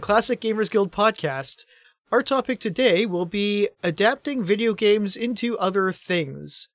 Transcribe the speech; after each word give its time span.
the 0.00 0.06
Classic 0.06 0.40
Gamers 0.40 0.70
Guild 0.70 0.90
podcast. 0.90 1.66
Our 2.10 2.22
topic 2.22 2.58
today 2.58 3.04
will 3.04 3.26
be 3.26 3.68
adapting 3.82 4.42
video 4.42 4.72
games 4.72 5.14
into 5.14 5.58
other 5.58 5.92
things. 5.92 6.68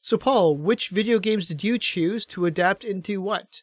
So, 0.00 0.18
Paul, 0.18 0.56
which 0.56 0.88
video 0.88 1.20
games 1.20 1.46
did 1.46 1.62
you 1.62 1.78
choose 1.78 2.26
to 2.26 2.44
adapt 2.44 2.82
into 2.82 3.20
what? 3.20 3.62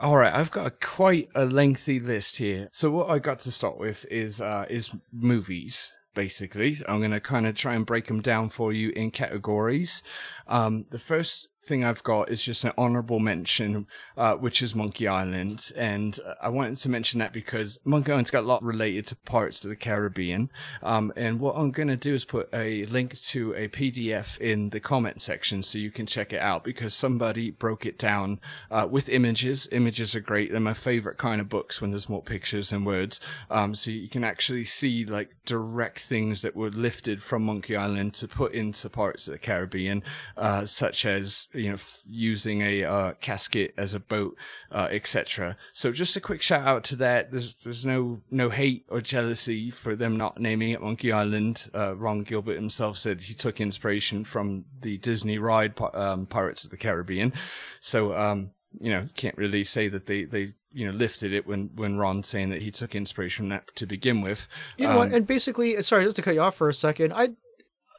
All 0.00 0.16
right, 0.16 0.32
I've 0.32 0.50
got 0.50 0.66
a, 0.66 0.70
quite 0.70 1.28
a 1.34 1.44
lengthy 1.44 2.00
list 2.00 2.38
here. 2.38 2.70
So 2.72 2.90
what 2.90 3.10
I 3.10 3.18
got 3.18 3.40
to 3.40 3.52
start 3.52 3.76
with 3.76 4.06
is 4.10 4.40
uh, 4.40 4.64
is 4.70 4.96
movies. 5.12 5.92
Basically, 6.14 6.74
I'm 6.88 7.00
going 7.00 7.10
to 7.10 7.20
kind 7.20 7.46
of 7.46 7.54
try 7.54 7.74
and 7.74 7.84
break 7.84 8.06
them 8.06 8.22
down 8.22 8.48
for 8.48 8.72
you 8.72 8.92
in 8.96 9.10
categories. 9.10 10.02
Um, 10.46 10.86
the 10.90 10.98
first 10.98 11.48
thing 11.68 11.84
I've 11.84 12.02
got 12.02 12.30
is 12.30 12.42
just 12.42 12.64
an 12.64 12.72
honorable 12.76 13.20
mention, 13.20 13.86
uh, 14.16 14.34
which 14.34 14.62
is 14.62 14.74
Monkey 14.74 15.06
Island. 15.06 15.70
And 15.76 16.18
uh, 16.26 16.34
I 16.40 16.48
wanted 16.48 16.76
to 16.76 16.88
mention 16.88 17.20
that 17.20 17.32
because 17.32 17.78
Monkey 17.84 18.10
Island's 18.10 18.30
got 18.30 18.44
a 18.44 18.46
lot 18.46 18.62
related 18.64 19.06
to 19.06 19.16
Pirates 19.16 19.64
of 19.64 19.68
the 19.68 19.76
Caribbean. 19.76 20.50
Um, 20.82 21.12
and 21.14 21.38
what 21.38 21.56
I'm 21.56 21.70
going 21.70 21.88
to 21.88 21.96
do 21.96 22.14
is 22.14 22.24
put 22.24 22.48
a 22.52 22.86
link 22.86 23.16
to 23.20 23.54
a 23.54 23.68
PDF 23.68 24.40
in 24.40 24.70
the 24.70 24.80
comment 24.80 25.20
section 25.20 25.62
so 25.62 25.78
you 25.78 25.90
can 25.90 26.06
check 26.06 26.32
it 26.32 26.40
out 26.40 26.64
because 26.64 26.94
somebody 26.94 27.50
broke 27.50 27.84
it 27.84 27.98
down 27.98 28.40
uh, 28.70 28.88
with 28.90 29.08
images. 29.10 29.68
Images 29.70 30.16
are 30.16 30.20
great. 30.20 30.50
They're 30.50 30.60
my 30.60 30.74
favorite 30.74 31.18
kind 31.18 31.40
of 31.40 31.48
books 31.48 31.80
when 31.80 31.90
there's 31.90 32.08
more 32.08 32.22
pictures 32.22 32.72
and 32.72 32.86
words. 32.86 33.20
Um, 33.50 33.74
so 33.74 33.90
you 33.90 34.08
can 34.08 34.24
actually 34.24 34.64
see 34.64 35.04
like 35.04 35.36
direct 35.44 36.00
things 36.00 36.42
that 36.42 36.56
were 36.56 36.70
lifted 36.70 37.22
from 37.22 37.44
Monkey 37.44 37.76
Island 37.76 38.14
to 38.14 38.28
put 38.28 38.52
into 38.52 38.88
Pirates 38.88 39.28
of 39.28 39.34
the 39.34 39.38
Caribbean, 39.38 40.02
uh, 40.36 40.64
such 40.64 41.04
as 41.04 41.48
you 41.58 41.68
know, 41.68 41.74
f- 41.74 42.02
using 42.08 42.62
a 42.62 42.84
uh, 42.84 43.12
casket 43.14 43.74
as 43.76 43.94
a 43.94 44.00
boat, 44.00 44.36
uh, 44.70 44.88
etc. 44.90 45.56
So 45.72 45.92
just 45.92 46.16
a 46.16 46.20
quick 46.20 46.40
shout 46.40 46.66
out 46.66 46.84
to 46.84 46.96
that. 46.96 47.30
There's 47.30 47.54
there's 47.54 47.84
no 47.84 48.20
no 48.30 48.50
hate 48.50 48.86
or 48.88 49.00
jealousy 49.00 49.70
for 49.70 49.96
them 49.96 50.16
not 50.16 50.40
naming 50.40 50.70
it 50.70 50.80
Monkey 50.80 51.12
Island. 51.12 51.70
Uh, 51.74 51.96
Ron 51.96 52.22
Gilbert 52.22 52.54
himself 52.54 52.96
said 52.96 53.22
he 53.22 53.34
took 53.34 53.60
inspiration 53.60 54.24
from 54.24 54.64
the 54.80 54.98
Disney 54.98 55.38
ride 55.38 55.74
um, 55.94 56.26
Pirates 56.26 56.64
of 56.64 56.70
the 56.70 56.76
Caribbean. 56.76 57.32
So 57.80 58.14
um, 58.16 58.52
you 58.80 58.90
know, 58.90 59.06
can't 59.14 59.36
really 59.36 59.64
say 59.64 59.88
that 59.88 60.06
they 60.06 60.24
they 60.24 60.54
you 60.72 60.86
know 60.86 60.92
lifted 60.92 61.32
it 61.32 61.46
when 61.46 61.70
when 61.74 61.98
Ron's 61.98 62.28
saying 62.28 62.50
that 62.50 62.62
he 62.62 62.70
took 62.70 62.94
inspiration 62.94 63.44
from 63.44 63.48
that 63.50 63.74
to 63.76 63.86
begin 63.86 64.20
with. 64.20 64.48
You 64.76 64.86
know 64.86 64.92
um, 64.92 64.96
what? 64.98 65.12
And 65.12 65.26
basically, 65.26 65.80
sorry, 65.82 66.04
just 66.04 66.16
to 66.16 66.22
cut 66.22 66.34
you 66.34 66.40
off 66.40 66.56
for 66.56 66.68
a 66.68 66.74
second, 66.74 67.12
I 67.12 67.30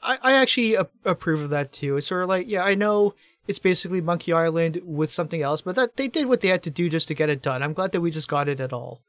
I, 0.01 0.17
I 0.21 0.33
actually 0.33 0.75
a- 0.75 0.89
approve 1.05 1.41
of 1.41 1.49
that 1.49 1.71
too. 1.71 1.97
It's 1.97 2.07
sort 2.07 2.23
of 2.23 2.29
like, 2.29 2.47
yeah, 2.47 2.63
I 2.63 2.75
know 2.75 3.15
it's 3.49 3.57
basically 3.57 3.99
Monkey 3.99 4.31
Island 4.31 4.79
with 4.85 5.09
something 5.09 5.41
else, 5.41 5.61
but 5.61 5.73
that 5.73 5.97
they 5.97 6.07
did 6.07 6.27
what 6.27 6.41
they 6.41 6.49
had 6.49 6.61
to 6.63 6.69
do 6.69 6.87
just 6.87 7.07
to 7.07 7.15
get 7.15 7.29
it 7.29 7.41
done. 7.41 7.63
I'm 7.63 7.73
glad 7.73 7.91
that 7.93 8.01
we 8.01 8.11
just 8.11 8.27
got 8.27 8.47
it 8.47 8.59
at 8.59 8.71
all. 8.71 9.01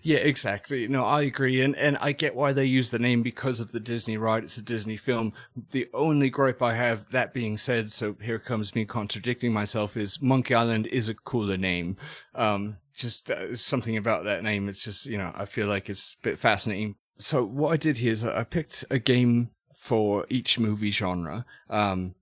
Yeah, 0.00 0.16
exactly. 0.16 0.88
No, 0.88 1.04
I 1.04 1.20
agree, 1.20 1.60
and 1.60 1.76
and 1.76 1.98
I 2.00 2.12
get 2.12 2.34
why 2.34 2.54
they 2.54 2.64
use 2.64 2.88
the 2.88 2.98
name 2.98 3.22
because 3.22 3.60
of 3.60 3.70
the 3.70 3.78
Disney 3.78 4.16
ride. 4.16 4.44
It's 4.44 4.56
a 4.56 4.62
Disney 4.62 4.96
film. 4.96 5.34
The 5.72 5.86
only 5.92 6.30
gripe 6.30 6.62
I 6.62 6.72
have, 6.72 7.10
that 7.10 7.34
being 7.34 7.58
said, 7.58 7.92
so 7.92 8.16
here 8.22 8.38
comes 8.38 8.74
me 8.74 8.86
contradicting 8.86 9.52
myself, 9.52 9.98
is 9.98 10.22
Monkey 10.22 10.54
Island 10.54 10.86
is 10.86 11.10
a 11.10 11.14
cooler 11.14 11.58
name. 11.58 11.98
Um, 12.34 12.78
just 12.94 13.30
uh, 13.30 13.54
something 13.54 13.98
about 13.98 14.24
that 14.24 14.42
name. 14.42 14.66
It's 14.70 14.82
just 14.82 15.04
you 15.04 15.18
know 15.18 15.30
I 15.34 15.44
feel 15.44 15.66
like 15.66 15.90
it's 15.90 16.16
a 16.18 16.22
bit 16.22 16.38
fascinating. 16.38 16.94
So 17.18 17.44
what 17.44 17.74
I 17.74 17.76
did 17.76 17.98
here 17.98 18.12
is 18.12 18.24
I 18.24 18.44
picked 18.44 18.86
a 18.90 18.98
game 18.98 19.50
for 19.76 20.24
each 20.30 20.58
movie 20.58 20.90
genre. 20.90 21.44
Um, 21.68 22.14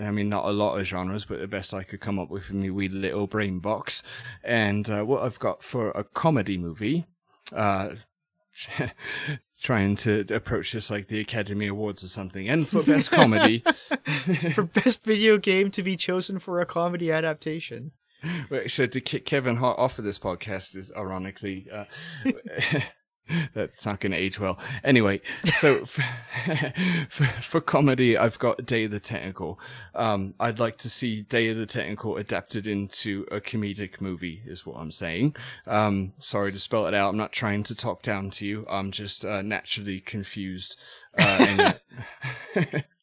I 0.00 0.10
mean, 0.10 0.28
not 0.28 0.44
a 0.44 0.50
lot 0.50 0.78
of 0.78 0.86
genres, 0.86 1.24
but 1.24 1.40
the 1.40 1.48
best 1.48 1.74
I 1.74 1.82
could 1.82 2.00
come 2.00 2.18
up 2.18 2.30
with 2.30 2.50
in 2.50 2.60
my 2.60 2.70
wee 2.70 2.88
little 2.88 3.26
brain 3.26 3.58
box. 3.58 4.02
And 4.42 4.88
uh, 4.90 5.04
what 5.04 5.22
I've 5.22 5.38
got 5.38 5.62
for 5.62 5.90
a 5.90 6.04
comedy 6.04 6.58
movie, 6.58 7.06
uh, 7.52 7.94
trying 9.62 9.96
to 9.96 10.24
approach 10.34 10.72
this 10.72 10.90
like 10.90 11.08
the 11.08 11.20
Academy 11.20 11.66
Awards 11.66 12.04
or 12.04 12.08
something, 12.08 12.48
and 12.48 12.66
for 12.66 12.82
best 12.82 13.10
comedy, 13.10 13.64
for 14.54 14.64
best 14.64 15.04
video 15.04 15.38
game 15.38 15.70
to 15.70 15.82
be 15.82 15.96
chosen 15.96 16.38
for 16.38 16.60
a 16.60 16.66
comedy 16.66 17.10
adaptation. 17.10 17.92
So 18.68 18.86
to 18.86 19.00
kick 19.00 19.24
Kevin 19.24 19.56
Hart 19.56 19.78
off 19.78 19.98
of 19.98 20.04
this 20.04 20.18
podcast 20.18 20.76
is 20.76 20.92
ironically. 20.96 21.66
Uh, 21.72 21.84
That's 23.54 23.86
not 23.86 24.00
going 24.00 24.12
to 24.12 24.18
age 24.18 24.40
well. 24.40 24.58
Anyway, 24.82 25.20
so 25.52 25.84
for, 25.86 26.02
for, 27.08 27.24
for, 27.24 27.60
comedy, 27.60 28.16
I've 28.16 28.38
got 28.38 28.64
Day 28.66 28.84
of 28.84 28.90
the 28.90 29.00
Technical. 29.00 29.60
Um, 29.94 30.34
I'd 30.40 30.58
like 30.58 30.78
to 30.78 30.90
see 30.90 31.22
Day 31.22 31.48
of 31.48 31.56
the 31.56 31.66
Technical 31.66 32.16
adapted 32.16 32.66
into 32.66 33.26
a 33.30 33.40
comedic 33.40 34.00
movie, 34.00 34.42
is 34.46 34.66
what 34.66 34.78
I'm 34.78 34.90
saying. 34.90 35.36
Um, 35.66 36.12
sorry 36.18 36.52
to 36.52 36.58
spell 36.58 36.86
it 36.86 36.94
out. 36.94 37.10
I'm 37.10 37.16
not 37.16 37.32
trying 37.32 37.62
to 37.64 37.74
talk 37.74 38.02
down 38.02 38.30
to 38.32 38.46
you. 38.46 38.66
I'm 38.68 38.90
just 38.90 39.24
uh, 39.24 39.42
naturally 39.42 40.00
confused. 40.00 40.78
Uh, 41.18 41.74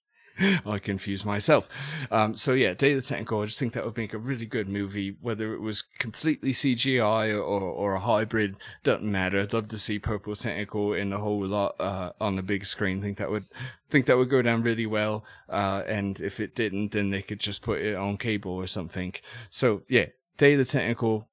I 0.65 0.77
confuse 0.77 1.25
myself. 1.25 1.69
Um, 2.11 2.35
so 2.35 2.53
yeah, 2.53 2.73
Day 2.73 2.93
of 2.93 3.01
the 3.01 3.07
Tentacle. 3.07 3.41
I 3.41 3.45
just 3.45 3.59
think 3.59 3.73
that 3.73 3.85
would 3.85 3.97
make 3.97 4.13
a 4.13 4.17
really 4.17 4.45
good 4.45 4.69
movie, 4.69 5.15
whether 5.21 5.53
it 5.53 5.61
was 5.61 5.81
completely 5.81 6.51
CGI 6.51 7.33
or, 7.33 7.61
or 7.61 7.93
a 7.95 7.99
hybrid. 7.99 8.57
Doesn't 8.83 9.09
matter. 9.09 9.39
I'd 9.39 9.53
love 9.53 9.67
to 9.69 9.77
see 9.77 9.99
Purple 9.99 10.35
Tentacle 10.35 10.93
in 10.93 11.09
the 11.09 11.17
whole 11.17 11.45
lot 11.45 11.75
uh, 11.79 12.11
on 12.19 12.35
the 12.35 12.43
big 12.43 12.65
screen. 12.65 13.01
Think 13.01 13.17
that 13.17 13.29
would 13.29 13.45
think 13.89 14.05
that 14.05 14.17
would 14.17 14.29
go 14.29 14.41
down 14.41 14.63
really 14.63 14.85
well. 14.85 15.25
Uh, 15.47 15.83
and 15.87 16.19
if 16.19 16.39
it 16.39 16.55
didn't, 16.55 16.91
then 16.91 17.09
they 17.09 17.21
could 17.21 17.39
just 17.39 17.61
put 17.61 17.81
it 17.81 17.95
on 17.95 18.17
cable 18.17 18.53
or 18.53 18.67
something. 18.67 19.13
So 19.49 19.83
yeah, 19.87 20.07
Day 20.37 20.53
of 20.53 20.59
the 20.59 20.65
Tentacle. 20.65 21.27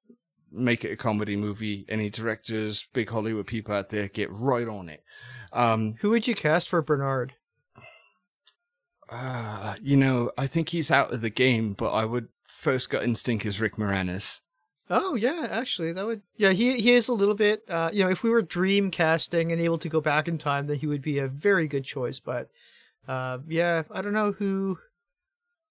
Make 0.49 0.85
it 0.85 0.93
a 0.93 0.95
comedy 0.95 1.35
movie. 1.35 1.85
Any 1.89 2.09
directors, 2.09 2.87
big 2.93 3.09
Hollywood 3.09 3.47
people 3.47 3.75
out 3.75 3.89
there, 3.89 4.07
get 4.07 4.29
right 4.31 4.67
on 4.67 4.87
it. 4.87 5.03
Um, 5.51 5.95
Who 5.99 6.09
would 6.11 6.25
you 6.25 6.35
cast 6.35 6.69
for 6.69 6.81
Bernard? 6.81 7.33
Uh, 9.09 9.75
you 9.81 9.95
know, 9.95 10.31
I 10.37 10.47
think 10.47 10.69
he's 10.69 10.91
out 10.91 11.13
of 11.13 11.21
the 11.21 11.29
game, 11.29 11.73
but 11.73 11.91
I 11.91 12.05
would 12.05 12.27
first 12.43 12.89
gut 12.89 13.03
instinct 13.03 13.45
is 13.45 13.61
Rick 13.61 13.75
Moranis. 13.75 14.41
Oh 14.89 15.15
yeah, 15.15 15.47
actually, 15.49 15.91
that 15.93 16.05
would 16.05 16.21
yeah. 16.37 16.51
He 16.51 16.79
he 16.79 16.93
is 16.93 17.07
a 17.07 17.13
little 17.13 17.35
bit. 17.35 17.63
Uh, 17.69 17.89
you 17.91 18.03
know, 18.03 18.09
if 18.09 18.23
we 18.23 18.29
were 18.29 18.41
dream 18.41 18.89
casting 18.89 19.51
and 19.51 19.61
able 19.61 19.77
to 19.79 19.89
go 19.89 19.99
back 19.99 20.27
in 20.27 20.37
time, 20.37 20.67
then 20.67 20.79
he 20.79 20.87
would 20.87 21.01
be 21.01 21.19
a 21.19 21.27
very 21.27 21.67
good 21.67 21.83
choice. 21.83 22.19
But, 22.19 22.49
uh, 23.07 23.39
yeah, 23.47 23.83
I 23.91 24.01
don't 24.01 24.13
know 24.13 24.31
who. 24.31 24.79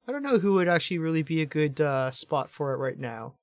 I 0.06 0.12
don't 0.12 0.22
know 0.22 0.38
who 0.38 0.52
would 0.54 0.68
actually 0.68 0.98
really 0.98 1.22
be 1.22 1.42
a 1.42 1.46
good 1.46 1.80
uh, 1.80 2.10
spot 2.12 2.50
for 2.50 2.72
it 2.72 2.76
right 2.76 2.98
now 2.98 3.34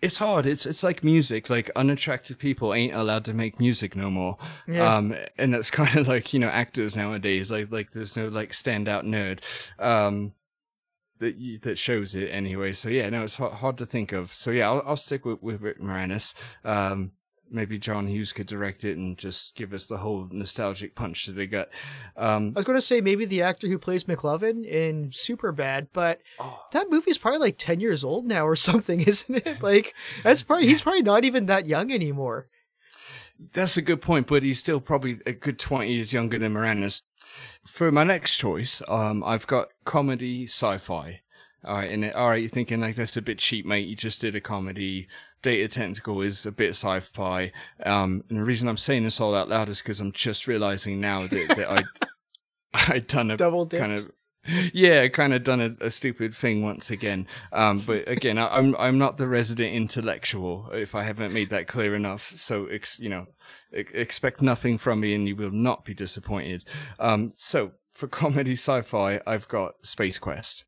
it's 0.00 0.18
hard. 0.18 0.46
It's 0.46 0.66
it's 0.66 0.82
like 0.82 1.02
music. 1.02 1.50
Like 1.50 1.70
unattractive 1.76 2.38
people 2.38 2.74
ain't 2.74 2.94
allowed 2.94 3.24
to 3.26 3.34
make 3.34 3.58
music 3.58 3.96
no 3.96 4.10
more. 4.10 4.36
Yeah. 4.66 4.96
Um, 4.96 5.14
and 5.36 5.54
that's 5.54 5.70
kind 5.80 5.96
of 5.96 6.08
like 6.08 6.32
you 6.32 6.40
know 6.40 6.48
actors 6.48 6.96
nowadays. 6.96 7.50
Like 7.50 7.70
like 7.70 7.90
there's 7.90 8.16
no 8.16 8.28
like 8.28 8.50
standout 8.50 9.04
nerd. 9.04 9.40
Um, 9.82 10.34
that 11.18 11.62
that 11.62 11.78
shows 11.78 12.14
it 12.14 12.28
anyway. 12.28 12.72
So 12.72 12.88
yeah, 12.88 13.08
no, 13.10 13.24
it's 13.24 13.36
hard, 13.36 13.78
to 13.78 13.86
think 13.86 14.12
of. 14.12 14.32
So 14.32 14.50
yeah, 14.50 14.70
I'll, 14.70 14.82
I'll 14.86 14.96
stick 14.96 15.24
with 15.24 15.42
with 15.42 15.60
Rick 15.60 15.80
Moranis. 15.80 16.34
Um, 16.64 17.12
maybe 17.50 17.78
John 17.78 18.06
Hughes 18.06 18.32
could 18.32 18.46
direct 18.46 18.84
it 18.84 18.96
and 18.96 19.16
just 19.16 19.54
give 19.54 19.72
us 19.72 19.86
the 19.86 19.98
whole 19.98 20.28
nostalgic 20.30 20.94
punch 20.94 21.24
to 21.24 21.32
the 21.32 21.46
gut. 21.46 21.70
Um, 22.16 22.52
I 22.56 22.60
was 22.60 22.64
going 22.64 22.78
to 22.78 22.82
say 22.82 23.00
maybe 23.00 23.24
the 23.24 23.42
actor 23.42 23.66
who 23.68 23.78
plays 23.78 24.04
McLovin 24.04 24.64
in 24.64 25.10
Superbad, 25.10 25.88
but 25.92 26.20
oh. 26.38 26.60
that 26.72 26.90
movie's 26.90 27.18
probably 27.18 27.40
like 27.40 27.58
ten 27.58 27.80
years 27.80 28.04
old 28.04 28.26
now 28.26 28.46
or 28.46 28.56
something, 28.68 29.00
isn't 29.00 29.46
it? 29.46 29.62
Like 29.68 29.94
that's 30.22 30.42
probably 30.42 30.66
he's 30.66 30.82
probably 30.82 31.02
not 31.02 31.24
even 31.24 31.46
that 31.46 31.66
young 31.66 31.90
anymore. 31.90 32.48
That's 33.52 33.76
a 33.76 33.82
good 33.82 34.00
point, 34.00 34.26
but 34.26 34.42
he's 34.42 34.58
still 34.58 34.80
probably 34.80 35.18
a 35.26 35.32
good 35.32 35.58
twenty 35.58 35.92
years 35.92 36.12
younger 36.12 36.38
than 36.38 36.54
Moranis. 36.54 37.02
For 37.66 37.90
my 37.90 38.04
next 38.04 38.36
choice, 38.36 38.82
um, 38.88 39.22
I've 39.24 39.46
got 39.46 39.72
comedy 39.84 40.44
sci-fi. 40.44 41.22
All 41.68 41.76
right, 41.76 41.90
and 41.90 42.10
all 42.12 42.30
right, 42.30 42.40
you're 42.40 42.48
thinking 42.48 42.80
like 42.80 42.94
that's 42.94 43.18
a 43.18 43.22
bit 43.22 43.38
cheap, 43.38 43.66
mate. 43.66 43.86
You 43.86 43.94
just 43.94 44.22
did 44.22 44.34
a 44.34 44.40
comedy. 44.40 45.06
Data 45.42 45.68
Tentacle 45.68 46.22
is 46.22 46.46
a 46.46 46.50
bit 46.50 46.70
sci-fi. 46.70 47.52
Um, 47.84 48.24
and 48.30 48.38
the 48.38 48.44
reason 48.44 48.68
I'm 48.68 48.78
saying 48.78 49.04
this 49.04 49.20
all 49.20 49.34
out 49.34 49.50
loud 49.50 49.68
is 49.68 49.82
because 49.82 50.00
I'm 50.00 50.12
just 50.12 50.48
realizing 50.48 50.98
now 50.98 51.26
that, 51.26 51.48
that 51.56 51.70
I 51.70 51.84
I 52.94 53.00
done 53.00 53.30
a 53.30 53.36
Double 53.36 53.66
kind 53.66 53.92
of 53.92 54.10
yeah, 54.72 55.08
kind 55.08 55.34
of 55.34 55.42
done 55.42 55.60
a, 55.60 55.84
a, 55.84 55.90
stupid 55.90 56.34
thing 56.34 56.62
once 56.62 56.90
again. 56.90 57.26
Um, 57.52 57.80
but 57.80 58.08
again, 58.08 58.38
I, 58.38 58.56
am 58.56 58.74
I'm, 58.74 58.76
I'm 58.80 58.98
not 58.98 59.18
the 59.18 59.28
resident 59.28 59.74
intellectual 59.74 60.70
if 60.72 60.94
I 60.94 61.02
haven't 61.02 61.34
made 61.34 61.50
that 61.50 61.66
clear 61.66 61.94
enough. 61.94 62.32
So 62.36 62.64
ex, 62.64 62.98
you 62.98 63.10
know, 63.10 63.26
ex- 63.74 63.92
expect 63.92 64.40
nothing 64.40 64.78
from 64.78 65.00
me, 65.00 65.14
and 65.14 65.28
you 65.28 65.36
will 65.36 65.50
not 65.50 65.84
be 65.84 65.92
disappointed. 65.92 66.64
Um, 66.98 67.32
so 67.36 67.72
for 67.92 68.08
comedy 68.08 68.52
sci-fi, 68.52 69.20
I've 69.26 69.48
got 69.48 69.84
Space 69.84 70.18
Quest. 70.18 70.64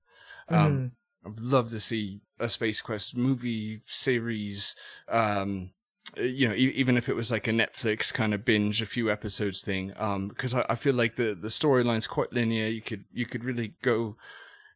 Um, 0.50 0.92
mm. 1.26 1.32
I'd 1.32 1.40
love 1.40 1.70
to 1.70 1.78
see 1.78 2.20
a 2.38 2.48
Space 2.48 2.80
Quest 2.80 3.16
movie 3.16 3.80
series. 3.86 4.74
Um, 5.08 5.72
you 6.16 6.48
know, 6.48 6.54
e- 6.54 6.72
even 6.74 6.96
if 6.96 7.08
it 7.08 7.16
was 7.16 7.30
like 7.30 7.46
a 7.46 7.52
Netflix 7.52 8.12
kind 8.12 8.34
of 8.34 8.44
binge, 8.44 8.82
a 8.82 8.86
few 8.86 9.10
episodes 9.10 9.62
thing, 9.62 9.92
um, 9.96 10.28
because 10.28 10.54
I, 10.54 10.64
I 10.68 10.74
feel 10.74 10.94
like 10.94 11.16
the 11.16 11.34
the 11.34 11.48
storyline's 11.48 12.06
quite 12.06 12.32
linear. 12.32 12.66
You 12.66 12.82
could 12.82 13.04
you 13.12 13.26
could 13.26 13.44
really 13.44 13.74
go, 13.82 14.16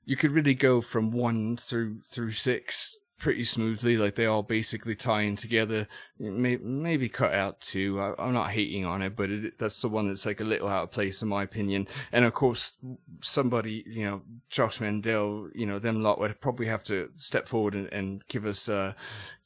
you 0.05 0.17
could 0.17 0.31
really 0.31 0.55
go 0.55 0.81
from 0.81 1.11
one 1.11 1.57
through 1.57 2.03
through 2.03 2.33
six 2.33 2.97
pretty 3.25 3.43
smoothly. 3.43 3.97
Like 3.97 4.17
they 4.17 4.27
all 4.27 4.43
basically 4.43 4.95
tie 4.95 5.23
in 5.23 5.35
together. 5.35 5.89
maybe 6.19 7.09
cut 7.09 7.33
out 7.33 7.59
two. 7.59 7.99
I, 7.99 8.27
am 8.27 8.35
not 8.35 8.51
hating 8.51 8.85
on 8.85 9.01
it, 9.01 9.17
but 9.17 9.31
it, 9.31 9.59
that's 9.59 9.81
the 9.81 9.89
one 9.89 10.09
that's 10.09 10.27
like 10.27 10.41
a 10.41 10.45
little 10.45 10.69
out 10.69 10.83
of 10.83 10.91
place 10.91 11.23
in 11.23 11.29
my 11.31 11.43
opinion. 11.43 11.89
And 12.13 12.27
of 12.27 12.35
course, 12.35 12.77
somebody, 13.23 13.83
you 13.87 14.05
know, 14.05 14.23
Joss 14.51 14.79
Whedon, 14.79 15.53
you 15.55 15.65
know, 15.65 15.79
them 15.79 16.03
lot 16.03 16.21
would 16.21 16.39
probably 16.43 16.67
have 16.67 16.85
to 16.85 17.09
step 17.17 17.49
forward 17.49 17.75
and, 17.75 17.91
and 17.95 18.29
give 18.29 18.45
us, 18.45 18.69
uh, 18.69 18.93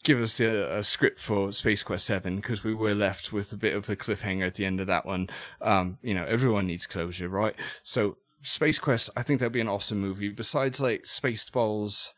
give 0.02 0.20
us 0.20 0.40
a, 0.40 0.78
a, 0.78 0.82
script 0.82 1.20
for 1.20 1.52
Space 1.52 1.84
Quest 1.84 2.04
7 2.06 2.34
because 2.34 2.64
we 2.64 2.74
were 2.74 2.96
left 2.96 3.32
with 3.32 3.52
a 3.52 3.56
bit 3.56 3.76
of 3.76 3.88
a 3.88 3.94
cliffhanger 3.94 4.48
at 4.48 4.56
the 4.56 4.66
end 4.66 4.80
of 4.80 4.88
that 4.88 5.06
one. 5.06 5.28
Um, 5.62 5.98
you 6.02 6.14
know, 6.14 6.24
everyone 6.24 6.66
needs 6.66 6.88
closure, 6.88 7.28
right? 7.28 7.54
So 7.84 8.16
Space 8.42 8.80
Quest, 8.80 9.10
I 9.16 9.22
think 9.22 9.38
that'd 9.38 9.52
be 9.52 9.60
an 9.60 9.68
awesome 9.68 10.00
movie. 10.00 10.30
Besides 10.30 10.80
like 10.80 11.04
Spaceballs, 11.04 12.10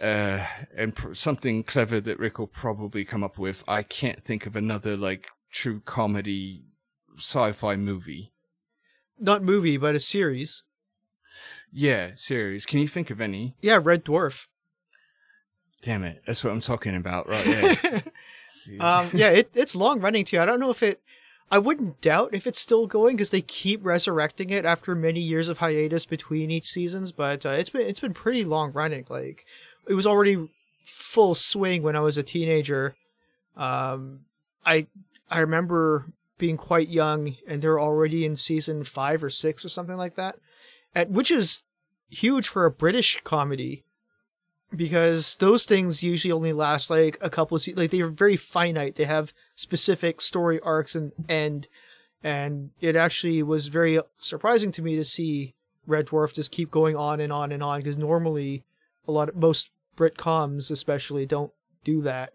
uh, 0.00 0.44
and 0.76 0.94
pr- 0.94 1.14
something 1.14 1.62
clever 1.62 2.00
that 2.00 2.18
Rick 2.18 2.38
will 2.38 2.46
probably 2.46 3.04
come 3.04 3.24
up 3.24 3.38
with, 3.38 3.64
I 3.66 3.82
can't 3.82 4.20
think 4.20 4.46
of 4.46 4.56
another 4.56 4.96
like 4.96 5.28
true 5.50 5.80
comedy 5.80 6.64
sci-fi 7.18 7.76
movie. 7.76 8.32
Not 9.18 9.42
movie, 9.42 9.76
but 9.76 9.94
a 9.94 10.00
series. 10.00 10.62
Yeah, 11.72 12.12
series. 12.14 12.66
Can 12.66 12.80
you 12.80 12.88
think 12.88 13.10
of 13.10 13.20
any? 13.20 13.56
Yeah, 13.60 13.80
Red 13.82 14.04
Dwarf. 14.04 14.46
Damn 15.82 16.04
it, 16.04 16.22
that's 16.26 16.42
what 16.42 16.52
I'm 16.52 16.60
talking 16.60 16.96
about, 16.96 17.28
right? 17.28 17.46
Yeah. 17.46 18.00
um, 18.80 19.10
yeah, 19.12 19.28
it, 19.28 19.50
it's 19.54 19.76
long 19.76 20.00
running 20.00 20.24
too. 20.24 20.40
I 20.40 20.44
don't 20.44 20.60
know 20.60 20.70
if 20.70 20.82
it. 20.82 21.00
I 21.50 21.58
wouldn't 21.58 22.00
doubt 22.00 22.34
if 22.34 22.46
it's 22.46 22.58
still 22.58 22.88
going 22.88 23.16
because 23.16 23.30
they 23.30 23.40
keep 23.40 23.84
resurrecting 23.86 24.50
it 24.50 24.64
after 24.64 24.96
many 24.96 25.20
years 25.20 25.48
of 25.48 25.58
hiatus 25.58 26.04
between 26.04 26.50
each 26.50 26.68
seasons. 26.68 27.12
But 27.12 27.46
uh, 27.46 27.50
it's 27.50 27.70
been 27.70 27.86
it's 27.86 28.00
been 28.00 28.14
pretty 28.14 28.44
long 28.44 28.72
running. 28.72 29.06
Like 29.08 29.44
it 29.88 29.94
was 29.94 30.06
already 30.06 30.48
full 30.84 31.34
swing 31.34 31.82
when 31.82 31.96
I 31.96 32.00
was 32.00 32.18
a 32.18 32.22
teenager. 32.22 32.96
Um, 33.56 34.20
I 34.64 34.86
I 35.30 35.40
remember 35.40 36.06
being 36.38 36.56
quite 36.56 36.88
young, 36.88 37.36
and 37.46 37.62
they're 37.62 37.80
already 37.80 38.24
in 38.24 38.36
season 38.36 38.84
five 38.84 39.22
or 39.24 39.30
six 39.30 39.64
or 39.64 39.68
something 39.68 39.96
like 39.96 40.16
that, 40.16 40.36
at 40.94 41.10
which 41.10 41.30
is 41.30 41.62
huge 42.08 42.48
for 42.48 42.64
a 42.64 42.70
British 42.70 43.20
comedy 43.24 43.84
because 44.74 45.36
those 45.36 45.64
things 45.64 46.02
usually 46.02 46.32
only 46.32 46.52
last 46.52 46.90
like 46.90 47.18
a 47.20 47.30
couple 47.30 47.56
of 47.56 47.66
like 47.76 47.90
they're 47.90 48.08
very 48.08 48.36
finite. 48.36 48.96
They 48.96 49.04
have 49.04 49.32
specific 49.54 50.20
story 50.20 50.60
arcs 50.60 50.94
and 50.94 51.12
end, 51.28 51.68
and 52.22 52.70
it 52.80 52.96
actually 52.96 53.42
was 53.42 53.68
very 53.68 54.00
surprising 54.18 54.72
to 54.72 54.82
me 54.82 54.96
to 54.96 55.04
see 55.04 55.54
Red 55.86 56.06
Dwarf 56.06 56.34
just 56.34 56.50
keep 56.50 56.70
going 56.70 56.96
on 56.96 57.20
and 57.20 57.32
on 57.32 57.52
and 57.52 57.62
on 57.62 57.80
because 57.80 57.96
normally 57.96 58.64
a 59.06 59.12
lot 59.12 59.28
of 59.28 59.36
most 59.36 59.70
Brit 59.96 60.16
coms 60.16 60.70
especially 60.70 61.26
don't 61.26 61.52
do 61.84 62.02
that. 62.02 62.32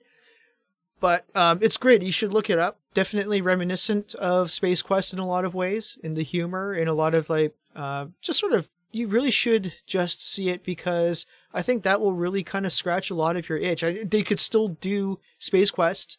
But 0.99 1.25
um, 1.33 1.59
it's 1.61 1.77
great. 1.77 2.03
You 2.03 2.11
should 2.11 2.33
look 2.33 2.49
it 2.49 2.59
up. 2.59 2.79
Definitely 2.93 3.41
reminiscent 3.41 4.13
of 4.15 4.51
Space 4.51 4.81
Quest 4.81 5.13
in 5.13 5.19
a 5.19 5.25
lot 5.25 5.45
of 5.45 5.55
ways, 5.55 5.97
in 6.03 6.13
the 6.13 6.23
humor, 6.23 6.73
in 6.73 6.87
a 6.87 6.93
lot 6.93 7.15
of 7.15 7.29
like 7.29 7.55
uh, 7.75 8.07
just 8.21 8.39
sort 8.39 8.53
of. 8.53 8.69
You 8.93 9.07
really 9.07 9.31
should 9.31 9.73
just 9.87 10.21
see 10.21 10.49
it 10.49 10.65
because 10.65 11.25
I 11.53 11.61
think 11.61 11.83
that 11.83 12.01
will 12.01 12.11
really 12.11 12.43
kind 12.43 12.65
of 12.65 12.73
scratch 12.73 13.09
a 13.09 13.15
lot 13.15 13.37
of 13.37 13.47
your 13.47 13.57
itch. 13.57 13.85
I, 13.85 14.03
they 14.03 14.21
could 14.21 14.39
still 14.39 14.67
do 14.67 15.17
Space 15.39 15.71
Quest. 15.71 16.17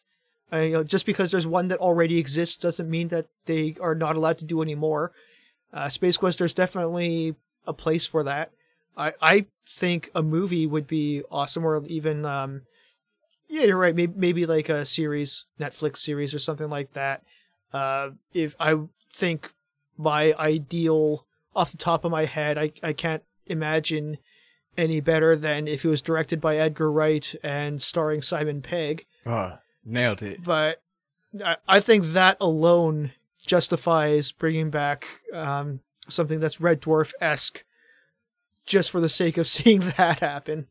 Uh, 0.51 0.57
you 0.57 0.71
know, 0.73 0.83
just 0.83 1.05
because 1.05 1.29
there's 1.29 1.47
one 1.47 1.67
that 1.67 1.79
already 1.79 2.17
exists 2.17 2.57
doesn't 2.57 2.89
mean 2.89 3.09
that 3.09 3.27
they 3.45 3.75
are 3.79 3.93
not 3.93 4.15
allowed 4.15 4.39
to 4.39 4.45
do 4.45 4.61
any 4.61 4.73
more. 4.75 5.11
Uh, 5.71 5.87
Space 5.87 6.17
Quest, 6.17 6.39
there's 6.39 6.53
definitely 6.53 7.35
a 7.65 7.73
place 7.73 8.05
for 8.07 8.23
that. 8.23 8.51
I, 8.97 9.13
I 9.21 9.45
think 9.67 10.09
a 10.13 10.21
movie 10.21 10.67
would 10.67 10.87
be 10.87 11.23
awesome, 11.31 11.65
or 11.65 11.83
even, 11.87 12.25
um, 12.25 12.61
yeah, 13.49 13.63
you're 13.63 13.77
right. 13.77 13.95
Maybe, 13.95 14.13
maybe 14.15 14.45
like 14.45 14.69
a 14.69 14.85
series, 14.85 15.45
Netflix 15.59 15.97
series 15.97 16.33
or 16.33 16.39
something 16.39 16.69
like 16.69 16.93
that. 16.93 17.23
Uh, 17.71 18.11
if 18.33 18.55
I 18.59 18.75
think 19.11 19.51
my 19.97 20.33
ideal 20.33 21.25
off 21.55 21.71
the 21.71 21.77
top 21.77 22.05
of 22.05 22.11
my 22.11 22.25
head, 22.25 22.57
I, 22.57 22.71
I 22.81 22.93
can't 22.93 23.23
imagine 23.45 24.17
any 24.77 24.99
better 25.01 25.35
than 25.35 25.67
if 25.67 25.85
it 25.85 25.89
was 25.89 26.01
directed 26.01 26.41
by 26.41 26.57
Edgar 26.57 26.91
Wright 26.91 27.35
and 27.43 27.81
starring 27.81 28.21
Simon 28.21 28.61
Pegg. 28.61 29.05
Ah, 29.25 29.59
nailed 29.85 30.23
it. 30.23 30.43
But 30.43 30.81
I, 31.43 31.57
I 31.67 31.79
think 31.79 32.05
that 32.13 32.37
alone 32.41 33.11
justifies 33.45 34.31
bringing 34.31 34.69
back 34.69 35.05
um, 35.33 35.81
something 36.07 36.39
that's 36.39 36.61
Red 36.61 36.81
Dwarf 36.81 37.11
esque, 37.21 37.63
just 38.65 38.91
for 38.91 38.99
the 39.01 39.09
sake 39.09 39.37
of 39.37 39.47
seeing 39.47 39.81
that 39.97 40.19
happen. 40.19 40.67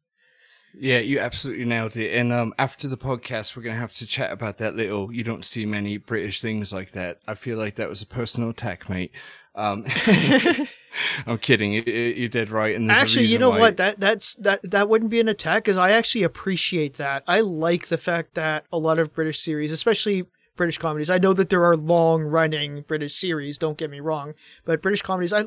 Yeah, 0.74 1.00
you 1.00 1.18
absolutely 1.18 1.66
nailed 1.66 1.96
it. 1.96 2.16
And 2.16 2.32
um, 2.32 2.54
after 2.58 2.88
the 2.88 2.96
podcast, 2.96 3.56
we're 3.56 3.62
going 3.62 3.74
to 3.74 3.80
have 3.80 3.92
to 3.94 4.06
chat 4.06 4.32
about 4.32 4.56
that 4.58 4.74
little. 4.74 5.12
You 5.12 5.22
don't 5.22 5.44
see 5.44 5.66
many 5.66 5.98
British 5.98 6.40
things 6.40 6.72
like 6.72 6.92
that. 6.92 7.18
I 7.28 7.34
feel 7.34 7.58
like 7.58 7.74
that 7.74 7.90
was 7.90 8.00
a 8.00 8.06
personal 8.06 8.48
attack, 8.48 8.88
mate. 8.88 9.12
Um, 9.54 9.84
I'm 11.26 11.38
kidding. 11.38 11.72
You, 11.72 11.82
you 11.82 12.28
did 12.28 12.50
right. 12.50 12.74
And 12.74 12.90
actually, 12.90 13.26
you 13.26 13.38
know 13.38 13.50
why... 13.50 13.58
what? 13.58 13.76
That 13.76 14.00
that's 14.00 14.34
that 14.36 14.60
that 14.70 14.88
wouldn't 14.88 15.10
be 15.10 15.20
an 15.20 15.28
attack 15.28 15.64
because 15.64 15.78
I 15.78 15.90
actually 15.92 16.22
appreciate 16.22 16.96
that. 16.96 17.22
I 17.26 17.40
like 17.40 17.88
the 17.88 17.98
fact 17.98 18.34
that 18.34 18.64
a 18.72 18.78
lot 18.78 18.98
of 18.98 19.12
British 19.12 19.40
series, 19.40 19.72
especially 19.72 20.26
British 20.56 20.78
comedies, 20.78 21.10
I 21.10 21.18
know 21.18 21.32
that 21.34 21.50
there 21.50 21.64
are 21.64 21.76
long 21.76 22.22
running 22.22 22.82
British 22.82 23.14
series. 23.14 23.58
Don't 23.58 23.78
get 23.78 23.90
me 23.90 24.00
wrong, 24.00 24.34
but 24.64 24.82
British 24.82 25.02
comedies, 25.02 25.32
I 25.32 25.44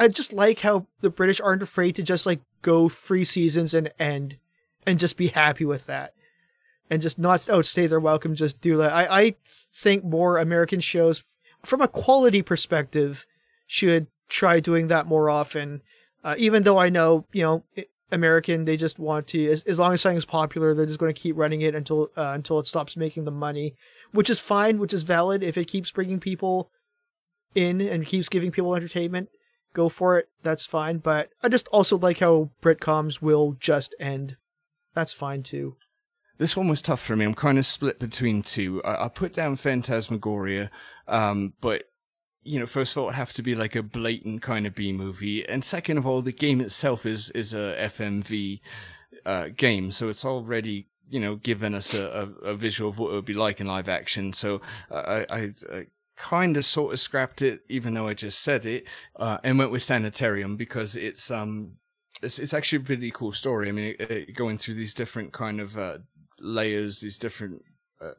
I 0.00 0.08
just 0.08 0.32
like 0.32 0.60
how 0.60 0.86
the 1.02 1.10
British 1.10 1.40
aren't 1.40 1.62
afraid 1.62 1.94
to 1.96 2.02
just 2.02 2.24
like 2.24 2.40
go 2.62 2.88
three 2.88 3.24
seasons 3.24 3.74
and 3.74 3.92
end, 3.98 4.38
and 4.86 4.98
just 4.98 5.16
be 5.16 5.28
happy 5.28 5.66
with 5.66 5.86
that. 5.86 6.14
And 6.88 7.00
just 7.00 7.18
not 7.18 7.48
outstay 7.48 7.86
their 7.86 8.00
welcome, 8.00 8.34
just 8.34 8.60
do 8.60 8.76
that. 8.78 8.92
I, 8.92 9.06
I 9.10 9.34
think 9.72 10.02
more 10.02 10.38
American 10.38 10.80
shows, 10.80 11.22
from 11.62 11.82
a 11.82 11.86
quality 11.86 12.42
perspective, 12.42 13.26
should 13.66 14.08
try 14.28 14.58
doing 14.58 14.88
that 14.88 15.06
more 15.06 15.30
often. 15.30 15.82
Uh, 16.24 16.34
even 16.38 16.64
though 16.64 16.78
I 16.78 16.88
know, 16.88 17.26
you 17.32 17.42
know, 17.42 17.64
American, 18.10 18.64
they 18.64 18.76
just 18.76 18.98
want 18.98 19.28
to, 19.28 19.46
as, 19.48 19.62
as 19.64 19.78
long 19.78 19.92
as 19.92 20.00
something's 20.00 20.24
popular, 20.24 20.74
they're 20.74 20.86
just 20.86 20.98
going 20.98 21.14
to 21.14 21.20
keep 21.20 21.36
running 21.36 21.60
it 21.60 21.74
until 21.74 22.10
uh, 22.16 22.32
until 22.34 22.58
it 22.58 22.66
stops 22.66 22.96
making 22.96 23.24
them 23.24 23.38
money, 23.38 23.74
which 24.12 24.30
is 24.30 24.40
fine, 24.40 24.78
which 24.78 24.92
is 24.92 25.02
valid. 25.02 25.42
If 25.44 25.56
it 25.56 25.66
keeps 25.66 25.92
bringing 25.92 26.18
people 26.18 26.70
in 27.54 27.80
and 27.80 28.06
keeps 28.06 28.28
giving 28.28 28.50
people 28.50 28.74
entertainment, 28.74 29.28
go 29.72 29.88
for 29.88 30.18
it. 30.18 30.28
That's 30.42 30.66
fine. 30.66 30.98
But 30.98 31.30
I 31.42 31.48
just 31.48 31.68
also 31.68 31.98
like 31.98 32.18
how 32.18 32.50
Britcoms 32.62 33.22
will 33.22 33.56
just 33.58 33.94
end. 34.00 34.36
That's 34.94 35.12
fine 35.12 35.42
too. 35.42 35.76
This 36.38 36.56
one 36.56 36.68
was 36.68 36.80
tough 36.80 37.00
for 37.00 37.16
me. 37.16 37.26
I'm 37.26 37.34
kind 37.34 37.58
of 37.58 37.66
split 37.66 37.98
between 37.98 38.42
two. 38.42 38.82
I, 38.82 39.04
I 39.04 39.08
put 39.08 39.34
down 39.34 39.56
Phantasmagoria, 39.56 40.70
um, 41.06 41.52
but 41.60 41.84
you 42.42 42.58
know, 42.58 42.66
first 42.66 42.92
of 42.92 43.02
all, 43.02 43.10
it 43.10 43.14
have 43.14 43.34
to 43.34 43.42
be 43.42 43.54
like 43.54 43.76
a 43.76 43.82
blatant 43.82 44.40
kind 44.40 44.66
of 44.66 44.74
B 44.74 44.92
movie, 44.92 45.46
and 45.46 45.62
second 45.62 45.98
of 45.98 46.06
all, 46.06 46.22
the 46.22 46.32
game 46.32 46.60
itself 46.60 47.04
is 47.04 47.30
is 47.32 47.52
a 47.52 47.76
FMV 47.78 48.60
uh, 49.26 49.48
game, 49.54 49.92
so 49.92 50.08
it's 50.08 50.24
already 50.24 50.86
you 51.10 51.20
know 51.20 51.36
given 51.36 51.74
us 51.74 51.92
a, 51.92 52.32
a, 52.42 52.50
a, 52.50 52.54
visual 52.54 52.88
of 52.88 52.98
what 52.98 53.10
it 53.10 53.14
would 53.16 53.24
be 53.24 53.34
like 53.34 53.60
in 53.60 53.66
live 53.66 53.88
action. 53.88 54.32
So 54.32 54.62
I, 54.90 55.26
I, 55.28 55.52
I 55.72 55.86
kind 56.20 56.56
of 56.56 56.64
sort 56.64 56.92
of 56.92 57.00
scrapped 57.00 57.40
it, 57.40 57.62
even 57.68 57.94
though 57.94 58.06
I 58.06 58.14
just 58.14 58.40
said 58.40 58.66
it, 58.66 58.86
uh, 59.16 59.38
and 59.42 59.58
went 59.58 59.70
with 59.70 59.82
Sanitarium 59.82 60.56
because 60.56 60.94
it's 60.94 61.30
um 61.30 61.78
it's 62.22 62.38
it's 62.38 62.54
actually 62.54 62.84
a 62.84 62.88
really 62.88 63.10
cool 63.10 63.32
story. 63.32 63.68
I 63.68 63.72
mean, 63.72 63.96
it, 63.98 64.10
it, 64.10 64.34
going 64.34 64.58
through 64.58 64.74
these 64.74 64.94
different 64.94 65.32
kind 65.32 65.60
of 65.60 65.78
uh, 65.78 65.98
layers, 66.38 67.00
these 67.00 67.16
different 67.16 67.62
uh, 68.02 68.12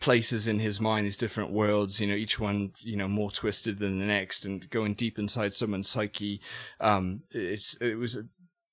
places 0.00 0.46
in 0.46 0.60
his 0.60 0.80
mind, 0.80 1.04
these 1.04 1.16
different 1.16 1.50
worlds, 1.50 2.00
you 2.00 2.06
know, 2.06 2.14
each 2.14 2.38
one, 2.38 2.72
you 2.80 2.96
know, 2.96 3.08
more 3.08 3.30
twisted 3.30 3.78
than 3.78 3.98
the 3.98 4.04
next 4.04 4.44
and 4.44 4.70
going 4.70 4.94
deep 4.94 5.18
inside 5.18 5.52
someone's 5.52 5.88
psyche. 5.88 6.40
Um, 6.80 7.24
it's, 7.30 7.74
it 7.76 7.96
was 7.96 8.18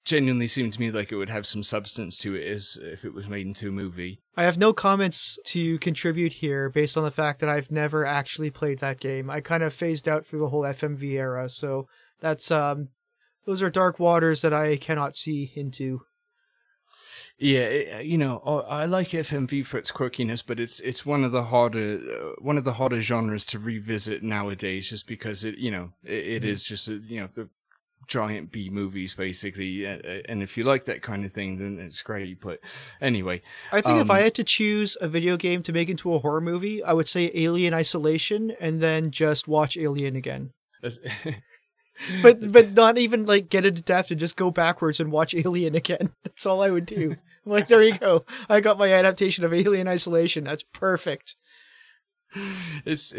genuinely 0.09 0.47
seemed 0.47 0.73
to 0.73 0.79
me 0.81 0.91
like 0.91 1.11
it 1.11 1.15
would 1.15 1.29
have 1.29 1.45
some 1.45 1.63
substance 1.63 2.17
to 2.17 2.35
it 2.35 2.45
as 2.45 2.79
if 2.81 3.05
it 3.05 3.13
was 3.13 3.29
made 3.29 3.45
into 3.45 3.69
a 3.69 3.71
movie. 3.71 4.19
I 4.35 4.43
have 4.43 4.57
no 4.57 4.73
comments 4.73 5.37
to 5.45 5.77
contribute 5.79 6.33
here 6.33 6.69
based 6.69 6.97
on 6.97 7.03
the 7.03 7.11
fact 7.11 7.39
that 7.39 7.49
I've 7.49 7.71
never 7.71 8.05
actually 8.05 8.49
played 8.49 8.79
that 8.79 8.99
game. 8.99 9.29
I 9.29 9.39
kind 9.39 9.61
of 9.63 9.73
phased 9.73 10.09
out 10.09 10.25
through 10.25 10.39
the 10.39 10.49
whole 10.49 10.63
FMV 10.63 11.11
era, 11.11 11.47
so 11.47 11.87
that's 12.19 12.49
um 12.49 12.89
those 13.45 13.61
are 13.61 13.69
dark 13.69 13.99
waters 13.99 14.41
that 14.41 14.53
I 14.53 14.77
cannot 14.77 15.15
see 15.15 15.51
into. 15.55 16.01
Yeah, 17.37 17.59
it, 17.61 18.05
you 18.05 18.17
know, 18.17 18.39
I 18.67 18.83
like 18.85 19.09
FMV 19.09 19.65
for 19.65 19.77
its 19.77 19.93
quirkiness, 19.93 20.43
but 20.45 20.59
it's 20.59 20.81
it's 20.81 21.05
one 21.05 21.23
of 21.23 21.31
the 21.31 21.43
harder 21.43 21.97
uh, 21.97 22.31
one 22.39 22.57
of 22.57 22.65
the 22.65 22.73
harder 22.73 22.99
genres 22.99 23.45
to 23.47 23.59
revisit 23.59 24.23
nowadays, 24.23 24.89
just 24.89 25.07
because 25.07 25.45
it 25.45 25.57
you 25.57 25.71
know 25.71 25.91
it, 26.03 26.11
it 26.11 26.41
mm-hmm. 26.41 26.51
is 26.51 26.63
just 26.63 26.89
a, 26.89 26.95
you 26.95 27.21
know 27.21 27.27
the 27.33 27.49
giant 28.09 28.51
B 28.51 28.69
movies 28.69 29.13
basically, 29.13 29.85
and 29.85 30.43
if 30.43 30.57
you 30.57 30.63
like 30.63 30.85
that 30.85 31.01
kind 31.01 31.23
of 31.23 31.31
thing, 31.31 31.57
then 31.57 31.79
it's 31.79 32.01
great. 32.01 32.41
But 32.41 32.59
anyway, 32.99 33.41
I 33.71 33.79
think 33.79 33.95
um, 33.95 34.01
if 34.01 34.09
I 34.09 34.17
um, 34.17 34.23
had 34.23 34.35
to 34.35 34.43
choose 34.43 34.97
a 34.99 35.07
video 35.07 35.37
game 35.37 35.63
to 35.63 35.71
make 35.71 35.87
into 35.87 36.13
a 36.13 36.19
horror 36.19 36.41
movie, 36.41 36.83
I 36.83 36.91
would 36.91 37.07
say 37.07 37.31
Alien 37.33 37.73
Isolation, 37.73 38.51
and 38.59 38.81
then 38.81 39.11
just 39.11 39.47
watch 39.47 39.77
Alien 39.77 40.15
again. 40.15 40.51
but 42.21 42.51
but 42.51 42.71
not 42.73 42.97
even 42.97 43.25
like 43.25 43.49
get 43.49 43.65
it 43.65 43.89
and 43.89 44.19
just 44.19 44.35
go 44.35 44.49
backwards 44.51 44.99
and 44.99 45.11
watch 45.11 45.33
Alien 45.33 45.75
again. 45.75 46.11
That's 46.23 46.45
all 46.45 46.61
I 46.61 46.71
would 46.71 46.85
do. 46.85 47.15
like, 47.45 47.67
there 47.67 47.83
you 47.83 47.97
go. 47.97 48.25
I 48.49 48.59
got 48.59 48.79
my 48.79 48.91
adaptation 48.91 49.45
of 49.45 49.53
Alien 49.53 49.87
Isolation. 49.87 50.43
That's 50.43 50.63
perfect. 50.73 51.35
It's 52.85 53.13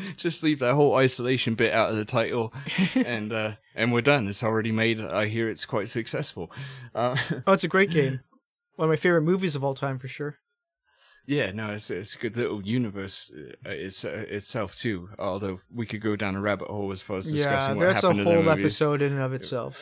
just 0.16 0.42
leave 0.42 0.58
that 0.60 0.74
whole 0.74 0.94
isolation 0.96 1.54
bit 1.54 1.72
out 1.72 1.90
of 1.90 1.96
the 1.96 2.04
title, 2.04 2.52
and 2.94 3.32
uh, 3.32 3.52
and 3.74 3.92
we're 3.92 4.00
done. 4.00 4.28
It's 4.28 4.42
already 4.42 4.72
made. 4.72 5.00
I 5.00 5.26
hear 5.26 5.48
it's 5.48 5.66
quite 5.66 5.88
successful. 5.88 6.50
Uh, 6.94 7.16
Oh, 7.46 7.52
it's 7.52 7.64
a 7.64 7.68
great 7.68 7.90
game. 7.90 8.20
One 8.76 8.88
of 8.88 8.90
my 8.90 8.96
favorite 8.96 9.22
movies 9.22 9.54
of 9.56 9.62
all 9.64 9.74
time, 9.74 9.98
for 9.98 10.08
sure. 10.08 10.36
yeah, 11.26 11.52
no, 11.52 11.70
it's 11.72 11.90
it's 11.90 12.14
a 12.16 12.18
good 12.18 12.36
little 12.36 12.62
universe 12.62 13.30
uh, 13.66 13.70
it's, 13.70 14.04
uh, 14.04 14.24
itself 14.28 14.74
too. 14.74 15.10
Although 15.18 15.60
we 15.72 15.86
could 15.86 16.00
go 16.00 16.16
down 16.16 16.34
a 16.34 16.40
rabbit 16.40 16.68
hole 16.68 16.90
as 16.90 17.02
far 17.02 17.18
as 17.18 17.26
Yeah, 17.32 17.36
discussing 17.44 17.76
what 17.76 17.84
that's 17.86 18.02
a 18.02 18.08
happened 18.08 18.20
in 18.20 18.24
whole 18.26 18.42
the 18.42 18.50
movies. 18.56 18.64
episode 18.80 19.02
in 19.02 19.12
and 19.12 19.22
of 19.22 19.32
itself. 19.34 19.76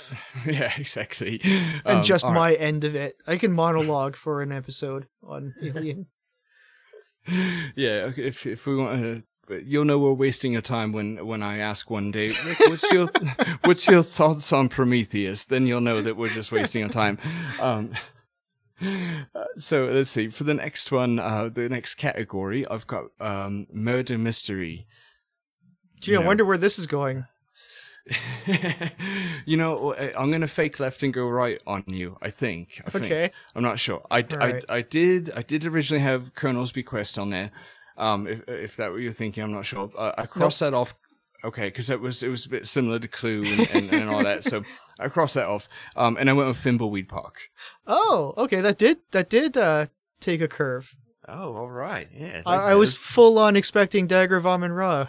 yeah, 0.46 0.72
exactly. 0.76 1.40
And 1.84 1.98
Um, 1.98 2.02
just 2.02 2.25
my 2.26 2.34
right. 2.50 2.60
end 2.60 2.84
of 2.84 2.94
it. 2.96 3.14
I 3.26 3.38
can 3.38 3.52
monologue 3.52 4.16
for 4.16 4.42
an 4.42 4.50
episode 4.52 5.06
on 5.22 5.54
Alien. 5.62 6.06
yeah, 7.76 8.04
okay, 8.08 8.25
if 8.26 8.46
if 8.46 8.66
we 8.66 8.76
want 8.76 9.02
to. 9.02 9.22
But 9.49 9.64
you'll 9.64 9.87
know 9.87 9.99
we're 9.99 10.12
wasting 10.12 10.52
your 10.52 10.61
time 10.62 10.93
when, 10.93 11.26
when 11.26 11.43
I 11.43 11.59
ask 11.59 11.88
one 11.90 12.11
day, 12.11 12.28
Rick, 12.45 12.61
what's 12.61 12.93
your 12.93 13.07
what's 13.64 13.88
your 13.88 14.02
thoughts 14.02 14.52
on 14.52 14.69
Prometheus? 14.69 15.47
Then 15.47 15.67
you'll 15.67 15.81
know 15.81 16.02
that 16.02 16.17
we're 16.19 16.28
just 16.28 16.52
wasting 16.52 16.81
your 16.81 16.90
time. 16.90 17.19
Um, 17.59 17.95
uh, 18.81 19.45
so 19.57 19.87
let's 19.87 20.11
see. 20.11 20.28
For 20.28 20.45
the 20.45 20.55
next 20.55 20.93
one, 20.93 21.19
uh, 21.19 21.49
the 21.49 21.69
next 21.69 21.95
category, 21.97 22.67
I've 22.69 22.87
got 22.87 23.07
um, 23.21 23.67
murder 23.73 24.19
mystery. 24.19 24.87
Gee, 26.00 26.14
I 26.14 26.21
No. 26.21 26.26
wonder 26.26 26.45
where 26.45 26.59
this 26.59 26.78
is 26.78 26.87
going. 26.87 27.25
you 29.47 29.57
know, 29.57 29.95
I- 29.95 30.12
I'm 30.17 30.31
gonna 30.31 30.47
fake 30.47 30.78
left 30.81 31.02
and 31.02 31.12
go 31.12 31.26
right 31.26 31.61
on 31.67 31.85
you. 31.87 32.17
I 32.23 32.31
think. 32.31 32.81
I 32.87 32.90
think. 32.90 33.05
Okay. 33.07 33.31
I'm 33.55 33.62
not 33.62 33.78
sure. 33.78 34.02
I, 34.11 34.19
I, 34.19 34.25
Alright. 34.35 34.64
I 34.69 34.83
did 34.83 35.31
I 35.35 35.43
did 35.43 35.64
originally 35.67 36.02
have 36.02 36.35
Colonel's 36.35 36.73
Bequest 36.73 37.19
on 37.19 37.31
there. 37.31 37.50
Um, 37.99 38.26
if 38.26 38.49
if 38.49 38.76
that 38.76 38.93
what 38.93 39.00
you're 39.00 39.12
thinking, 39.12 39.43
I'm 39.43 39.52
not 39.52 39.67
sure. 39.67 39.90
Uh, 39.97 40.12
I 40.17 40.26
crossed 40.26 40.61
that 40.61 40.73
off. 40.73 40.95
Okay, 41.45 41.69
because 41.69 41.90
it 41.90 42.00
was 42.00 42.23
it 42.23 42.28
was 42.28 42.47
a 42.47 42.49
bit 42.49 42.67
similar 42.67 42.99
to 42.99 43.09
Clue 43.09 43.45
and, 43.45 43.69
and, 43.71 43.93
and 43.93 44.11
all 44.11 44.23
that. 44.25 44.43
So 44.45 44.64
I 45.00 45.09
crossed 45.09 45.35
that 45.35 45.47
off. 45.47 45.69
Um, 45.97 46.17
and 46.19 46.31
I 46.31 46.33
went 46.33 46.49
with 46.49 46.57
Thimbleweed 46.57 47.09
Park. 47.09 47.50
Oh, 47.87 48.35
okay. 48.37 48.61
That 48.61 48.78
did 48.78 48.99
that 49.12 49.28
did 49.28 49.57
uh, 49.57 49.87
take 50.21 50.40
a 50.40 50.49
curve. 50.49 50.95
Oh, 51.28 51.55
all 51.55 51.71
right. 51.71 52.09
Yeah. 52.12 52.43
I, 52.47 52.55
I 52.57 52.75
was 52.75 52.97
full 52.97 53.38
on 53.38 53.55
expecting 53.55 54.07
Dagger 54.07 54.37
of 54.37 54.47
Amun 54.47 54.73
Ra. 54.73 55.09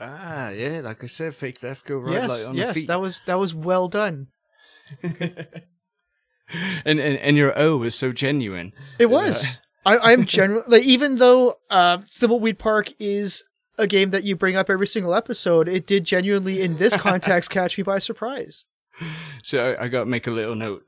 Ah, 0.00 0.48
yeah. 0.48 0.80
Like 0.82 1.04
I 1.04 1.06
said, 1.06 1.34
fake 1.34 1.62
left, 1.62 1.86
go 1.86 1.98
right, 1.98 2.14
yes, 2.14 2.28
like 2.28 2.48
on 2.48 2.52
the 2.54 2.58
yes, 2.58 2.74
feet. 2.74 2.88
that 2.88 3.00
was 3.00 3.22
that 3.26 3.38
was 3.38 3.54
well 3.54 3.86
done. 3.88 4.28
and, 5.02 5.18
and 6.84 7.00
and 7.00 7.36
your 7.36 7.56
O 7.56 7.76
was 7.76 7.94
so 7.94 8.10
genuine. 8.10 8.72
It 8.98 9.10
was. 9.10 9.60
I, 9.84 9.98
I'm 9.98 10.24
generally 10.26 10.64
like, 10.66 10.82
even 10.82 11.16
though 11.16 11.58
uh, 11.70 11.98
Thimbleweed 11.98 12.58
Park 12.58 12.92
is 12.98 13.42
a 13.78 13.86
game 13.86 14.10
that 14.10 14.24
you 14.24 14.36
bring 14.36 14.56
up 14.56 14.68
every 14.68 14.86
single 14.86 15.14
episode, 15.14 15.68
it 15.68 15.86
did 15.86 16.04
genuinely 16.04 16.60
in 16.60 16.76
this 16.76 16.96
context 16.96 17.50
catch 17.50 17.78
me 17.78 17.82
by 17.82 17.98
surprise. 17.98 18.66
So 19.42 19.74
I, 19.78 19.84
I 19.84 19.88
got 19.88 20.00
to 20.00 20.06
make 20.06 20.26
a 20.26 20.30
little 20.30 20.54
note. 20.54 20.84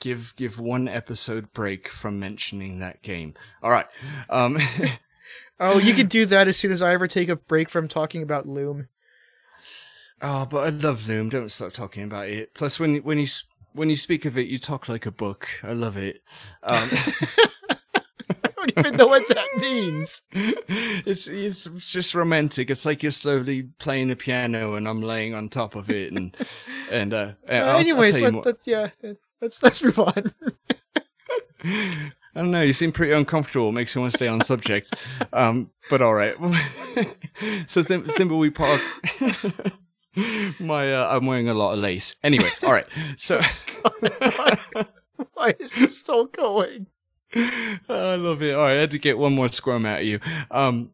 Give 0.00 0.34
give 0.36 0.60
one 0.60 0.88
episode 0.88 1.52
break 1.52 1.88
from 1.88 2.20
mentioning 2.20 2.78
that 2.80 3.02
game. 3.02 3.34
All 3.62 3.70
right. 3.70 3.86
Um, 4.28 4.58
Oh, 5.58 5.78
you 5.78 5.94
can 5.94 6.06
do 6.06 6.26
that 6.26 6.48
as 6.48 6.56
soon 6.58 6.70
as 6.70 6.82
I 6.82 6.92
ever 6.92 7.06
take 7.06 7.30
a 7.30 7.36
break 7.36 7.70
from 7.70 7.88
talking 7.88 8.22
about 8.22 8.46
Loom. 8.46 8.88
oh, 10.20 10.44
but 10.44 10.66
I 10.66 10.68
love 10.68 11.08
Loom. 11.08 11.30
Don't 11.30 11.50
stop 11.50 11.72
talking 11.72 12.04
about 12.04 12.28
it. 12.28 12.52
Plus, 12.54 12.78
when 12.78 12.96
when 12.98 13.18
you 13.18 13.26
when 13.72 13.88
you 13.88 13.96
speak 13.96 14.26
of 14.26 14.36
it, 14.36 14.48
you 14.48 14.58
talk 14.58 14.88
like 14.88 15.06
a 15.06 15.10
book. 15.10 15.48
I 15.62 15.72
love 15.72 15.96
it. 15.96 16.20
Um, 16.62 16.90
don't 18.66 18.86
even 18.86 18.96
know 18.96 19.06
what 19.06 19.26
that 19.28 19.46
means. 19.56 20.22
it's 20.32 21.26
it's 21.26 21.64
just 21.92 22.14
romantic. 22.14 22.70
It's 22.70 22.84
like 22.86 23.02
you're 23.02 23.12
slowly 23.12 23.64
playing 23.78 24.08
the 24.08 24.16
piano 24.16 24.74
and 24.74 24.88
I'm 24.88 25.02
laying 25.02 25.34
on 25.34 25.48
top 25.48 25.74
of 25.74 25.90
it 25.90 26.12
and 26.12 26.36
and 26.90 27.14
uh, 27.14 27.32
Uh, 27.48 27.52
I'll, 27.54 27.68
I'll 27.70 27.78
anyways, 27.78 28.12
tell 28.12 28.20
you 28.20 28.36
let, 28.36 28.46
let, 28.46 28.56
yeah, 28.64 28.88
let's 29.40 29.62
let's 29.62 29.82
move 29.82 29.98
on. 29.98 30.24
I 31.64 32.40
don't 32.40 32.50
know. 32.50 32.62
You 32.62 32.74
seem 32.74 32.92
pretty 32.92 33.12
uncomfortable. 33.12 33.72
Makes 33.72 33.96
me 33.96 34.00
want 34.00 34.12
to 34.12 34.18
stay 34.18 34.28
on 34.28 34.42
subject. 34.42 34.92
Um, 35.32 35.70
but 35.88 36.02
all 36.02 36.12
right. 36.14 36.36
so 37.66 37.82
Thim- 37.82 38.04
Thimbleweed 38.04 38.54
Park. 38.54 38.82
My, 40.60 40.92
uh, 40.94 41.08
I'm 41.16 41.24
wearing 41.26 41.48
a 41.48 41.54
lot 41.54 41.72
of 41.72 41.78
lace. 41.78 42.14
Anyway, 42.22 42.48
all 42.62 42.72
right. 42.72 42.86
So 43.16 43.40
Why 45.32 45.54
is 45.58 45.74
this 45.74 45.98
still 45.98 46.26
going? 46.26 46.86
I 47.88 48.16
love 48.16 48.42
it. 48.42 48.54
All 48.54 48.62
right, 48.62 48.76
I 48.76 48.80
had 48.80 48.90
to 48.92 48.98
get 48.98 49.18
one 49.18 49.34
more 49.34 49.48
squirm 49.48 49.86
out 49.86 50.00
of 50.00 50.06
you. 50.06 50.20
Um, 50.50 50.90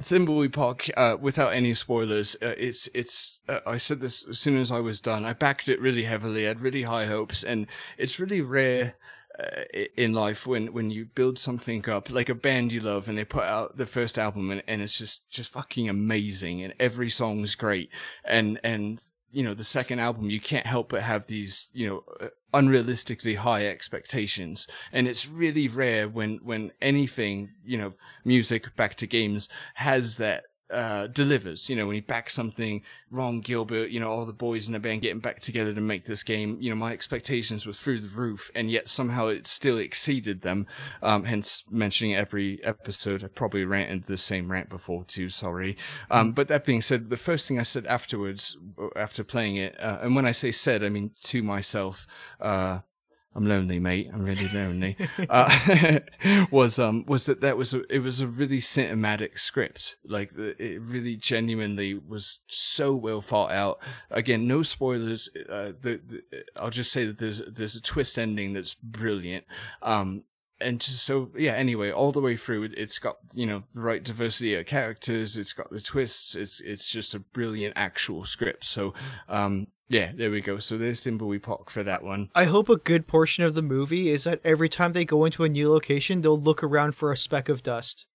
Thimbleweed 0.00 0.90
uh, 0.96 1.18
without 1.20 1.52
any 1.52 1.74
spoilers, 1.74 2.34
uh, 2.40 2.54
it's 2.56 2.88
it's. 2.94 3.40
Uh, 3.46 3.60
I 3.66 3.76
said 3.76 4.00
this 4.00 4.26
as 4.26 4.38
soon 4.38 4.56
as 4.56 4.72
I 4.72 4.80
was 4.80 5.02
done. 5.02 5.26
I 5.26 5.34
backed 5.34 5.68
it 5.68 5.80
really 5.80 6.04
heavily. 6.04 6.44
I 6.44 6.48
had 6.48 6.60
really 6.60 6.84
high 6.84 7.04
hopes, 7.04 7.44
and 7.44 7.66
it's 7.98 8.18
really 8.18 8.40
rare 8.40 8.94
uh, 9.38 9.62
in 9.96 10.14
life 10.14 10.46
when 10.46 10.72
when 10.72 10.90
you 10.90 11.04
build 11.04 11.38
something 11.38 11.86
up 11.90 12.08
like 12.08 12.30
a 12.30 12.34
band 12.34 12.72
you 12.72 12.80
love, 12.80 13.06
and 13.06 13.18
they 13.18 13.24
put 13.24 13.44
out 13.44 13.76
the 13.76 13.84
first 13.84 14.18
album, 14.18 14.50
and, 14.50 14.62
and 14.66 14.80
it's 14.80 14.96
just 14.96 15.30
just 15.30 15.52
fucking 15.52 15.90
amazing, 15.90 16.62
and 16.62 16.72
every 16.80 17.10
song's 17.10 17.54
great, 17.54 17.90
and 18.24 18.58
and 18.64 19.02
you 19.32 19.42
know 19.42 19.54
the 19.54 19.64
second 19.64 19.98
album 19.98 20.30
you 20.30 20.40
can't 20.40 20.66
help 20.66 20.90
but 20.90 21.02
have 21.02 21.26
these 21.26 21.68
you 21.72 21.88
know 21.88 22.04
uh, 22.20 22.28
unrealistically 22.54 23.36
high 23.36 23.66
expectations. 23.66 24.66
And 24.92 25.08
it's 25.08 25.26
really 25.26 25.68
rare 25.68 26.08
when 26.08 26.38
when 26.42 26.72
anything 26.80 27.50
you 27.64 27.78
know 27.78 27.94
music 28.24 28.76
back 28.76 28.94
to 28.96 29.06
games 29.06 29.48
has 29.74 30.18
that 30.18 30.44
uh, 30.72 31.06
delivers, 31.08 31.68
you 31.68 31.76
know, 31.76 31.86
when 31.86 31.94
he 31.94 32.00
back 32.00 32.30
something, 32.30 32.82
Ron 33.10 33.40
Gilbert, 33.40 33.90
you 33.90 34.00
know, 34.00 34.10
all 34.10 34.24
the 34.24 34.32
boys 34.32 34.66
in 34.66 34.72
the 34.72 34.80
band 34.80 35.02
getting 35.02 35.20
back 35.20 35.40
together 35.40 35.74
to 35.74 35.80
make 35.80 36.04
this 36.04 36.22
game, 36.22 36.56
you 36.60 36.70
know, 36.70 36.76
my 36.76 36.92
expectations 36.92 37.66
were 37.66 37.72
through 37.72 38.00
the 38.00 38.18
roof, 38.18 38.50
and 38.54 38.70
yet 38.70 38.88
somehow 38.88 39.26
it 39.26 39.46
still 39.46 39.78
exceeded 39.78 40.42
them. 40.42 40.66
Um, 41.02 41.24
hence 41.24 41.64
mentioning 41.70 42.14
every 42.14 42.62
episode. 42.64 43.22
I 43.22 43.28
probably 43.28 43.64
ranted 43.64 44.04
the 44.04 44.16
same 44.16 44.50
rant 44.50 44.68
before 44.68 45.04
too. 45.04 45.28
Sorry. 45.28 45.76
Um, 46.10 46.32
but 46.32 46.48
that 46.48 46.64
being 46.64 46.82
said, 46.82 47.08
the 47.08 47.16
first 47.16 47.46
thing 47.46 47.58
I 47.58 47.64
said 47.64 47.86
afterwards, 47.86 48.56
uh, 48.80 48.88
after 48.96 49.22
playing 49.22 49.56
it, 49.56 49.78
uh, 49.78 49.98
and 50.02 50.16
when 50.16 50.26
I 50.26 50.32
say 50.32 50.50
said, 50.50 50.82
I 50.82 50.88
mean 50.88 51.10
to 51.24 51.42
myself, 51.42 52.06
uh, 52.40 52.80
I'm 53.34 53.46
lonely, 53.46 53.78
mate. 53.78 54.10
I'm 54.12 54.22
really 54.22 54.48
lonely. 54.48 54.96
uh, 55.30 56.00
was 56.50 56.78
um 56.78 57.04
was 57.06 57.26
that 57.26 57.40
that 57.40 57.56
was 57.56 57.72
a 57.72 57.82
it 57.92 58.00
was 58.00 58.20
a 58.20 58.26
really 58.26 58.58
cinematic 58.58 59.38
script. 59.38 59.96
Like 60.04 60.32
it 60.36 60.80
really 60.82 61.16
genuinely 61.16 61.94
was 61.94 62.40
so 62.48 62.94
well 62.94 63.22
thought 63.22 63.52
out. 63.52 63.78
Again, 64.10 64.46
no 64.46 64.62
spoilers. 64.62 65.30
Uh, 65.48 65.72
the, 65.80 66.00
the 66.04 66.22
I'll 66.56 66.70
just 66.70 66.92
say 66.92 67.06
that 67.06 67.18
there's 67.18 67.40
there's 67.46 67.76
a 67.76 67.82
twist 67.82 68.18
ending 68.18 68.52
that's 68.52 68.74
brilliant. 68.74 69.46
Um, 69.80 70.24
and 70.60 70.80
just 70.80 71.04
so 71.04 71.30
yeah 71.36 71.54
anyway 71.54 71.90
all 71.90 72.12
the 72.12 72.20
way 72.20 72.36
through 72.36 72.62
it, 72.62 72.74
it's 72.76 72.98
got 73.00 73.16
you 73.34 73.44
know 73.44 73.64
the 73.72 73.82
right 73.82 74.04
diversity 74.04 74.54
of 74.54 74.64
characters 74.64 75.36
it's 75.36 75.52
got 75.52 75.68
the 75.70 75.80
twists 75.80 76.36
it's 76.36 76.60
it's 76.60 76.88
just 76.88 77.14
a 77.14 77.18
brilliant 77.18 77.76
actual 77.76 78.24
script 78.24 78.62
so 78.62 78.94
um 79.28 79.66
yeah 79.92 80.12
there 80.14 80.30
we 80.30 80.40
go 80.40 80.58
so 80.58 80.76
there's 80.78 81.00
Thimbleweed 81.04 81.42
Park 81.42 81.70
for 81.70 81.82
that 81.82 82.02
one 82.02 82.30
I 82.34 82.44
hope 82.44 82.68
a 82.68 82.76
good 82.76 83.06
portion 83.06 83.44
of 83.44 83.54
the 83.54 83.62
movie 83.62 84.08
is 84.10 84.24
that 84.24 84.40
every 84.44 84.68
time 84.68 84.92
they 84.92 85.04
go 85.04 85.24
into 85.24 85.44
a 85.44 85.48
new 85.48 85.70
location, 85.70 86.22
they'll 86.22 86.40
look 86.40 86.62
around 86.64 86.94
for 86.94 87.12
a 87.12 87.16
speck 87.16 87.48
of 87.48 87.62
dust. 87.62 88.06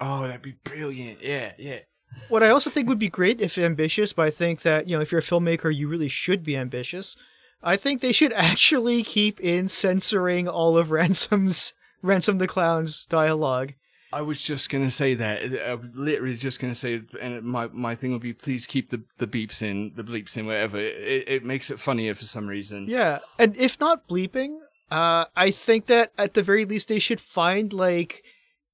oh 0.00 0.22
that'd 0.26 0.42
be 0.42 0.56
brilliant 0.64 1.18
yeah 1.22 1.52
yeah 1.58 1.80
What 2.28 2.42
I 2.42 2.50
also 2.50 2.70
think 2.70 2.88
would 2.88 2.98
be 2.98 3.08
great 3.08 3.40
if 3.40 3.56
ambitious, 3.56 4.12
but 4.12 4.26
I 4.26 4.30
think 4.30 4.62
that, 4.62 4.88
you 4.88 4.96
know, 4.96 5.02
if 5.02 5.12
you're 5.12 5.20
a 5.20 5.24
filmmaker, 5.24 5.74
you 5.74 5.88
really 5.88 6.08
should 6.08 6.42
be 6.42 6.56
ambitious. 6.56 7.16
I 7.62 7.76
think 7.76 8.00
they 8.00 8.12
should 8.12 8.32
actually 8.50 9.02
keep 9.02 9.40
in 9.40 9.68
censoring 9.68 10.48
all 10.48 10.76
of 10.76 10.90
Ransome's 10.90 11.72
Ransome 12.02 12.38
the 12.38 12.48
Clown's 12.48 13.06
dialogue. 13.06 13.74
I 14.12 14.22
was 14.22 14.40
just 14.40 14.70
gonna 14.70 14.90
say 14.90 15.14
that. 15.14 15.42
I 15.66 15.74
was 15.74 15.88
literally 15.94 16.34
just 16.34 16.60
gonna 16.60 16.74
say, 16.74 17.02
and 17.20 17.42
my 17.42 17.68
my 17.72 17.94
thing 17.94 18.12
would 18.12 18.22
be, 18.22 18.32
please 18.32 18.66
keep 18.66 18.90
the 18.90 19.02
the 19.18 19.26
beeps 19.26 19.62
in, 19.62 19.92
the 19.94 20.02
bleeps 20.02 20.36
in, 20.36 20.46
whatever. 20.46 20.78
It, 20.78 21.24
it 21.28 21.44
makes 21.44 21.70
it 21.70 21.78
funnier 21.78 22.14
for 22.14 22.24
some 22.24 22.48
reason. 22.48 22.86
Yeah, 22.88 23.20
and 23.38 23.56
if 23.56 23.78
not 23.78 24.08
bleeping, 24.08 24.58
uh, 24.90 25.26
I 25.36 25.50
think 25.50 25.86
that 25.86 26.12
at 26.18 26.34
the 26.34 26.42
very 26.42 26.64
least 26.64 26.88
they 26.88 26.98
should 26.98 27.20
find 27.20 27.72
like 27.72 28.24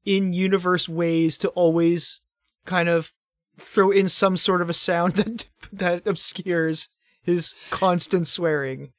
in-universe 0.05 0.89
ways 0.89 1.37
to 1.39 1.49
always 1.51 2.21
kind 2.65 2.89
of 2.89 3.13
throw 3.59 3.91
in 3.91 4.09
some 4.09 4.37
sort 4.37 4.63
of 4.63 4.71
a 4.71 4.75
sound 4.75 5.13
that 5.15 5.49
that 5.73 6.07
obscures 6.07 6.89
his 7.23 7.55
constant 7.71 8.27
swearing. 8.27 8.93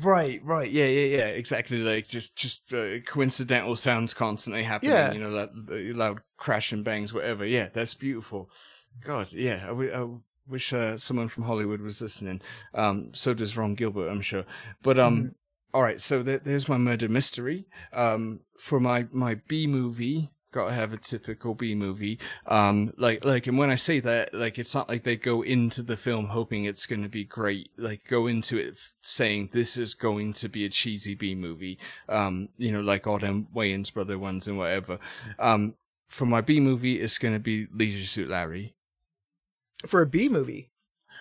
Right, 0.00 0.40
right, 0.44 0.70
yeah, 0.70 0.86
yeah, 0.86 1.16
yeah, 1.18 1.26
exactly. 1.26 1.78
Like 1.78 2.08
just, 2.08 2.36
just 2.36 2.72
uh, 2.72 3.00
coincidental 3.06 3.76
sounds 3.76 4.14
constantly 4.14 4.62
happening. 4.62 4.92
Yeah. 4.92 5.12
You 5.12 5.20
know, 5.20 5.30
loud, 5.30 5.50
loud 5.96 6.20
crash 6.36 6.72
and 6.72 6.84
bangs, 6.84 7.12
whatever. 7.12 7.46
Yeah, 7.46 7.68
that's 7.72 7.94
beautiful. 7.94 8.50
God, 9.00 9.32
yeah. 9.32 9.60
I, 9.64 9.68
w- 9.68 9.92
I 9.92 10.06
wish 10.50 10.72
uh, 10.72 10.96
someone 10.96 11.28
from 11.28 11.44
Hollywood 11.44 11.80
was 11.80 12.00
listening. 12.02 12.40
Um, 12.74 13.10
so 13.14 13.34
does 13.34 13.56
Ron 13.56 13.74
Gilbert, 13.74 14.08
I'm 14.08 14.20
sure. 14.20 14.44
But 14.82 14.98
um, 14.98 15.34
all 15.72 15.82
right, 15.82 16.00
so 16.00 16.22
th- 16.22 16.42
there's 16.44 16.68
my 16.68 16.78
murder 16.78 17.08
mystery. 17.08 17.66
Um, 17.92 18.40
for 18.58 18.78
my 18.78 19.06
my 19.10 19.36
B 19.48 19.66
movie, 19.66 20.30
gotta 20.54 20.72
have 20.72 20.92
a 20.92 20.96
typical 20.96 21.54
B 21.54 21.74
movie. 21.74 22.18
Um, 22.46 22.92
like 22.96 23.24
like, 23.24 23.46
and 23.46 23.58
when 23.58 23.70
I 23.70 23.74
say 23.74 24.00
that, 24.00 24.32
like, 24.32 24.58
it's 24.58 24.74
not 24.74 24.88
like 24.88 25.02
they 25.02 25.16
go 25.16 25.42
into 25.42 25.82
the 25.82 25.96
film 25.96 26.26
hoping 26.26 26.64
it's 26.64 26.86
going 26.86 27.02
to 27.02 27.08
be 27.08 27.24
great. 27.24 27.70
Like, 27.76 28.02
go 28.08 28.26
into 28.26 28.56
it 28.56 28.78
saying 29.02 29.50
this 29.52 29.76
is 29.76 29.94
going 29.94 30.32
to 30.34 30.48
be 30.48 30.64
a 30.64 30.68
cheesy 30.68 31.14
B 31.14 31.34
movie. 31.34 31.78
Um, 32.08 32.48
you 32.56 32.72
know, 32.72 32.80
like 32.80 33.06
all 33.06 33.18
them 33.18 33.48
Wayans 33.54 33.92
brother 33.92 34.18
ones 34.18 34.46
and 34.46 34.56
whatever. 34.56 34.98
Um, 35.38 35.74
for 36.08 36.26
my 36.26 36.40
B 36.40 36.60
movie, 36.60 37.00
it's 37.00 37.18
going 37.18 37.34
to 37.34 37.40
be 37.40 37.66
Leisure 37.72 38.06
Suit 38.06 38.28
Larry 38.28 38.76
For 39.86 40.02
a 40.02 40.06
B 40.06 40.28
movie. 40.28 40.70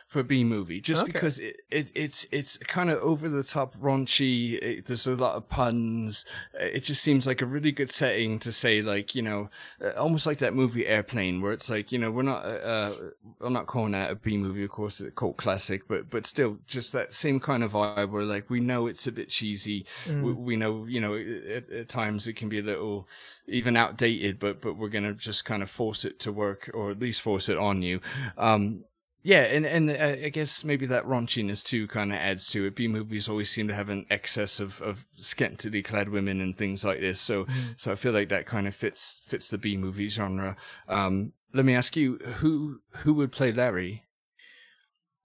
For 0.07 0.19
a 0.19 0.24
B 0.24 0.43
movie, 0.43 0.81
just 0.81 1.03
Okay. 1.03 1.12
because 1.12 1.39
it, 1.39 1.57
it 1.72 1.91
it's 1.95 2.27
it's 2.31 2.57
kind 2.57 2.89
of 2.89 3.00
over 3.00 3.29
the 3.29 3.43
top 3.43 3.75
raunchy. 3.77 4.53
It, 4.62 4.86
there's 4.86 5.07
a 5.07 5.15
lot 5.15 5.36
of 5.36 5.50
puns. 5.50 6.25
It 6.53 6.81
just 6.83 7.01
seems 7.01 7.25
like 7.25 7.41
a 7.41 7.45
really 7.45 7.72
good 7.72 7.89
setting 7.89 8.39
to 8.39 8.51
say 8.51 8.81
like 8.81 9.15
you 9.15 9.22
know, 9.22 9.50
uh, 9.83 9.91
almost 10.00 10.25
like 10.25 10.38
that 10.39 10.53
movie 10.53 10.86
Airplane, 10.88 11.41
where 11.41 11.51
it's 11.51 11.69
like 11.69 11.91
you 11.91 12.00
know 12.00 12.12
we're 12.12 12.22
not 12.24 12.45
uh, 12.45 12.48
uh, 12.48 12.95
I'm 13.41 13.53
not 13.53 13.65
calling 13.67 13.93
that 13.93 14.12
a 14.12 14.15
B 14.15 14.38
movie, 14.38 14.63
of 14.63 14.69
course, 14.69 15.00
it's 15.00 15.10
a 15.10 15.12
cult 15.12 15.38
classic, 15.38 15.88
but 15.88 16.10
but 16.10 16.25
still 16.25 16.57
just 16.67 16.93
that 16.93 17.13
same 17.13 17.39
kind 17.39 17.63
of 17.63 17.72
vibe 17.74 18.12
where 18.12 18.24
like 18.24 18.50
we 18.50 18.60
know 18.60 18.88
it's 18.88 19.07
a 19.07 19.12
bit 19.12 19.29
cheesy. 19.29 19.86
We, 20.07 20.33
we 20.33 20.55
know 20.55 20.86
you 20.86 21.01
know 21.01 21.15
at, 21.15 21.69
at 21.69 21.89
times 21.89 22.27
it 22.27 22.33
can 22.33 22.50
be 22.50 22.60
a 22.60 22.63
little 22.63 23.07
even 23.48 23.75
outdated, 23.75 24.39
but 24.39 24.62
but 24.62 24.77
we're 24.77 24.89
gonna 24.89 25.13
just 25.13 25.45
kind 25.45 25.63
of 25.63 25.69
force 25.69 26.05
it 26.05 26.19
to 26.22 26.31
work 26.31 26.69
or 26.74 26.91
at 26.91 27.00
least 27.00 27.22
force 27.22 27.50
it 27.50 27.57
on 27.57 27.81
you. 27.81 28.00
Um, 28.38 28.86
yeah, 29.24 29.44
and 29.44 29.65
and 29.65 29.89
uh, 29.89 30.25
I 30.25 30.30
guess 30.30 30.65
maybe 30.65 30.86
that 30.88 31.06
raunchiness 31.06 31.63
too 31.63 31.88
kind 31.88 32.12
of 32.12 32.18
adds 32.18 32.50
to 32.50 32.65
it. 32.65 32.75
B 32.75 32.89
movies 32.89 33.30
always 33.30 33.50
seem 33.50 33.70
to 33.70 33.74
have 33.74 33.89
an 33.89 34.06
excess 34.10 34.60
of, 34.60 34.82
of 34.82 35.06
scantily 35.18 35.82
clad 35.82 36.10
women 36.10 36.42
and 36.42 36.58
things 36.58 36.84
like 36.84 37.00
this, 37.00 37.22
so 37.22 37.48
so 37.77 37.94
I 37.94 37.96
feel 37.96 38.12
like 38.12 38.27
that 38.30 38.46
kind 38.46 38.68
of 38.68 38.75
fits 38.75 39.22
fits 39.25 39.50
the 39.50 39.58
B 39.58 39.77
movie 39.77 40.10
genre. 40.10 40.58
Um, 40.89 41.32
let 41.53 41.63
me 41.63 41.74
ask 41.74 41.96
you, 41.96 42.18
who 42.18 42.82
who 42.98 43.13
would 43.13 43.32
play 43.32 43.53
Larry? 43.53 44.03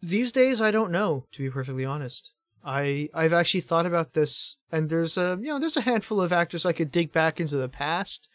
These 0.00 0.30
days, 0.30 0.60
I 0.60 0.70
don't 0.70 0.92
know, 0.92 1.26
to 1.32 1.42
be 1.42 1.50
perfectly 1.50 1.84
honest. 1.84 2.30
I 2.64 3.08
I've 3.12 3.32
actually 3.32 3.62
thought 3.62 3.86
about 3.86 4.12
this, 4.12 4.58
and 4.70 4.90
there's 4.90 5.16
a 5.16 5.38
you 5.40 5.48
know 5.48 5.58
there's 5.58 5.76
a 5.76 5.80
handful 5.82 6.20
of 6.20 6.32
actors 6.32 6.64
I 6.64 6.72
could 6.72 6.92
dig 6.92 7.10
back 7.12 7.40
into 7.40 7.56
the 7.56 7.68
past, 7.68 8.28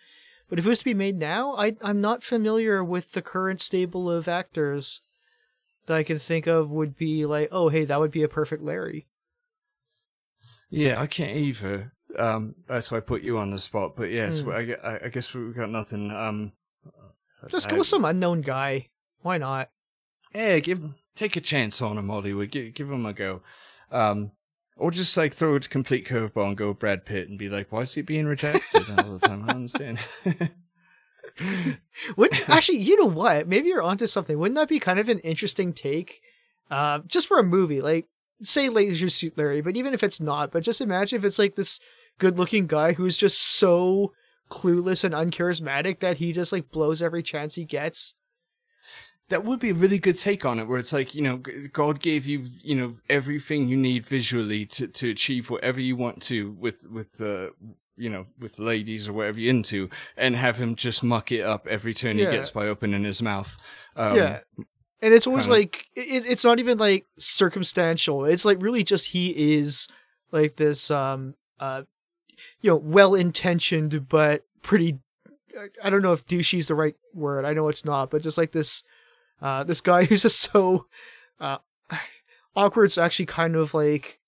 but 0.49 0.59
if 0.59 0.65
it 0.65 0.69
was 0.69 0.79
to 0.79 0.85
be 0.85 0.93
made 0.93 1.17
now, 1.17 1.55
I 1.55 1.77
I'm 1.81 2.01
not 2.01 2.21
familiar 2.21 2.83
with 2.83 3.13
the 3.13 3.21
current 3.21 3.61
stable 3.61 4.11
of 4.11 4.27
actors 4.27 4.99
that 5.87 5.95
I 5.97 6.03
can 6.03 6.17
think 6.19 6.47
of 6.47 6.69
would 6.69 6.95
be 6.95 7.25
like, 7.25 7.49
oh 7.51 7.69
hey, 7.69 7.85
that 7.85 7.99
would 7.99 8.11
be 8.11 8.23
a 8.23 8.27
perfect 8.29 8.61
Larry. 8.63 9.07
Yeah, 10.69 10.99
I 10.99 11.07
can't 11.07 11.35
either. 11.37 11.93
Um, 12.17 12.55
that's 12.67 12.91
why 12.91 12.97
I 12.97 13.01
put 13.01 13.21
you 13.21 13.37
on 13.37 13.51
the 13.51 13.59
spot. 13.59 13.95
But 13.95 14.11
yes, 14.11 14.41
Hmm. 14.41 14.49
I, 14.49 14.75
I, 14.83 15.05
I 15.05 15.09
guess 15.09 15.33
we've 15.33 15.55
got 15.55 15.69
nothing. 15.69 16.11
Um, 16.11 16.53
Just 17.49 17.67
I- 17.67 17.71
go 17.71 17.77
with 17.77 17.87
some 17.87 18.05
unknown 18.05 18.41
guy. 18.41 18.89
Why 19.21 19.37
not? 19.37 19.69
Yeah, 20.33 20.59
give 20.59 20.83
take 21.15 21.35
a 21.35 21.41
chance 21.41 21.81
on 21.81 21.97
him, 21.97 22.09
Hollywood. 22.09 22.51
Give 22.51 22.73
give 22.73 22.91
him 22.91 23.05
a 23.05 23.13
go. 23.13 23.41
Um, 23.91 24.31
or 24.75 24.89
just 24.89 25.15
like 25.15 25.33
throw 25.33 25.55
a 25.55 25.59
complete 25.59 26.07
curveball 26.07 26.47
and 26.47 26.57
go 26.57 26.73
Brad 26.73 27.05
Pitt 27.05 27.29
and 27.29 27.37
be 27.37 27.47
like, 27.49 27.71
why 27.71 27.81
is 27.81 27.93
he 27.93 28.01
being 28.01 28.25
rejected 28.25 28.89
all 28.97 29.17
the 29.17 29.19
time? 29.19 29.43
I 29.43 29.47
don't 29.53 29.55
understand. 29.57 29.99
Would 32.17 32.33
actually, 32.47 32.79
you 32.79 32.99
know 32.99 33.09
what? 33.09 33.47
Maybe 33.47 33.69
you're 33.69 33.81
onto 33.81 34.07
something. 34.07 34.37
Wouldn't 34.37 34.55
that 34.57 34.69
be 34.69 34.79
kind 34.79 34.99
of 34.99 35.09
an 35.09 35.19
interesting 35.19 35.73
take, 35.73 36.21
uh, 36.69 36.99
just 37.07 37.27
for 37.27 37.39
a 37.39 37.43
movie? 37.43 37.81
Like, 37.81 38.07
say 38.41 38.69
Leisure 38.69 39.09
Suit 39.09 39.37
Larry, 39.37 39.61
but 39.61 39.75
even 39.77 39.93
if 39.93 40.03
it's 40.03 40.19
not, 40.19 40.51
but 40.51 40.63
just 40.63 40.81
imagine 40.81 41.17
if 41.17 41.25
it's 41.25 41.39
like 41.39 41.55
this 41.55 41.79
good-looking 42.19 42.67
guy 42.67 42.93
who's 42.93 43.17
just 43.17 43.39
so 43.41 44.13
clueless 44.49 45.03
and 45.03 45.13
uncharismatic 45.15 45.99
that 45.99 46.17
he 46.17 46.31
just 46.33 46.51
like 46.51 46.69
blows 46.69 47.01
every 47.01 47.23
chance 47.23 47.55
he 47.55 47.65
gets. 47.65 48.13
that 49.29 49.43
would 49.43 49.59
be 49.59 49.71
a 49.71 49.73
really 49.73 49.97
good 49.97 50.19
take 50.19 50.45
on 50.45 50.59
it, 50.59 50.67
where 50.67 50.77
it's 50.77 50.93
like 50.93 51.15
you 51.15 51.21
know, 51.21 51.37
God 51.71 51.99
gave 51.99 52.25
you 52.27 52.45
you 52.61 52.75
know 52.75 52.97
everything 53.09 53.67
you 53.67 53.77
need 53.77 54.05
visually 54.05 54.65
to 54.65 54.87
to 54.87 55.09
achieve 55.09 55.49
whatever 55.49 55.79
you 55.79 55.95
want 55.95 56.21
to 56.23 56.51
with 56.59 56.87
with 56.91 57.21
uh, 57.21 57.47
you 57.97 58.09
know 58.09 58.25
with 58.39 58.59
ladies 58.59 59.07
or 59.07 59.13
whatever 59.13 59.39
you're 59.39 59.49
into, 59.51 59.89
and 60.17 60.35
have 60.35 60.57
him 60.57 60.75
just 60.75 61.03
muck 61.03 61.31
it 61.31 61.41
up 61.41 61.67
every 61.67 61.93
turn 61.93 62.17
Yeah. 62.17 62.25
he 62.29 62.37
gets 62.37 62.51
by 62.51 62.67
opening 62.67 63.03
his 63.03 63.21
mouth. 63.21 63.55
Um, 63.95 64.15
yeah. 64.17 64.39
And 65.01 65.13
it's 65.13 65.27
always 65.27 65.47
like 65.49 65.85
it, 65.95 66.25
it's 66.25 66.45
not 66.45 66.59
even 66.59 66.77
like 66.77 67.05
circumstantial. 67.19 68.25
It's 68.25 68.45
like 68.45 68.61
really 68.61 68.83
just 68.83 69.07
he 69.07 69.55
is 69.55 69.87
like 70.31 70.55
this 70.55 70.89
um 70.89 71.35
uh 71.59 71.83
you 72.61 72.69
know 72.71 72.77
well-intentioned 72.77 74.07
but 74.09 74.45
pretty 74.61 74.99
I- 75.59 75.67
I 75.87 75.89
don't 75.89 76.01
know 76.01 76.13
if 76.13 76.25
douchey 76.25 76.57
is 76.59 76.67
the 76.67 76.75
right 76.75 76.95
word. 77.13 77.45
I 77.45 77.53
know 77.53 77.67
it's 77.67 77.85
not, 77.85 78.09
but 78.09 78.21
just 78.23 78.37
like 78.37 78.53
this 78.53 78.81
uh 79.41 79.63
this 79.65 79.81
guy 79.81 80.05
who's 80.05 80.21
just 80.21 80.39
so 80.39 80.87
uh 81.39 81.57
awkward's 82.55 82.97
actually 82.97 83.25
kind 83.25 83.55
of 83.55 83.73
like 83.73 84.19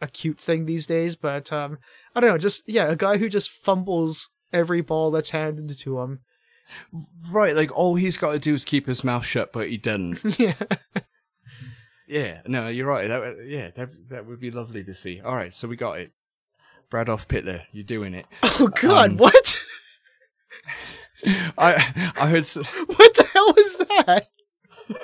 a 0.00 0.06
cute 0.08 0.38
thing 0.40 0.66
these 0.66 0.86
days, 0.86 1.16
but 1.16 1.52
um 1.52 1.78
I 2.14 2.20
don't 2.20 2.30
know, 2.30 2.38
just 2.38 2.62
yeah, 2.66 2.90
a 2.90 2.96
guy 2.96 3.16
who 3.18 3.28
just 3.28 3.50
fumbles 3.50 4.28
every 4.52 4.80
ball 4.82 5.10
that's 5.10 5.30
handed 5.30 5.76
to 5.78 6.00
him. 6.00 6.20
Right, 7.30 7.54
like 7.56 7.76
all 7.76 7.94
he's 7.96 8.16
got 8.18 8.32
to 8.32 8.38
do 8.38 8.54
is 8.54 8.64
keep 8.64 8.86
his 8.86 9.02
mouth 9.04 9.24
shut, 9.24 9.52
but 9.52 9.68
he 9.68 9.76
didn't. 9.78 10.20
yeah. 10.38 10.54
Yeah, 12.06 12.40
no, 12.46 12.68
you're 12.68 12.86
right. 12.86 13.08
That 13.08 13.44
yeah, 13.46 13.70
that 13.74 13.90
that 14.10 14.26
would 14.26 14.40
be 14.40 14.50
lovely 14.50 14.84
to 14.84 14.92
see. 14.94 15.20
All 15.20 15.34
right, 15.34 15.52
so 15.54 15.66
we 15.68 15.76
got 15.76 15.98
it. 15.98 16.12
Bradolf 16.90 17.26
Pitler, 17.26 17.62
you're 17.72 17.84
doing 17.84 18.12
it. 18.14 18.26
Oh 18.44 18.68
god, 18.68 19.12
Um, 19.12 19.16
what? 19.16 19.58
I 21.58 22.12
I 22.16 22.28
heard 22.28 22.40
s- 22.40 22.56
What 22.56 23.14
the 23.16 23.24
hell 23.32 23.54
is 23.56 23.76
that? 23.78 24.28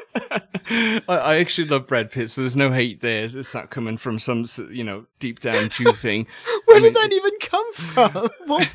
I, 0.70 1.00
I 1.08 1.36
actually 1.36 1.68
love 1.68 1.86
Brad 1.86 2.10
Pitt, 2.10 2.30
so 2.30 2.42
there's 2.42 2.56
no 2.56 2.70
hate 2.70 3.00
there. 3.00 3.24
It's 3.24 3.54
not 3.54 3.70
coming 3.70 3.96
from 3.96 4.18
some 4.18 4.44
you 4.70 4.84
know 4.84 5.06
deep 5.18 5.40
down 5.40 5.68
Jew 5.70 5.92
thing. 5.94 6.26
Where 6.66 6.76
I 6.76 6.80
did 6.80 6.94
mean- 6.94 7.10
that 7.10 7.12
even 7.12 7.38
come 7.40 7.72
from? 7.74 8.30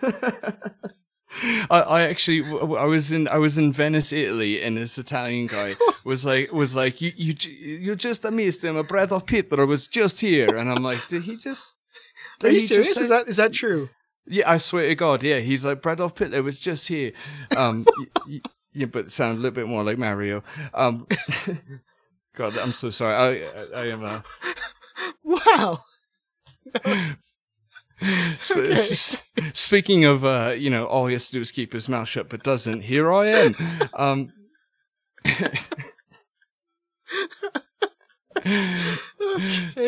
Well, 0.00 1.66
I, 1.70 1.80
I 1.82 2.02
actually 2.02 2.40
I 2.42 2.84
was 2.84 3.12
in 3.12 3.28
I 3.28 3.36
was 3.38 3.58
in 3.58 3.70
Venice, 3.70 4.12
Italy, 4.12 4.62
and 4.62 4.76
this 4.78 4.96
Italian 4.98 5.46
guy 5.46 5.76
was 6.04 6.24
like 6.24 6.50
was 6.52 6.74
like 6.74 7.00
you 7.02 7.12
you 7.16 7.34
you 7.48 7.96
just 7.96 8.24
missed 8.30 8.64
him. 8.64 8.76
A 8.76 8.84
Bradolf 8.84 9.26
Pitler 9.26 9.66
was 9.66 9.86
just 9.86 10.20
here, 10.20 10.56
and 10.56 10.70
I'm 10.72 10.82
like, 10.82 11.06
did 11.06 11.24
he 11.24 11.36
just? 11.36 11.76
are 12.42 12.48
Did 12.48 12.54
you 12.54 12.60
he 12.60 12.66
serious? 12.66 12.86
just 12.88 12.98
say- 12.98 13.02
Is 13.04 13.08
that 13.10 13.28
is 13.28 13.36
that 13.36 13.52
true? 13.52 13.90
Yeah, 14.26 14.50
I 14.50 14.56
swear 14.58 14.88
to 14.88 14.94
God, 14.94 15.22
yeah. 15.22 15.38
He's 15.40 15.66
like 15.66 15.82
Bradolf 15.82 16.14
Pitler 16.16 16.42
was 16.42 16.58
just 16.58 16.88
here. 16.88 17.12
Um, 17.56 17.84
y- 17.98 18.06
y- 18.26 18.40
yeah, 18.78 18.86
but 18.86 19.06
it 19.06 19.10
sounded 19.10 19.40
a 19.40 19.42
little 19.42 19.54
bit 19.54 19.68
more 19.68 19.82
like 19.84 19.98
Mario. 19.98 20.42
Um, 20.74 21.06
God, 22.36 22.56
I'm 22.56 22.72
so 22.72 22.90
sorry. 22.90 23.14
I 23.14 23.48
I, 23.80 23.82
I 23.82 23.86
am. 23.92 24.04
Uh, 24.04 24.20
Wow. 25.24 25.84
sp- 28.40 28.58
Okay. 28.58 28.72
s- 28.72 29.22
speaking 29.52 30.04
of, 30.04 30.24
uh, 30.24 30.54
you 30.56 30.70
know, 30.70 30.86
all 30.86 31.06
he 31.06 31.12
has 31.14 31.26
to 31.28 31.32
do 31.34 31.40
is 31.40 31.50
keep 31.50 31.72
his 31.72 31.88
mouth 31.88 32.08
shut, 32.08 32.28
but 32.28 32.42
doesn't. 32.42 32.82
Here 32.82 33.12
I 33.12 33.26
am. 33.26 33.56
Um, 33.94 34.32
Okay. 35.26 35.50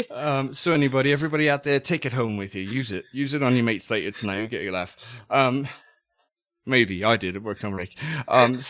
um, 0.11 0.53
so 0.53 0.73
anybody, 0.73 1.13
everybody 1.13 1.49
out 1.49 1.63
there, 1.63 1.81
take 1.81 2.05
it 2.07 2.13
home 2.13 2.37
with 2.37 2.55
you. 2.55 2.63
Use 2.63 2.93
it. 2.93 3.05
Use 3.13 3.35
it 3.35 3.43
on 3.43 3.55
your 3.55 3.65
mates 3.65 3.91
later 3.91 4.11
tonight. 4.11 4.39
You'll 4.39 4.47
get 4.49 4.67
a 4.67 4.71
laugh. 4.71 5.21
Um, 5.31 5.69
maybe 6.71 7.05
I 7.05 7.17
did. 7.17 7.37
It 7.37 7.43
worked 7.43 7.65
on 7.65 7.75
Rick. 7.75 7.97
Um, 8.29 8.61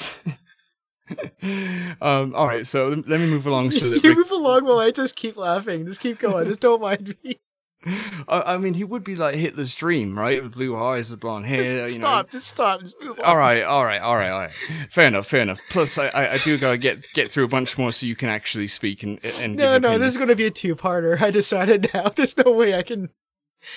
um, 2.00 2.34
all 2.34 2.46
right. 2.46 2.66
So 2.66 2.88
let 2.88 3.20
me 3.20 3.26
move 3.26 3.46
along 3.46 3.70
so 3.72 3.90
that 3.90 4.02
you 4.04 4.10
Rick, 4.10 4.18
move 4.18 4.30
along 4.30 4.64
while 4.64 4.78
I 4.78 4.90
just 4.90 5.16
keep 5.16 5.36
laughing. 5.36 5.86
Just 5.86 6.00
keep 6.00 6.18
going. 6.18 6.46
Just 6.46 6.60
don't 6.60 6.80
mind 6.80 7.14
me. 7.22 7.38
I, 8.28 8.54
I 8.54 8.56
mean, 8.58 8.74
he 8.74 8.84
would 8.84 9.04
be 9.04 9.14
like 9.16 9.34
Hitler's 9.34 9.74
dream, 9.74 10.18
right? 10.18 10.42
With 10.42 10.52
blue 10.52 10.76
eyes, 10.76 11.08
the 11.10 11.16
blonde 11.16 11.46
hair. 11.46 11.62
Just 11.62 11.94
you 11.94 12.00
know. 12.00 12.08
stop. 12.08 12.30
Just 12.30 12.48
stop. 12.48 12.80
Just 12.80 13.00
move 13.00 13.18
on. 13.18 13.24
All 13.24 13.36
right, 13.36 13.62
all 13.62 13.84
right, 13.84 14.02
all 14.02 14.16
right, 14.16 14.30
all 14.30 14.40
right. 14.40 14.52
Fair 14.90 15.06
enough, 15.06 15.26
fair 15.26 15.40
enough. 15.40 15.60
Plus, 15.70 15.96
I, 15.96 16.08
I, 16.08 16.32
I 16.34 16.38
do 16.38 16.58
gotta 16.58 16.76
get 16.76 17.04
get 17.14 17.30
through 17.30 17.44
a 17.44 17.48
bunch 17.48 17.78
more 17.78 17.90
so 17.90 18.06
you 18.06 18.16
can 18.16 18.28
actually 18.28 18.66
speak 18.66 19.02
and 19.02 19.18
and 19.24 19.56
No, 19.56 19.64
no, 19.64 19.76
opinions. 19.76 20.00
this 20.00 20.10
is 20.12 20.16
going 20.18 20.28
to 20.28 20.36
be 20.36 20.44
a 20.44 20.50
two-parter. 20.50 21.20
I 21.22 21.30
decided 21.30 21.90
now. 21.94 22.10
There's 22.10 22.36
no 22.36 22.52
way 22.52 22.74
I 22.74 22.82
can. 22.82 23.08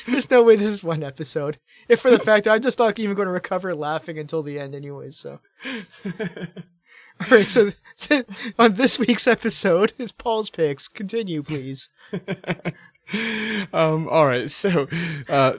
There's 0.05 0.29
no 0.29 0.43
way 0.43 0.55
this 0.55 0.69
is 0.69 0.83
one 0.83 1.03
episode. 1.03 1.59
If 1.87 1.99
for 1.99 2.11
the 2.11 2.19
fact 2.19 2.45
that 2.45 2.51
I'm 2.51 2.61
just 2.61 2.79
not 2.79 2.97
even 2.99 3.15
going 3.15 3.27
to 3.27 3.31
recover 3.31 3.75
laughing 3.75 4.17
until 4.17 4.43
the 4.43 4.59
end, 4.59 4.75
anyways. 4.75 5.17
So, 5.17 5.39
all 6.05 7.27
right. 7.29 7.47
So, 7.47 7.71
on 8.59 8.75
this 8.75 8.99
week's 8.99 9.27
episode 9.27 9.93
is 9.97 10.11
Paul's 10.11 10.49
picks. 10.49 10.87
Continue, 10.87 11.43
please. 11.43 11.89
um. 13.73 14.07
All 14.09 14.25
right. 14.25 14.49
So, 14.49 14.87
uh, 15.29 15.53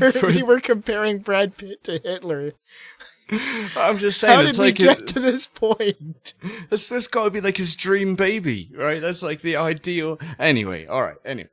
we 0.22 0.42
were 0.42 0.60
comparing 0.60 1.18
Brad 1.18 1.56
Pitt 1.56 1.84
to 1.84 2.00
Hitler. 2.02 2.52
I'm 3.30 3.96
just 3.98 4.20
saying, 4.20 4.34
How 4.34 4.42
it's 4.42 4.52
did 4.52 4.60
we 4.60 4.66
like 4.66 4.74
get 4.74 5.00
it, 5.00 5.06
to 5.08 5.20
this 5.20 5.46
point? 5.46 6.34
this. 6.70 6.88
This 6.88 7.06
got 7.06 7.24
to 7.24 7.30
be 7.30 7.40
like 7.40 7.56
his 7.56 7.74
dream 7.74 8.16
baby, 8.16 8.70
right? 8.76 9.00
That's 9.00 9.22
like 9.22 9.40
the 9.40 9.56
ideal. 9.56 10.18
Anyway, 10.38 10.86
all 10.86 11.02
right. 11.02 11.16
Anyway. 11.24 11.48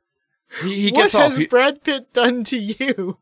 He, 0.60 0.82
he 0.82 0.90
what 0.92 1.02
gets 1.04 1.14
has. 1.14 1.36
He- 1.36 1.46
Brad 1.46 1.82
Pitt 1.82 2.12
done 2.12 2.44
to 2.44 2.58
you? 2.58 3.18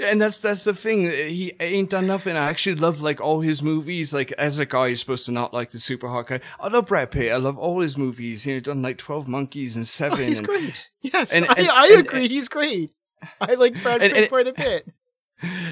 and 0.00 0.20
that's 0.20 0.40
that's 0.40 0.64
the 0.64 0.74
thing. 0.74 1.02
He 1.02 1.52
ain't 1.60 1.90
done 1.90 2.06
nothing. 2.08 2.36
I 2.36 2.48
actually 2.48 2.76
love 2.76 3.00
like 3.00 3.20
all 3.20 3.40
his 3.40 3.62
movies. 3.62 4.12
Like 4.12 4.32
as 4.32 4.58
a 4.58 4.66
guy, 4.66 4.88
you're 4.88 4.96
supposed 4.96 5.26
to 5.26 5.32
not 5.32 5.54
like 5.54 5.70
the 5.70 5.78
super 5.78 6.08
hot 6.08 6.26
guy. 6.26 6.40
I 6.58 6.68
love 6.68 6.86
Brad 6.86 7.10
Pitt. 7.12 7.30
I 7.32 7.36
love 7.36 7.56
all 7.56 7.80
his 7.80 7.96
movies. 7.96 8.44
You 8.44 8.54
know, 8.54 8.60
done 8.60 8.82
like 8.82 8.98
Twelve 8.98 9.28
Monkeys 9.28 9.76
and 9.76 9.84
Oh, 9.84 9.86
Seven. 9.86 10.26
he's 10.26 10.38
and, 10.40 10.48
great. 10.48 10.90
Yes, 11.02 11.32
and- 11.32 11.46
I, 11.48 11.54
and- 11.58 11.70
I 11.70 11.86
and- 11.88 12.00
agree. 12.00 12.28
he's 12.28 12.48
great. 12.48 12.92
I 13.40 13.54
like 13.54 13.80
Brad 13.82 14.00
Pitt 14.00 14.28
quite 14.28 14.46
a 14.48 14.52
bit. 14.52 14.88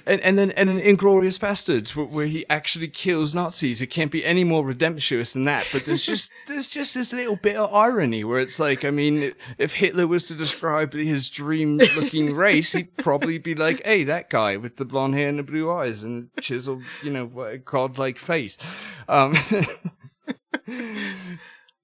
And 0.04 0.20
and 0.20 0.38
then 0.38 0.50
and 0.50 0.68
then 0.68 0.78
Inglourious 0.78 1.38
Basterds, 1.38 1.96
where, 1.96 2.04
where 2.04 2.26
he 2.26 2.44
actually 2.50 2.88
kills 2.88 3.34
Nazis. 3.34 3.80
It 3.80 3.86
can't 3.86 4.10
be 4.10 4.24
any 4.24 4.44
more 4.44 4.62
redemptuous 4.62 5.32
than 5.32 5.44
that. 5.44 5.66
But 5.72 5.86
there's 5.86 6.04
just 6.04 6.30
there's 6.46 6.68
just 6.68 6.94
this 6.94 7.14
little 7.14 7.36
bit 7.36 7.56
of 7.56 7.72
irony 7.72 8.24
where 8.24 8.40
it's 8.40 8.60
like, 8.60 8.84
I 8.84 8.90
mean, 8.90 9.32
if 9.56 9.76
Hitler 9.76 10.06
was 10.06 10.28
to 10.28 10.34
describe 10.34 10.92
his 10.92 11.30
dream-looking 11.30 12.34
race, 12.36 12.72
he'd 12.72 12.94
probably 12.98 13.38
be 13.38 13.54
like, 13.54 13.82
"Hey, 13.84 14.04
that 14.04 14.28
guy 14.28 14.58
with 14.58 14.76
the 14.76 14.84
blonde 14.84 15.14
hair 15.14 15.28
and 15.28 15.38
the 15.38 15.42
blue 15.42 15.72
eyes 15.72 16.04
and 16.04 16.28
chiseled, 16.40 16.82
you 17.02 17.10
know, 17.10 17.58
godlike 17.64 18.18
face." 18.18 18.58
Um, 19.08 19.34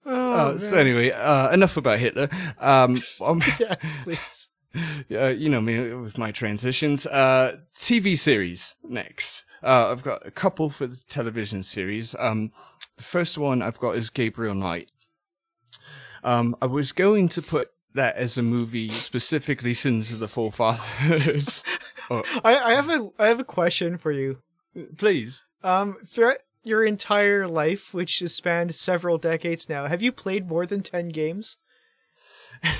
Oh, 0.07 0.33
uh, 0.33 0.59
so 0.59 0.79
anyway, 0.79 1.11
uh, 1.11 1.51
enough 1.53 1.77
about 1.77 1.99
Hitler. 1.99 2.31
Um, 2.59 3.03
um, 3.21 3.43
yes, 3.61 3.93
please. 4.03 4.49
uh, 5.13 5.29
you 5.29 5.49
know 5.49 5.61
me 5.61 5.93
with 5.95 6.19
my 6.19 6.31
transitions. 6.33 7.07
Uh, 7.07 7.59
TV 7.75 8.17
series 8.17 8.77
next. 8.85 9.45
Uh, 9.63 9.91
I've 9.91 10.03
got 10.03 10.27
a 10.27 10.31
couple 10.31 10.71
for 10.71 10.87
the 10.87 11.03
television 11.09 11.63
series. 11.63 12.15
Um, 12.19 12.53
the 12.97 13.03
first 13.03 13.37
one 13.37 13.63
I've 13.63 13.79
got 13.79 13.97
is 13.97 14.11
Gabriel 14.11 14.55
Knight. 14.55 14.91
Um, 16.23 16.57
I 16.61 16.67
was 16.67 16.93
going 16.93 17.29
to 17.31 17.43
put 17.43 17.71
that 17.95 18.17
as 18.17 18.39
a 18.39 18.43
movie 18.43 18.89
specifically 18.89 19.75
Sins 19.75 20.13
of 20.13 20.21
the 20.21 20.29
Forefathers. 20.29 21.65
oh, 22.11 22.23
I, 22.45 22.59
I 22.59 22.75
have 22.75 22.89
a 22.89 23.11
I 23.19 23.29
have 23.29 23.41
a 23.41 23.45
question 23.45 23.99
for 23.99 24.13
you. 24.13 24.39
please. 24.97 25.45
Um, 25.63 25.97
throughout 26.07 26.39
your 26.63 26.85
entire 26.85 27.49
life, 27.49 27.93
which 27.93 28.21
has 28.21 28.35
spanned 28.35 28.75
several 28.77 29.19
decades 29.19 29.69
now, 29.69 29.87
have 29.87 30.03
you 30.03 30.13
played 30.13 30.49
more 30.49 30.67
than 30.67 30.83
ten 30.83 31.09
games? 31.09 31.57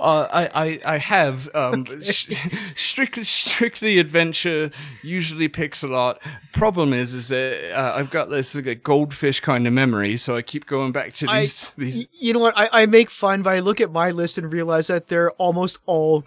Uh, 0.00 0.26
I, 0.32 0.50
I, 0.54 0.94
I 0.94 0.98
have 0.98 1.54
um, 1.54 1.86
sh- 2.00 2.34
strictly 2.74 3.24
strictly 3.24 3.98
adventure, 3.98 4.70
usually 5.02 5.48
pixel 5.48 5.94
art. 5.94 6.18
Problem 6.52 6.92
is, 6.94 7.12
is 7.12 7.28
that 7.28 7.78
uh, 7.78 7.92
I've 7.94 8.10
got 8.10 8.30
this 8.30 8.54
like, 8.54 8.82
goldfish 8.82 9.40
kind 9.40 9.66
of 9.66 9.72
memory, 9.74 10.16
so 10.16 10.34
I 10.36 10.42
keep 10.42 10.64
going 10.66 10.92
back 10.92 11.12
to 11.14 11.26
I- 11.28 11.40
these. 11.40 11.70
these 11.76 12.08
you 12.18 12.32
know 12.32 12.38
what? 12.38 12.56
I, 12.56 12.68
I 12.72 12.86
make 12.86 13.10
fun, 13.10 13.42
but 13.42 13.52
I 13.52 13.60
look 13.60 13.80
at 13.80 13.92
my 13.92 14.10
list 14.10 14.38
and 14.38 14.50
realize 14.50 14.86
that 14.86 15.08
they're 15.08 15.32
almost 15.32 15.80
all, 15.84 16.24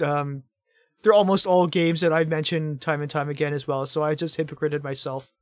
um, 0.00 0.42
they're 1.02 1.12
almost 1.12 1.46
all 1.46 1.68
games 1.68 2.00
that 2.00 2.12
I've 2.12 2.28
mentioned 2.28 2.80
time 2.80 3.00
and 3.00 3.10
time 3.10 3.28
again 3.28 3.52
as 3.52 3.68
well. 3.68 3.86
So 3.86 4.02
I 4.02 4.16
just 4.16 4.36
hypocrited 4.36 4.82
myself. 4.82 5.32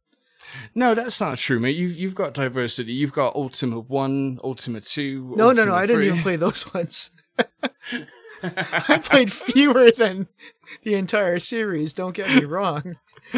No, 0.74 0.94
that's 0.94 1.20
not 1.20 1.38
true, 1.38 1.58
mate. 1.60 1.76
You've 1.76 1.96
you've 1.96 2.14
got 2.14 2.34
diversity. 2.34 2.92
You've 2.92 3.12
got 3.12 3.34
Ultima 3.34 3.80
One, 3.80 4.38
Ultima 4.44 4.80
Two. 4.80 5.34
No, 5.36 5.52
no, 5.52 5.64
no. 5.64 5.72
Ultima 5.72 5.74
I 5.74 5.86
didn't 5.86 5.96
3. 5.96 6.06
even 6.06 6.18
play 6.20 6.36
those 6.36 6.74
ones. 6.74 7.10
I 8.42 9.00
played 9.02 9.32
fewer 9.32 9.90
than 9.90 10.28
the 10.82 10.94
entire 10.94 11.38
series. 11.38 11.92
Don't 11.94 12.14
get 12.14 12.28
me 12.34 12.44
wrong. 12.44 12.96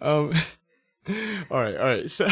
um, 0.00 0.32
all 1.50 1.60
right, 1.60 1.76
all 1.76 1.86
right. 1.86 2.10
So, 2.10 2.28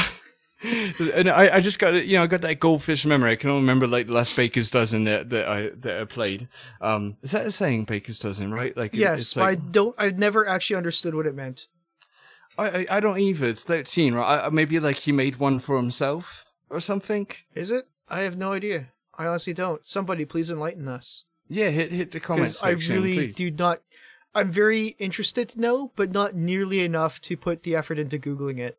and 0.62 1.28
I, 1.28 1.56
I 1.56 1.60
just 1.60 1.78
got 1.78 2.06
you 2.06 2.16
know 2.16 2.24
I 2.24 2.26
got 2.26 2.42
that 2.42 2.60
goldfish 2.60 3.06
memory. 3.06 3.32
I 3.32 3.36
can 3.36 3.50
only 3.50 3.62
remember 3.62 3.86
like 3.86 4.06
the 4.06 4.14
last 4.14 4.36
Baker's 4.36 4.70
dozen 4.70 5.04
that, 5.04 5.30
that 5.30 5.48
I 5.48 5.70
that 5.80 6.00
I 6.00 6.04
played. 6.04 6.48
Um, 6.80 7.16
is 7.22 7.32
that 7.32 7.46
a 7.46 7.50
saying, 7.50 7.84
Baker's 7.84 8.18
dozen? 8.18 8.52
Right? 8.52 8.76
Like 8.76 8.94
Yes, 8.94 9.20
it's 9.20 9.36
like, 9.36 9.48
I 9.48 9.54
don't. 9.54 9.94
I 9.98 10.10
never 10.10 10.48
actually 10.48 10.76
understood 10.76 11.14
what 11.14 11.26
it 11.26 11.34
meant. 11.34 11.68
I, 12.58 12.68
I 12.68 12.86
I 12.90 13.00
don't 13.00 13.18
either. 13.18 13.48
It's 13.48 13.64
thirteen, 13.64 14.14
right? 14.14 14.44
I, 14.44 14.48
maybe 14.50 14.78
like 14.80 14.96
he 14.96 15.12
made 15.12 15.36
one 15.36 15.58
for 15.58 15.76
himself 15.76 16.52
or 16.70 16.80
something. 16.80 17.26
Is 17.54 17.70
it? 17.70 17.88
I 18.08 18.20
have 18.20 18.36
no 18.36 18.52
idea. 18.52 18.92
I 19.18 19.26
honestly 19.26 19.52
don't. 19.52 19.84
Somebody 19.86 20.24
please 20.24 20.50
enlighten 20.50 20.88
us. 20.88 21.24
Yeah, 21.48 21.70
hit 21.70 21.92
hit 21.92 22.10
the 22.10 22.20
comment 22.20 22.48
Because 22.60 22.62
I 22.62 22.92
really 22.92 23.14
please. 23.14 23.36
do 23.36 23.50
not. 23.50 23.80
I'm 24.34 24.50
very 24.50 24.88
interested 24.98 25.48
to 25.50 25.60
know, 25.60 25.92
but 25.96 26.12
not 26.12 26.34
nearly 26.34 26.80
enough 26.80 27.20
to 27.22 27.36
put 27.36 27.62
the 27.62 27.74
effort 27.74 27.98
into 27.98 28.18
googling 28.18 28.58
it. 28.58 28.78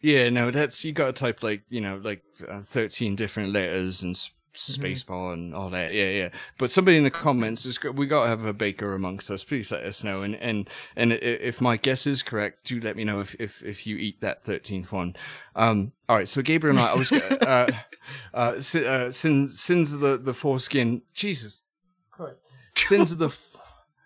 Yeah, 0.00 0.30
no, 0.30 0.50
that's 0.50 0.84
you 0.84 0.92
got 0.92 1.06
to 1.06 1.12
type 1.12 1.42
like 1.42 1.62
you 1.68 1.80
know 1.80 1.96
like 2.02 2.22
uh, 2.48 2.60
thirteen 2.60 3.14
different 3.16 3.52
letters 3.52 4.02
and 4.02 4.16
s- 4.54 4.76
Mm-hmm. 4.78 5.32
and 5.32 5.54
all 5.54 5.70
that. 5.70 5.92
Yeah, 5.92 6.10
yeah. 6.10 6.28
But 6.58 6.70
somebody 6.70 6.96
in 6.96 7.04
the 7.04 7.10
comments 7.10 7.64
is 7.66 7.78
we 7.94 8.06
got 8.06 8.24
to 8.24 8.28
have 8.28 8.44
a 8.44 8.52
baker 8.52 8.94
amongst 8.94 9.30
us. 9.30 9.44
Please 9.44 9.70
let 9.72 9.84
us 9.84 10.02
know. 10.04 10.22
And 10.22 10.36
and 10.36 10.68
and 10.96 11.12
if 11.12 11.60
my 11.60 11.76
guess 11.76 12.06
is 12.06 12.22
correct, 12.22 12.64
do 12.64 12.80
let 12.80 12.96
me 12.96 13.04
know 13.04 13.20
if 13.20 13.34
if, 13.40 13.62
if 13.64 13.86
you 13.86 13.96
eat 13.96 14.20
that 14.20 14.42
thirteenth 14.42 14.92
one. 14.92 15.14
Um. 15.56 15.92
All 16.08 16.16
right. 16.16 16.28
So 16.28 16.42
Gabriel 16.42 16.76
Knight, 16.76 16.90
I 16.90 16.94
was 16.94 17.12
uh, 17.12 17.72
uh, 18.34 18.60
uh 18.78 19.10
sins 19.10 19.60
sins 19.60 19.94
of 19.94 20.00
the 20.00 20.16
the 20.18 20.34
foreskin. 20.34 21.02
Jesus 21.14 21.64
Christ. 22.10 22.40
Sins 22.76 23.12
of 23.12 23.18
the. 23.18 23.28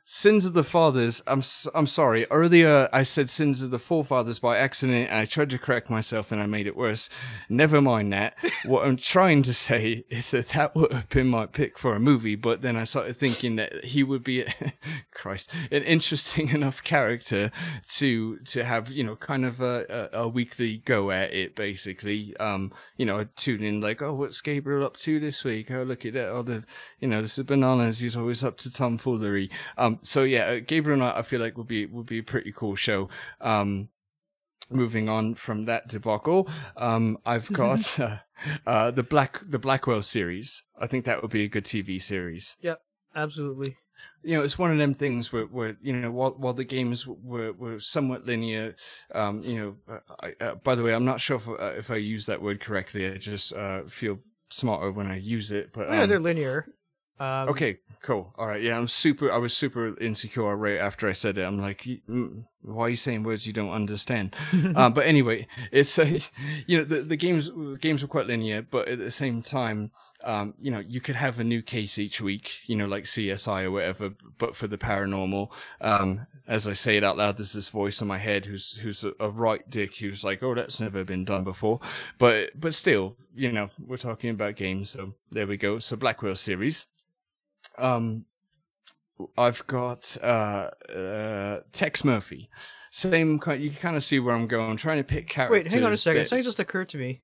Sins 0.09 0.47
of 0.47 0.55
the 0.55 0.63
fathers. 0.63 1.21
I'm 1.27 1.43
I'm 1.75 1.89
sorry. 1.89 2.27
Earlier 2.31 2.89
I 2.93 3.03
said 3.03 3.29
sins 3.29 3.65
of 3.65 3.73
the 3.73 3.79
forefathers 3.81 4.39
by 4.39 4.57
accident. 4.57 5.11
And 5.11 5.19
I 5.19 5.25
tried 5.25 5.51
to 5.51 5.59
correct 5.59 5.91
myself 5.91 6.31
and 6.31 6.41
I 6.41 6.47
made 6.47 6.69
it 6.69 6.77
worse. 6.77 7.11
Never 7.49 7.83
mind 7.83 8.13
that. 8.13 8.37
what 8.67 8.87
I'm 8.87 8.97
trying 8.97 9.43
to 9.43 9.53
say 9.53 10.05
is 10.09 10.31
that 10.31 10.51
that 10.51 10.77
would 10.77 10.93
have 10.93 11.09
been 11.09 11.27
my 11.27 11.47
pick 11.47 11.77
for 11.77 11.97
a 11.97 11.99
movie. 11.99 12.37
But 12.37 12.63
then 12.63 12.77
I 12.77 12.85
started 12.85 13.17
thinking 13.17 13.57
that 13.57 13.85
he 13.85 14.05
would 14.05 14.23
be, 14.23 14.45
Christ, 15.13 15.53
an 15.73 15.83
interesting 15.83 16.49
enough 16.55 16.85
character 16.85 17.51
to 17.97 18.39
to 18.39 18.63
have 18.63 18.93
you 18.93 19.03
know 19.03 19.17
kind 19.17 19.45
of 19.45 19.61
a, 19.61 20.09
a, 20.13 20.21
a 20.21 20.29
weekly 20.29 20.79
go 20.85 21.11
at 21.11 21.33
it. 21.33 21.57
Basically, 21.57 22.37
um, 22.37 22.71
you 22.97 23.07
know, 23.07 23.19
I'd 23.19 23.35
tune 23.35 23.65
in 23.65 23.81
like, 23.81 24.03
oh, 24.03 24.15
what's 24.15 24.41
Gabriel 24.41 24.85
up 24.85 24.97
to 24.99 25.19
this 25.19 25.43
week? 25.43 25.69
Oh, 25.73 25.83
look 25.83 26.07
at 26.07 26.13
that. 26.13 26.29
Oh, 26.29 26.43
the 26.43 26.63
you 27.01 27.09
know, 27.09 27.23
this 27.23 27.37
is 27.37 27.45
bananas. 27.45 27.99
He's 27.99 28.17
always 28.17 28.45
up 28.45 28.57
to 28.59 28.71
tomfoolery. 28.71 29.51
Um, 29.77 29.96
so 30.03 30.25
yeah, 30.25 30.47
uh, 30.47 30.61
Gabriel 30.67 30.99
Knight, 30.99 31.17
I 31.17 31.23
feel 31.23 31.41
like 31.41 31.57
would 31.57 31.67
be 31.67 31.87
would 31.87 32.07
be 32.07 32.19
a 32.19 32.23
pretty 32.23 32.53
cool 32.53 32.77
show. 32.77 33.09
Um, 33.41 33.89
moving 34.71 35.09
on 35.09 35.35
from 35.35 35.65
that 35.67 35.89
debacle, 35.89 36.49
um, 36.77 37.19
I've 37.25 37.51
got 37.53 38.01
uh, 38.01 38.19
uh, 38.67 38.91
the 38.91 39.03
Black 39.03 39.41
the 39.47 39.59
Blackwell 39.59 40.03
series. 40.03 40.65
I 40.79 40.87
think 40.87 41.05
that 41.05 41.23
would 41.23 41.31
be 41.31 41.45
a 41.45 41.49
good 41.49 41.65
TV 41.65 42.01
series. 42.01 42.57
Yep, 42.61 42.81
absolutely. 43.15 43.77
You 44.23 44.37
know, 44.37 44.43
it's 44.43 44.59
one 44.59 44.71
of 44.71 44.77
them 44.77 44.93
things 44.93 45.33
where, 45.33 45.45
where 45.45 45.77
you 45.81 45.95
know, 45.95 46.11
while 46.11 46.33
while 46.33 46.53
the 46.53 46.65
games 46.65 47.07
were 47.07 47.53
were 47.53 47.79
somewhat 47.79 48.27
linear, 48.27 48.77
um, 49.15 49.43
you 49.43 49.79
know. 49.89 50.01
I, 50.23 50.35
uh, 50.41 50.55
by 50.57 50.75
the 50.75 50.83
way, 50.83 50.95
I'm 50.95 51.05
not 51.05 51.21
sure 51.21 51.37
if, 51.37 51.49
uh, 51.49 51.73
if 51.77 51.91
I 51.91 51.97
use 51.97 52.27
that 52.27 52.43
word 52.43 52.61
correctly. 52.61 53.07
I 53.07 53.17
just 53.17 53.55
uh, 53.55 53.85
feel 53.85 54.19
smarter 54.51 54.91
when 54.93 55.11
I 55.11 55.17
use 55.17 55.53
it. 55.53 55.73
But 55.73 55.89
Oh, 55.89 55.93
yeah, 55.93 56.03
um, 56.03 56.09
they're 56.09 56.21
linear. 56.21 56.67
Um, 57.19 57.49
Okay, 57.49 57.79
cool. 58.03 58.33
All 58.37 58.47
right. 58.47 58.61
Yeah, 58.61 58.77
I'm 58.77 58.89
super. 58.89 59.33
I 59.33 59.39
was 59.39 59.57
super 59.57 59.99
insecure 60.01 60.55
right 60.57 60.79
after 60.79 61.09
I 61.09 61.13
said 61.13 61.39
it. 61.39 61.43
I'm 61.43 61.61
like, 61.61 61.83
mm, 61.83 62.45
why 62.63 62.87
are 62.87 62.89
you 62.91 62.97
saying 62.97 63.23
words 63.23 63.47
you 63.47 63.53
don't 63.53 63.71
understand? 63.71 64.35
um, 64.75 64.93
but 64.95 65.07
anyway, 65.07 65.47
it's 65.73 65.99
a, 65.99 66.21
you 66.67 66.79
know, 66.79 66.85
the, 66.85 67.03
the 67.03 67.17
games 67.17 67.49
the 67.49 67.79
games 67.81 68.03
were 68.03 68.09
quite 68.09 68.27
linear, 68.27 68.63
but 68.63 68.89
at 68.89 68.99
the 68.99 69.11
same 69.11 69.43
time, 69.43 69.91
um, 70.25 70.55
you 70.61 70.71
know, 70.71 70.81
you 70.81 71.01
could 71.01 71.17
have 71.17 71.41
a 71.41 71.45
new 71.45 71.63
case 71.63 71.99
each 71.99 72.21
week. 72.21 72.61
You 72.67 72.77
know, 72.77 72.87
like 72.87 73.05
CSI 73.05 73.65
or 73.65 73.71
whatever, 73.71 74.11
but 74.39 74.55
for 74.55 74.67
the 74.67 74.79
paranormal. 74.79 75.53
Um, 75.81 76.27
as 76.49 76.69
I 76.69 76.75
say 76.75 76.97
it 76.97 77.03
out 77.03 77.17
loud, 77.17 77.39
there's 77.39 77.55
this 77.55 77.71
voice 77.71 78.01
in 78.01 78.09
my 78.09 78.19
head 78.19 78.47
who's 78.47 78.77
who's 78.77 79.05
a, 79.05 79.13
a 79.19 79.31
right 79.31 79.69
dick 79.69 79.97
who's 79.97 80.23
like, 80.23 80.43
oh, 80.43 80.55
that's 80.55 80.81
never 80.81 81.03
been 81.03 81.25
done 81.25 81.45
before. 81.45 81.81
But 82.19 82.51
but 82.61 82.75
still, 82.75 83.17
you 83.35 83.51
know, 83.51 83.71
we're 83.85 83.97
talking 83.97 84.31
about 84.31 84.57
games, 84.57 84.91
so 84.91 85.15
there 85.31 85.47
we 85.47 85.57
go. 85.57 85.79
So 85.79 85.97
Blackwell 85.97 86.37
series. 86.37 86.87
Um, 87.79 88.27
I've 89.37 89.67
got 89.67 90.17
uh, 90.23 90.71
uh, 90.95 91.61
Tex 91.73 92.05
Murphy. 92.05 92.51
Same 92.91 93.39
kind. 93.39 93.63
You 93.63 93.71
can 93.71 93.79
kind 93.79 93.97
of 93.97 94.05
see 94.05 94.19
where 94.21 94.35
I'm 94.35 94.47
going. 94.47 94.71
I'm 94.71 94.77
trying 94.77 94.99
to 94.99 95.05
pick 95.05 95.29
characters. 95.29 95.65
Wait, 95.65 95.73
hang 95.73 95.85
on 95.85 95.93
a 95.93 95.97
second. 95.97 96.23
that- 96.23 96.29
Something 96.29 96.45
just 96.45 96.59
occurred 96.61 96.89
to 96.91 96.99
me. 96.99 97.23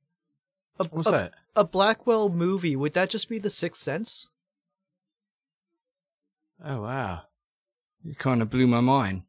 A, 0.81 0.85
What's 0.89 1.09
a, 1.09 1.13
that? 1.13 1.33
a 1.55 1.65
Blackwell 1.65 2.29
movie 2.31 2.77
would 2.77 2.95
that 2.95 3.11
just 3.11 3.29
be 3.29 3.39
The 3.39 3.51
Sixth 3.51 3.81
Sense? 3.83 4.29
Oh 6.65 6.83
wow, 6.83 7.23
you 8.05 8.15
kind 8.15 8.41
of 8.43 8.49
blew 8.51 8.67
my 8.67 8.81
mind. 8.81 9.23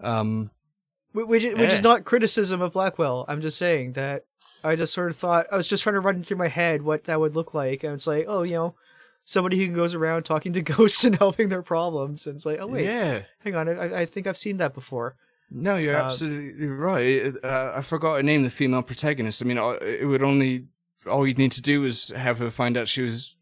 Um, 0.00 0.50
Which, 1.12 1.26
which 1.26 1.42
Yeah. 1.42 1.60
is 1.72 1.82
not 1.82 2.04
criticism 2.04 2.62
of 2.62 2.72
Blackwell. 2.72 3.24
I'm 3.28 3.40
just 3.42 3.58
saying 3.58 3.92
that 3.94 4.24
I 4.64 4.76
just 4.76 4.94
sort 4.94 5.10
of 5.10 5.16
thought 5.16 5.46
I 5.52 5.56
was 5.56 5.66
just 5.66 5.82
trying 5.82 5.94
to 5.94 6.00
run 6.00 6.22
through 6.22 6.36
my 6.38 6.48
head 6.48 6.82
what 6.82 7.04
that 7.04 7.18
would 7.20 7.34
look 7.34 7.52
like, 7.54 7.82
and 7.84 7.94
it's 7.94 8.06
like, 8.06 8.24
oh, 8.28 8.42
you 8.42 8.54
know, 8.54 8.74
somebody 9.24 9.58
who 9.58 9.74
goes 9.74 9.94
around 9.94 10.24
talking 10.24 10.52
to 10.54 10.62
ghosts 10.76 11.04
and 11.04 11.16
helping 11.16 11.48
their 11.48 11.62
problems, 11.62 12.26
and 12.26 12.36
it's 12.36 12.46
like, 12.46 12.58
oh 12.60 12.66
wait, 12.66 12.84
yeah. 12.84 13.22
hang 13.44 13.54
on, 13.54 13.68
I, 13.68 14.02
I 14.02 14.06
think 14.06 14.26
I've 14.26 14.36
seen 14.36 14.56
that 14.58 14.74
before. 14.74 15.16
No, 15.50 15.76
you're 15.76 15.96
Uh, 15.96 16.04
absolutely 16.04 16.68
right. 16.68 17.32
Uh, 17.42 17.72
I 17.74 17.80
forgot 17.80 18.18
to 18.18 18.22
name 18.22 18.42
the 18.44 18.50
female 18.50 18.82
protagonist. 18.82 19.42
I 19.42 19.46
mean, 19.46 19.58
uh, 19.58 19.70
it 19.82 20.06
would 20.06 20.22
only 20.22 20.66
all 21.10 21.26
you'd 21.26 21.38
need 21.38 21.52
to 21.52 21.62
do 21.62 21.84
is 21.84 22.10
have 22.10 22.38
her 22.38 22.50
find 22.50 22.76
out 22.76 22.86
she 22.88 23.02
was. 23.02 23.36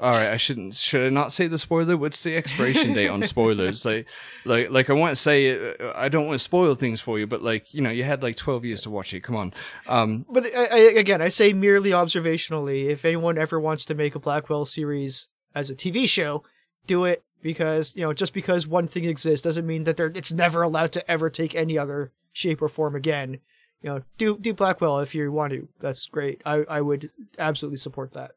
All 0.00 0.10
right, 0.10 0.32
I 0.32 0.36
shouldn't. 0.36 0.74
Should 0.74 1.06
I 1.06 1.10
not 1.10 1.32
say 1.32 1.46
the 1.46 1.56
spoiler? 1.56 1.96
What's 1.96 2.22
the 2.24 2.36
expiration 2.36 2.94
date 2.94 3.08
on 3.08 3.22
spoilers? 3.22 3.84
Like, 3.94 4.08
like, 4.44 4.70
like 4.70 4.90
I 4.90 4.92
want 4.92 5.12
to 5.12 5.16
say, 5.16 5.74
I 5.94 6.08
don't 6.08 6.26
want 6.26 6.34
to 6.34 6.42
spoil 6.42 6.74
things 6.74 7.00
for 7.00 7.18
you, 7.18 7.26
but 7.26 7.42
like, 7.42 7.72
you 7.72 7.80
know, 7.80 7.90
you 7.90 8.02
had 8.02 8.22
like 8.22 8.36
twelve 8.36 8.64
years 8.64 8.82
to 8.82 8.90
watch 8.90 9.14
it. 9.14 9.20
Come 9.20 9.36
on. 9.36 9.52
Um, 9.86 10.26
But 10.28 10.46
I, 10.46 10.64
I, 10.64 10.78
again, 10.78 11.22
I 11.22 11.28
say 11.28 11.52
merely 11.52 11.90
observationally. 11.90 12.86
If 12.86 13.04
anyone 13.04 13.38
ever 13.38 13.60
wants 13.60 13.84
to 13.86 13.94
make 13.94 14.14
a 14.14 14.18
Blackwell 14.18 14.64
series 14.64 15.28
as 15.54 15.70
a 15.70 15.76
TV 15.76 16.08
show, 16.08 16.42
do 16.86 17.04
it 17.04 17.22
because 17.40 17.94
you 17.94 18.02
know 18.02 18.12
just 18.12 18.32
because 18.32 18.66
one 18.66 18.88
thing 18.88 19.04
exists 19.04 19.44
doesn't 19.44 19.66
mean 19.66 19.84
that 19.84 19.96
they're 19.96 20.12
it's 20.14 20.32
never 20.32 20.62
allowed 20.62 20.90
to 20.92 21.08
ever 21.08 21.30
take 21.30 21.54
any 21.54 21.78
other 21.78 22.10
shape 22.32 22.60
or 22.60 22.68
form 22.68 22.96
again. 22.96 23.38
You 23.80 23.90
know, 23.90 24.02
do 24.18 24.38
do 24.38 24.52
Blackwell 24.54 24.98
if 25.00 25.14
you 25.14 25.30
want 25.30 25.52
to. 25.52 25.68
That's 25.80 26.06
great. 26.06 26.40
I 26.44 26.64
I 26.68 26.80
would 26.80 27.10
absolutely 27.38 27.78
support 27.78 28.12
that. 28.12 28.32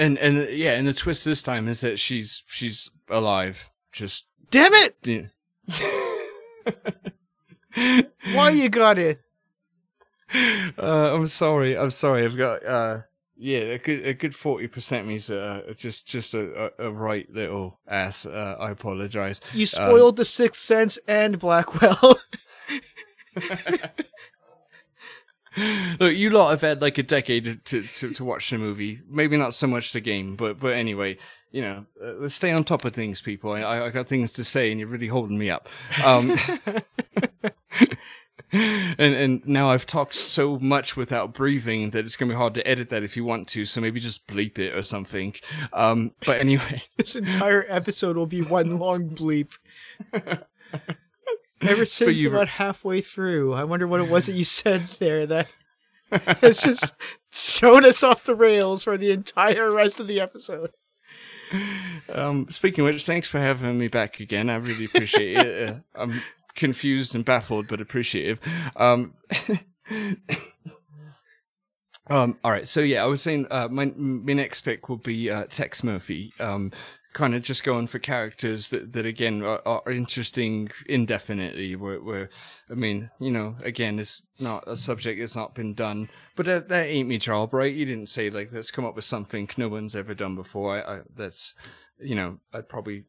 And 0.00 0.18
and 0.18 0.48
yeah, 0.50 0.72
and 0.72 0.88
the 0.88 0.92
twist 0.92 1.24
this 1.24 1.42
time 1.42 1.68
is 1.68 1.82
that 1.82 1.98
she's 1.98 2.42
she's 2.46 2.90
alive. 3.08 3.70
Just 3.92 4.26
Damn 4.50 4.72
it! 4.72 4.96
you 5.04 5.28
Why 8.34 8.50
you 8.50 8.68
got 8.68 8.98
it? 8.98 9.20
uh, 10.78 11.14
I'm 11.14 11.26
sorry. 11.26 11.76
I'm 11.76 11.90
sorry. 11.90 12.24
I've 12.24 12.36
got 12.36 12.64
uh, 12.64 12.98
yeah, 13.36 13.58
a 13.58 13.78
good 13.78 14.06
a 14.06 14.14
good 14.14 14.34
forty 14.34 14.68
percent 14.68 15.06
means 15.06 15.30
uh, 15.30 15.72
just 15.76 16.06
just 16.06 16.34
a, 16.34 16.72
a, 16.78 16.88
a 16.88 16.90
right 16.90 17.30
little 17.30 17.78
ass. 17.86 18.26
Uh, 18.26 18.56
I 18.58 18.70
apologize. 18.70 19.40
You 19.52 19.66
spoiled 19.66 20.16
the 20.16 20.24
Sixth 20.24 20.62
Sense 20.62 20.98
and 21.06 21.38
Blackwell. 21.38 22.18
Look, 25.98 26.14
you 26.14 26.30
lot 26.30 26.50
have 26.50 26.60
had 26.60 26.80
like 26.80 26.98
a 26.98 27.02
decade 27.02 27.64
to, 27.64 27.82
to, 27.82 28.12
to 28.12 28.24
watch 28.24 28.50
the 28.50 28.58
movie. 28.58 29.00
Maybe 29.08 29.36
not 29.36 29.54
so 29.54 29.66
much 29.66 29.92
the 29.92 30.00
game, 30.00 30.36
but 30.36 30.60
but 30.60 30.74
anyway, 30.74 31.18
you 31.50 31.62
know, 31.62 31.86
uh, 32.02 32.12
let's 32.18 32.34
stay 32.34 32.52
on 32.52 32.64
top 32.64 32.84
of 32.84 32.92
things, 32.92 33.20
people. 33.20 33.52
I, 33.52 33.60
I 33.60 33.86
I 33.86 33.90
got 33.90 34.06
things 34.06 34.32
to 34.32 34.44
say, 34.44 34.70
and 34.70 34.78
you're 34.78 34.88
really 34.88 35.08
holding 35.08 35.38
me 35.38 35.50
up. 35.50 35.68
Um, 36.04 36.36
and 38.52 39.14
and 39.14 39.46
now 39.46 39.70
I've 39.70 39.86
talked 39.86 40.14
so 40.14 40.58
much 40.58 40.96
without 40.96 41.34
breathing 41.34 41.90
that 41.90 42.04
it's 42.04 42.16
gonna 42.16 42.32
be 42.32 42.36
hard 42.36 42.54
to 42.54 42.66
edit 42.66 42.88
that 42.90 43.02
if 43.02 43.16
you 43.16 43.24
want 43.24 43.48
to. 43.48 43.64
So 43.64 43.80
maybe 43.80 44.00
just 44.00 44.26
bleep 44.26 44.58
it 44.58 44.74
or 44.74 44.82
something. 44.82 45.34
Um, 45.72 46.12
but 46.24 46.40
anyway, 46.40 46.82
this 46.96 47.16
entire 47.16 47.66
episode 47.68 48.16
will 48.16 48.26
be 48.26 48.42
one 48.42 48.78
long 48.78 49.10
bleep. 49.10 49.52
Ever 51.62 51.84
since 51.86 52.16
you- 52.16 52.30
about 52.30 52.48
halfway 52.48 53.00
through, 53.00 53.52
I 53.54 53.64
wonder 53.64 53.86
what 53.86 54.00
it 54.00 54.08
was 54.08 54.26
that 54.26 54.32
you 54.32 54.44
said 54.44 54.82
there 54.98 55.26
that 55.26 55.48
has 56.40 56.60
just 56.60 56.92
thrown 57.32 57.84
us 57.84 58.02
off 58.02 58.24
the 58.24 58.34
rails 58.34 58.82
for 58.82 58.96
the 58.96 59.10
entire 59.10 59.70
rest 59.70 60.00
of 60.00 60.06
the 60.06 60.20
episode. 60.20 60.70
um, 62.08 62.48
speaking 62.48 62.84
of 62.86 62.92
which, 62.92 63.04
thanks 63.04 63.28
for 63.28 63.38
having 63.38 63.78
me 63.78 63.88
back 63.88 64.20
again. 64.20 64.48
I 64.50 64.56
really 64.56 64.84
appreciate 64.86 65.36
it. 65.36 65.68
Uh, 65.68 65.74
I'm 65.94 66.22
confused 66.54 67.14
and 67.14 67.24
baffled, 67.24 67.68
but 67.68 67.80
appreciative. 67.80 68.40
Um, 68.76 69.14
um, 72.08 72.38
all 72.42 72.50
right, 72.50 72.66
so 72.66 72.80
yeah, 72.80 73.02
I 73.02 73.06
was 73.06 73.22
saying 73.22 73.46
uh, 73.50 73.68
my 73.70 73.92
my 73.96 74.32
next 74.32 74.62
pick 74.62 74.88
will 74.88 74.96
be 74.96 75.30
uh, 75.30 75.44
Tex 75.48 75.84
Murphy. 75.84 76.32
Um, 76.40 76.72
kind 77.12 77.34
of 77.34 77.42
just 77.42 77.64
going 77.64 77.86
for 77.86 77.98
characters 77.98 78.70
that, 78.70 78.92
that 78.92 79.06
again 79.06 79.42
are, 79.42 79.60
are 79.66 79.90
interesting 79.90 80.70
indefinitely. 80.86 81.76
Where, 81.76 82.00
where, 82.00 82.30
I 82.70 82.74
mean, 82.74 83.10
you 83.18 83.30
know, 83.30 83.56
again, 83.64 83.98
it's 83.98 84.22
not 84.38 84.64
a 84.66 84.76
subject 84.76 85.20
that's 85.20 85.36
not 85.36 85.54
been 85.54 85.74
done, 85.74 86.08
but 86.36 86.46
that, 86.46 86.68
that 86.68 86.86
ain't 86.86 87.08
me 87.08 87.18
job, 87.18 87.52
right? 87.52 87.74
You 87.74 87.84
didn't 87.84 88.08
say 88.08 88.30
like 88.30 88.52
let's 88.52 88.70
come 88.70 88.84
up 88.84 88.94
with 88.94 89.04
something 89.04 89.48
no 89.56 89.68
one's 89.68 89.96
ever 89.96 90.14
done 90.14 90.36
before. 90.36 90.78
I, 90.78 90.96
I 90.96 91.00
that's, 91.14 91.54
you 91.98 92.14
know, 92.14 92.38
I'd 92.54 92.68
probably. 92.68 93.04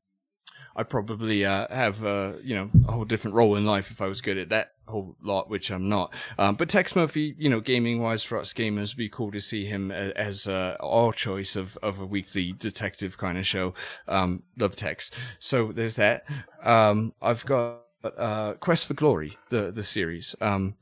I'd 0.76 0.90
probably 0.90 1.46
uh, 1.46 1.68
have 1.70 2.04
uh, 2.04 2.34
you 2.44 2.56
know 2.56 2.70
a 2.88 2.92
whole 2.92 3.06
different 3.06 3.36
role 3.36 3.56
in 3.56 3.66
life 3.66 3.92
if 3.92 4.02
I 4.02 4.08
was 4.08 4.22
good 4.22 4.38
at 4.38 4.50
that 4.50 4.72
whole 4.88 5.16
lot, 5.22 5.50
which 5.50 5.72
I'm 5.72 5.90
not. 5.90 6.14
Um, 6.38 6.56
but 6.56 6.70
Tex 6.70 6.96
Murphy, 6.96 7.36
you 7.38 7.50
know, 7.50 7.60
gaming 7.60 8.02
wise 8.02 8.24
for 8.24 8.38
us 8.38 8.54
gamers, 8.54 8.96
be 8.96 9.10
cool 9.10 9.32
to 9.32 9.42
see 9.42 9.66
him 9.66 9.92
as 9.92 10.48
uh, 10.48 10.78
our 10.80 11.14
choice 11.14 11.56
of, 11.56 11.78
of 11.78 12.00
a 12.00 12.06
weekly 12.06 12.54
detective 12.54 13.18
kind 13.18 13.38
of 13.38 13.48
show. 13.48 13.74
Um, 14.08 14.44
love 14.58 14.76
Tex. 14.76 15.12
So 15.40 15.72
there's 15.72 15.96
that. 15.96 16.26
Um, 16.64 17.14
I've 17.22 17.46
got 17.46 17.82
uh, 18.04 18.54
Quest 18.54 18.88
for 18.88 18.94
Glory, 18.94 19.34
the 19.50 19.72
the 19.72 19.84
series. 19.84 20.36
Um, 20.42 20.76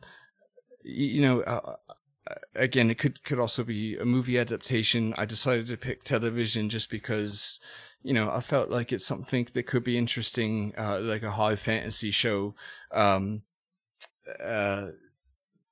you 0.84 1.21
know. 1.21 1.41
Uh, 1.41 1.75
Again, 2.54 2.91
it 2.91 2.99
could 2.99 3.23
could 3.23 3.39
also 3.39 3.63
be 3.63 3.97
a 3.97 4.06
movie 4.06 4.38
adaptation. 4.38 5.15
I 5.17 5.25
decided 5.25 5.65
to 5.67 5.78
pick 5.78 6.04
television 6.04 6.69
just 6.69 6.91
because, 6.91 7.60
you 8.04 8.14
know, 8.14 8.32
I 8.32 8.40
felt 8.40 8.70
like 8.70 8.92
it's 8.92 9.06
something 9.06 9.48
that 9.54 9.64
could 9.64 9.84
be 9.84 9.98
interesting, 9.98 10.74
uh, 10.78 11.00
like 11.02 11.24
a 11.24 11.32
high 11.32 11.56
fantasy 11.56 12.12
show. 12.12 12.56
Um, 12.92 13.44
uh, 14.42 14.88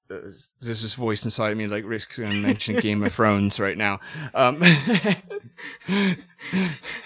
there's 0.09 0.53
this 0.59 0.93
voice 0.93 1.25
inside 1.25 1.57
me 1.57 1.67
like 1.67 1.83
Rick's 1.85 2.17
going 2.17 2.31
to 2.31 2.37
mention 2.37 2.77
Game 2.77 3.03
of 3.03 3.13
Thrones 3.13 3.59
right 3.59 3.77
now. 3.77 3.99
Um, 4.33 4.63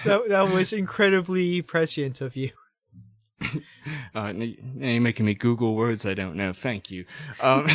That 0.04 0.30
that 0.30 0.52
was 0.52 0.74
incredibly 0.74 1.62
prescient 1.62 2.22
of 2.22 2.36
you. 2.36 2.52
uh, 4.14 4.32
now 4.34 4.46
you're 4.76 5.02
making 5.02 5.26
me 5.26 5.34
Google 5.34 5.76
words 5.76 6.06
I 6.06 6.14
don't 6.14 6.36
know. 6.36 6.54
Thank 6.54 6.92
you. 6.92 7.06
Um, 7.40 7.68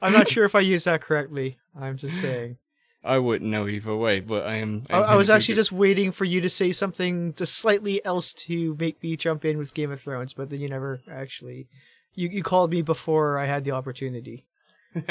I'm 0.00 0.12
not 0.12 0.28
sure 0.28 0.44
if 0.44 0.54
I 0.54 0.60
used 0.60 0.86
that 0.86 1.02
correctly. 1.02 1.58
I'm 1.78 1.96
just 1.96 2.20
saying. 2.20 2.56
I 3.04 3.18
wouldn't 3.18 3.50
know 3.50 3.66
either 3.66 3.96
way, 3.96 4.20
but 4.20 4.46
I 4.46 4.56
am. 4.56 4.84
I, 4.88 5.00
I 5.00 5.14
was 5.16 5.28
actually 5.28 5.56
just 5.56 5.72
waiting 5.72 6.12
for 6.12 6.24
you 6.24 6.40
to 6.40 6.48
say 6.50 6.70
something 6.70 7.34
just 7.34 7.54
slightly 7.56 8.04
else 8.04 8.32
to 8.34 8.76
make 8.78 9.02
me 9.02 9.16
jump 9.16 9.44
in 9.44 9.58
with 9.58 9.74
Game 9.74 9.90
of 9.90 10.00
Thrones, 10.00 10.34
but 10.34 10.50
then 10.50 10.60
you 10.60 10.68
never 10.68 11.00
actually. 11.10 11.68
You 12.14 12.28
you 12.28 12.42
called 12.42 12.70
me 12.70 12.82
before 12.82 13.38
I 13.38 13.46
had 13.46 13.64
the 13.64 13.72
opportunity. 13.72 14.46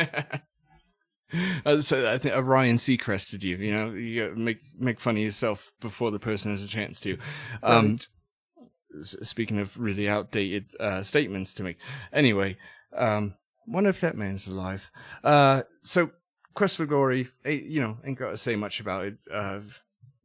Uh, 1.66 1.80
so 1.80 2.12
I 2.12 2.18
think 2.18 2.36
uh, 2.36 2.44
Ryan 2.44 2.78
Seacrested 2.78 3.44
you. 3.44 3.56
You 3.56 3.72
know, 3.72 3.92
you 3.92 4.34
make 4.36 4.60
make 4.78 5.00
fun 5.00 5.16
of 5.16 5.24
yourself 5.24 5.72
before 5.80 6.12
the 6.12 6.20
person 6.20 6.52
has 6.52 6.64
a 6.64 6.68
chance 6.68 7.00
to. 7.02 7.18
Um, 7.64 7.92
Right. 7.92 9.06
speaking 9.06 9.60
of 9.60 9.80
really 9.80 10.10
outdated 10.10 10.76
uh, 10.80 11.02
statements 11.04 11.54
to 11.54 11.64
make. 11.64 11.78
Anyway, 12.12 12.58
um, 12.94 13.36
wonder 13.66 13.90
if 13.90 14.02
that 14.02 14.18
man's 14.18 14.50
alive. 14.50 14.92
Uh, 15.24 15.64
so 15.82 16.12
Quest 16.54 16.78
for 16.78 16.86
Glory, 16.86 17.28
eh, 17.46 17.52
you 17.52 17.80
know, 17.80 17.98
ain't 18.06 18.18
got 18.18 18.32
to 18.32 18.38
say 18.38 18.56
much 18.56 18.80
about 18.80 19.06
it. 19.06 19.28
Uh, 19.32 19.60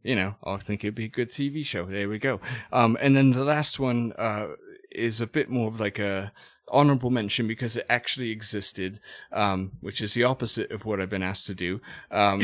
you 0.03 0.15
know, 0.15 0.37
I 0.45 0.57
think 0.57 0.85
it'd 0.85 0.95
be 0.95 1.07
a 1.07 1.09
good 1.09 1.31
TV 1.31 1.65
show. 1.65 1.85
There 1.85 2.09
we 2.09 2.19
go. 2.19 2.41
Um, 2.73 2.97
and 3.01 3.17
then 3.17 3.31
the 3.31 3.45
last 3.45 3.81
one 3.81 4.12
uh, 4.17 4.49
is 4.91 5.21
a 5.21 5.27
bit 5.27 5.51
more 5.51 5.69
of 5.69 5.81
like 5.81 5.99
a 5.99 6.33
honorable 6.69 7.11
mention 7.11 7.47
because 7.47 7.77
it 7.77 7.87
actually 7.89 8.31
existed, 8.31 9.01
um, 9.33 9.73
which 9.81 10.01
is 10.01 10.15
the 10.15 10.25
opposite 10.25 10.71
of 10.71 10.85
what 10.85 11.01
I've 11.01 11.11
been 11.11 11.23
asked 11.23 11.47
to 11.49 11.55
do. 11.55 11.81
Um, 12.11 12.43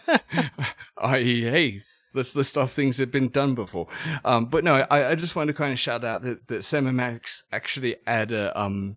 i.e., 0.98 1.42
hey, 1.42 1.82
let's 2.14 2.34
list 2.34 2.56
off 2.56 2.72
things 2.72 2.96
that 2.96 3.04
have 3.04 3.12
been 3.12 3.28
done 3.28 3.54
before. 3.54 3.88
Um, 4.24 4.46
but 4.46 4.64
no, 4.64 4.86
I, 4.90 5.10
I 5.10 5.14
just 5.14 5.36
want 5.36 5.48
to 5.48 5.54
kind 5.54 5.72
of 5.72 5.78
shout 5.78 6.04
out 6.04 6.22
that, 6.22 6.46
that 6.48 6.60
Cinemax 6.60 7.44
actually 7.52 7.96
had 8.06 8.32
a, 8.32 8.58
um, 8.58 8.96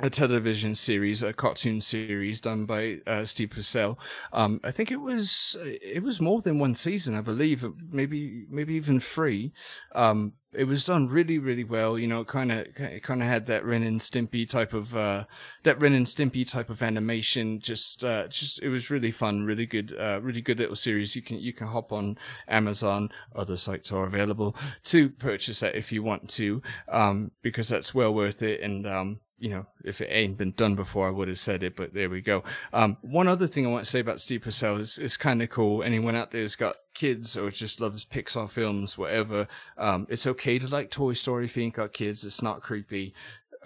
a 0.00 0.08
television 0.08 0.74
series, 0.74 1.22
a 1.22 1.32
cartoon 1.32 1.80
series 1.80 2.40
done 2.40 2.64
by 2.64 2.98
uh, 3.06 3.24
Steve 3.24 3.50
Purcell. 3.50 3.98
Um, 4.32 4.58
I 4.64 4.70
think 4.70 4.90
it 4.90 5.00
was 5.00 5.56
it 5.60 6.02
was 6.02 6.20
more 6.20 6.40
than 6.40 6.58
one 6.58 6.74
season, 6.74 7.16
I 7.16 7.20
believe, 7.20 7.64
maybe 7.90 8.46
maybe 8.48 8.74
even 8.74 9.00
three. 9.00 9.52
Um, 9.94 10.32
it 10.54 10.64
was 10.64 10.84
done 10.84 11.08
really 11.08 11.38
really 11.38 11.64
well. 11.64 11.98
You 11.98 12.06
know, 12.06 12.24
kind 12.24 12.52
of 12.52 12.66
kind 13.02 13.22
of 13.22 13.28
had 13.28 13.46
that 13.46 13.64
Ren 13.66 13.82
and 13.82 14.00
Stimpy 14.00 14.48
type 14.48 14.72
of 14.72 14.96
uh, 14.96 15.24
that 15.62 15.80
Ren 15.80 15.92
and 15.92 16.06
Stimpy 16.06 16.50
type 16.50 16.70
of 16.70 16.82
animation. 16.82 17.60
Just 17.60 18.02
uh, 18.02 18.28
just 18.28 18.62
it 18.62 18.70
was 18.70 18.90
really 18.90 19.10
fun, 19.10 19.44
really 19.44 19.66
good, 19.66 19.94
uh, 19.98 20.20
really 20.22 20.40
good 20.40 20.58
little 20.58 20.76
series. 20.76 21.14
You 21.14 21.22
can 21.22 21.38
you 21.38 21.52
can 21.52 21.66
hop 21.66 21.92
on 21.92 22.16
Amazon. 22.48 23.10
Other 23.36 23.58
sites 23.58 23.92
are 23.92 24.06
available 24.06 24.56
to 24.84 25.10
purchase 25.10 25.60
that 25.60 25.74
if 25.74 25.92
you 25.92 26.02
want 26.02 26.30
to, 26.30 26.62
um, 26.88 27.32
because 27.42 27.68
that's 27.68 27.94
well 27.94 28.14
worth 28.14 28.42
it. 28.42 28.62
And 28.62 28.86
um, 28.86 29.20
you 29.42 29.50
know, 29.50 29.66
if 29.84 30.00
it 30.00 30.06
ain't 30.08 30.38
been 30.38 30.52
done 30.52 30.76
before, 30.76 31.08
I 31.08 31.10
would 31.10 31.26
have 31.26 31.36
said 31.36 31.64
it, 31.64 31.74
but 31.74 31.92
there 31.92 32.08
we 32.08 32.20
go. 32.20 32.44
Um, 32.72 32.96
one 33.02 33.26
other 33.26 33.48
thing 33.48 33.66
I 33.66 33.70
want 33.70 33.84
to 33.84 33.90
say 33.90 33.98
about 33.98 34.20
Steve 34.20 34.42
Purcell 34.42 34.76
is, 34.76 34.98
is 34.98 35.16
kind 35.16 35.42
of 35.42 35.50
cool. 35.50 35.82
Anyone 35.82 36.14
out 36.14 36.30
there 36.30 36.42
who's 36.42 36.54
got 36.54 36.76
kids 36.94 37.36
or 37.36 37.50
just 37.50 37.80
loves 37.80 38.04
Pixar 38.04 38.48
films, 38.48 38.96
whatever, 38.96 39.48
um, 39.76 40.06
it's 40.08 40.28
okay 40.28 40.60
to 40.60 40.68
like 40.68 40.92
Toy 40.92 41.14
Story 41.14 41.46
if 41.46 41.56
you 41.56 41.64
ain't 41.64 41.74
got 41.74 41.92
kids. 41.92 42.24
It's 42.24 42.40
not 42.40 42.60
creepy. 42.60 43.14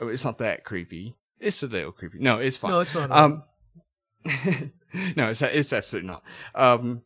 Oh, 0.00 0.08
It's 0.08 0.24
not 0.24 0.38
that 0.38 0.64
creepy. 0.64 1.14
It's 1.38 1.62
a 1.62 1.66
little 1.66 1.92
creepy. 1.92 2.20
No, 2.20 2.38
it's 2.38 2.56
fine. 2.56 2.70
No, 2.70 2.80
it's 2.80 2.94
not. 2.94 3.10
Um, 3.10 3.44
no, 5.14 5.28
it's 5.28 5.42
it's 5.42 5.74
absolutely 5.74 6.08
not. 6.08 6.22
Um, 6.54 7.02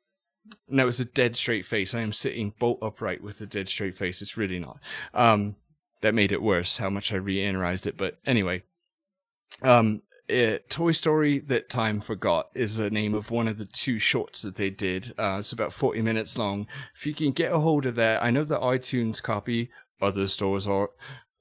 no, 0.68 0.86
it's 0.86 1.00
a 1.00 1.04
dead 1.06 1.34
straight 1.34 1.64
face. 1.64 1.92
I 1.92 2.02
am 2.02 2.12
sitting 2.12 2.54
bolt 2.56 2.78
upright 2.82 3.20
with 3.20 3.40
a 3.40 3.46
dead 3.46 3.68
straight 3.68 3.96
face. 3.96 4.22
It's 4.22 4.36
really 4.36 4.60
not. 4.60 4.78
Um, 5.12 5.56
that 6.00 6.14
made 6.14 6.32
it 6.32 6.42
worse. 6.42 6.78
How 6.78 6.90
much 6.90 7.12
I 7.12 7.16
re-analyzed 7.16 7.86
it, 7.86 7.96
but 7.96 8.18
anyway, 8.24 8.62
um, 9.62 10.00
it, 10.30 10.70
Toy 10.70 10.92
Story 10.92 11.40
That 11.40 11.68
Time 11.68 12.00
Forgot 12.00 12.50
is 12.54 12.76
the 12.76 12.90
name 12.90 13.14
of 13.14 13.30
one 13.30 13.48
of 13.48 13.58
the 13.58 13.66
two 13.66 13.98
shorts 13.98 14.42
that 14.42 14.54
they 14.54 14.70
did. 14.70 15.12
Uh, 15.18 15.36
it's 15.38 15.52
about 15.52 15.72
40 15.72 16.02
minutes 16.02 16.38
long. 16.38 16.66
If 16.94 17.06
you 17.06 17.14
can 17.14 17.32
get 17.32 17.52
a 17.52 17.58
hold 17.58 17.86
of 17.86 17.96
that, 17.96 18.22
I 18.22 18.30
know 18.30 18.44
the 18.44 18.58
iTunes 18.58 19.22
copy, 19.22 19.70
other 20.00 20.26
stores 20.28 20.66
are, 20.66 20.90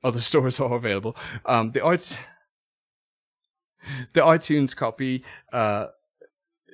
other 0.03 0.19
stores 0.19 0.59
are 0.59 0.73
available. 0.73 1.15
Um, 1.45 1.71
the 1.71 1.81
iTunes, 1.81 2.25
the 4.13 4.21
iTunes 4.21 4.75
copy, 4.75 5.23
uh, 5.53 5.87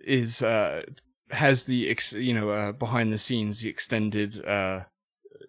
is, 0.04 0.42
uh, 0.42 0.84
has 1.32 1.66
the, 1.66 1.90
ex- 1.90 2.14
you 2.14 2.34
know, 2.34 2.50
uh, 2.50 2.72
behind 2.72 3.12
the 3.12 3.18
scenes, 3.18 3.62
the 3.62 3.70
extended, 3.70 4.44
uh, 4.46 4.86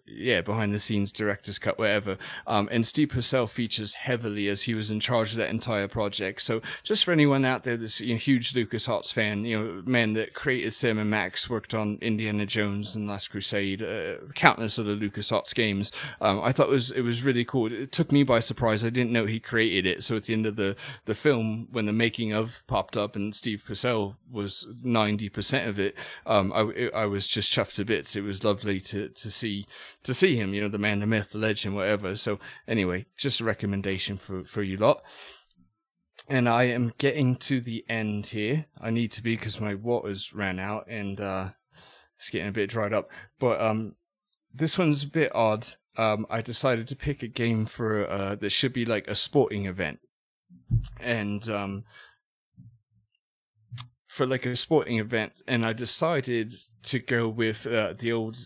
yeah, 0.07 0.41
behind 0.41 0.73
the 0.73 0.79
scenes 0.79 1.11
director's 1.11 1.59
cut, 1.59 1.77
whatever. 1.77 2.17
Um, 2.45 2.69
and 2.71 2.85
Steve 2.85 3.09
Purcell 3.09 3.47
features 3.47 3.93
heavily 3.93 4.47
as 4.47 4.63
he 4.63 4.73
was 4.73 4.89
in 4.89 4.99
charge 4.99 5.31
of 5.31 5.37
that 5.37 5.49
entire 5.49 5.87
project. 5.87 6.41
So 6.41 6.61
just 6.83 7.03
for 7.03 7.11
anyone 7.11 7.45
out 7.45 7.63
there 7.63 7.77
that's 7.77 7.99
a 7.99 8.05
you 8.05 8.13
know, 8.13 8.19
huge 8.19 8.53
LucasArts 8.53 9.13
fan, 9.13 9.45
you 9.45 9.57
know, 9.57 9.83
man 9.85 10.13
that 10.13 10.33
created 10.33 10.71
Sam 10.71 10.97
and 10.97 11.09
Max, 11.09 11.49
worked 11.49 11.73
on 11.73 11.97
Indiana 12.01 12.45
Jones 12.45 12.95
and 12.95 13.07
Last 13.07 13.29
Crusade, 13.29 13.81
uh, 13.81 14.15
countless 14.33 14.79
other 14.79 14.95
LucasArts 14.95 15.53
games. 15.53 15.91
Um, 16.21 16.41
I 16.43 16.51
thought 16.51 16.69
it 16.69 16.71
was 16.71 16.91
it 16.91 17.01
was 17.01 17.23
really 17.23 17.45
cool. 17.45 17.71
It 17.71 17.91
took 17.91 18.11
me 18.11 18.23
by 18.23 18.39
surprise. 18.39 18.83
I 18.83 18.89
didn't 18.89 19.11
know 19.11 19.25
he 19.25 19.39
created 19.39 19.85
it. 19.85 20.03
So 20.03 20.15
at 20.15 20.23
the 20.23 20.33
end 20.33 20.45
of 20.45 20.55
the 20.55 20.75
the 21.05 21.15
film, 21.15 21.67
when 21.71 21.85
the 21.85 21.93
making 21.93 22.31
of 22.33 22.63
popped 22.67 22.97
up 22.97 23.15
and 23.15 23.35
Steve 23.35 23.63
Purcell 23.65 24.15
was 24.31 24.67
ninety 24.83 25.29
percent 25.29 25.67
of 25.67 25.79
it, 25.79 25.95
um, 26.25 26.53
I 26.53 26.89
I 26.95 27.05
was 27.05 27.27
just 27.27 27.51
chuffed 27.51 27.75
to 27.75 27.85
bits. 27.85 28.15
It 28.15 28.23
was 28.23 28.43
lovely 28.43 28.79
to 28.81 29.09
to 29.09 29.31
see 29.31 29.65
to 30.03 30.13
see 30.13 30.35
him, 30.35 30.53
you 30.53 30.61
know, 30.61 30.69
the 30.69 30.77
man, 30.77 30.99
the 30.99 31.05
myth, 31.05 31.31
the 31.31 31.39
legend, 31.39 31.75
whatever. 31.75 32.15
So 32.15 32.39
anyway, 32.67 33.05
just 33.17 33.41
a 33.41 33.43
recommendation 33.43 34.17
for, 34.17 34.43
for 34.43 34.63
you 34.63 34.77
lot. 34.77 35.03
And 36.29 36.49
I 36.49 36.63
am 36.63 36.93
getting 36.97 37.35
to 37.37 37.61
the 37.61 37.85
end 37.87 38.27
here. 38.27 38.65
I 38.79 38.89
need 38.89 39.11
to 39.13 39.23
be 39.23 39.35
because 39.35 39.61
my 39.61 39.75
waters 39.75 40.33
ran 40.33 40.59
out 40.59 40.87
and 40.87 41.19
uh, 41.19 41.49
it's 42.17 42.29
getting 42.29 42.49
a 42.49 42.51
bit 42.51 42.69
dried 42.69 42.93
up. 42.93 43.09
But 43.39 43.61
um, 43.61 43.95
this 44.53 44.77
one's 44.77 45.03
a 45.03 45.09
bit 45.09 45.33
odd. 45.35 45.67
Um, 45.97 46.25
I 46.29 46.41
decided 46.41 46.87
to 46.87 46.95
pick 46.95 47.23
a 47.23 47.27
game 47.27 47.65
for 47.65 48.07
uh, 48.07 48.35
that 48.35 48.51
should 48.51 48.73
be 48.73 48.85
like 48.85 49.07
a 49.07 49.15
sporting 49.15 49.65
event, 49.65 49.99
and 50.99 51.47
um, 51.49 51.85
for 54.05 54.27
like 54.27 54.45
a 54.45 54.55
sporting 54.55 54.97
event, 54.97 55.41
and 55.47 55.65
I 55.65 55.73
decided 55.73 56.53
to 56.83 56.99
go 56.99 57.27
with 57.27 57.65
uh, 57.65 57.93
the 57.97 58.11
old 58.11 58.37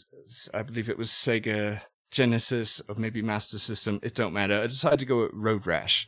I 0.54 0.64
believe 0.64 0.90
it 0.90 0.98
was 0.98 1.10
Sega 1.10 1.82
Genesis 2.12 2.82
or 2.88 2.96
maybe 2.96 3.22
Master 3.22 3.58
System. 3.58 4.00
It 4.04 4.16
don't 4.16 4.34
matter. 4.34 4.60
I 4.60 4.64
decided 4.64 5.00
to 5.00 5.06
go 5.06 5.24
with 5.24 5.32
Road 5.34 5.66
Rash. 5.66 6.08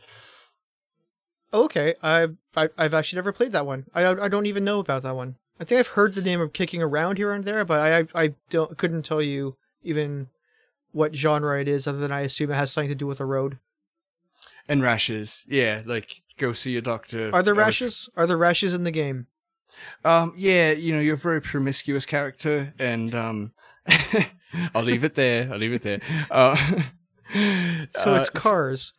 Okay, 1.53 1.95
I, 2.01 2.29
I 2.55 2.69
I've 2.77 2.93
actually 2.93 3.17
never 3.17 3.31
played 3.31 3.51
that 3.51 3.65
one. 3.65 3.85
I 3.93 4.05
I 4.05 4.27
don't 4.27 4.47
even 4.47 4.63
know 4.63 4.79
about 4.79 5.03
that 5.03 5.15
one. 5.15 5.35
I 5.59 5.65
think 5.65 5.79
I've 5.79 5.87
heard 5.87 6.13
the 6.13 6.21
name 6.21 6.41
of 6.41 6.51
kicking 6.51 6.81
around 6.81 7.17
here 7.17 7.31
and 7.31 7.45
there, 7.45 7.63
but 7.63 7.79
I 7.79 8.07
I 8.15 8.33
don't 8.49 8.77
couldn't 8.77 9.03
tell 9.03 9.21
you 9.21 9.55
even 9.83 10.27
what 10.91 11.15
genre 11.15 11.59
it 11.59 11.67
is, 11.67 11.87
other 11.87 11.99
than 11.99 12.11
I 12.11 12.21
assume 12.21 12.51
it 12.51 12.55
has 12.55 12.71
something 12.71 12.89
to 12.89 12.95
do 12.95 13.07
with 13.07 13.19
a 13.19 13.25
road. 13.25 13.59
And 14.67 14.81
rashes, 14.81 15.45
yeah, 15.47 15.81
like 15.85 16.21
go 16.37 16.53
see 16.53 16.75
a 16.77 16.81
doctor. 16.81 17.29
Are 17.33 17.43
there 17.43 17.53
rashes? 17.53 18.09
Are 18.15 18.25
there 18.25 18.37
rashes 18.37 18.73
in 18.73 18.83
the 18.83 18.91
game? 18.91 19.27
Um, 20.05 20.33
yeah, 20.35 20.71
you 20.71 20.93
know, 20.93 20.99
you're 20.99 21.15
a 21.15 21.17
very 21.17 21.41
promiscuous 21.41 22.05
character, 22.05 22.73
and 22.79 23.13
um, 23.13 23.53
I'll 24.75 24.83
leave 24.83 25.03
it 25.03 25.15
there. 25.15 25.49
I'll 25.51 25.57
leave 25.57 25.73
it 25.73 25.81
there. 25.81 26.01
Uh, 26.29 26.55
so 27.95 28.15
it's 28.15 28.29
uh, 28.29 28.31
cars. 28.33 28.93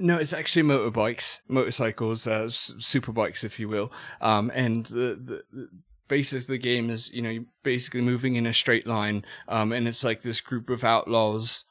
No, 0.00 0.16
it's 0.16 0.32
actually 0.32 0.62
motorbikes, 0.62 1.40
motorcycles, 1.48 2.26
uh, 2.26 2.48
super 2.48 3.12
bikes, 3.12 3.44
if 3.44 3.60
you 3.60 3.68
will. 3.68 3.92
Um, 4.20 4.50
and 4.54 4.86
the, 4.86 5.20
the, 5.22 5.42
the 5.52 5.68
basis 6.08 6.42
of 6.42 6.48
the 6.48 6.58
game 6.58 6.88
is, 6.88 7.12
you 7.12 7.20
know, 7.20 7.44
basically 7.62 8.00
moving 8.00 8.36
in 8.36 8.46
a 8.46 8.52
straight 8.52 8.86
line. 8.86 9.24
Um, 9.48 9.72
and 9.72 9.86
it's 9.86 10.02
like 10.02 10.22
this 10.22 10.40
group 10.40 10.70
of 10.70 10.84
outlaws 10.84 11.64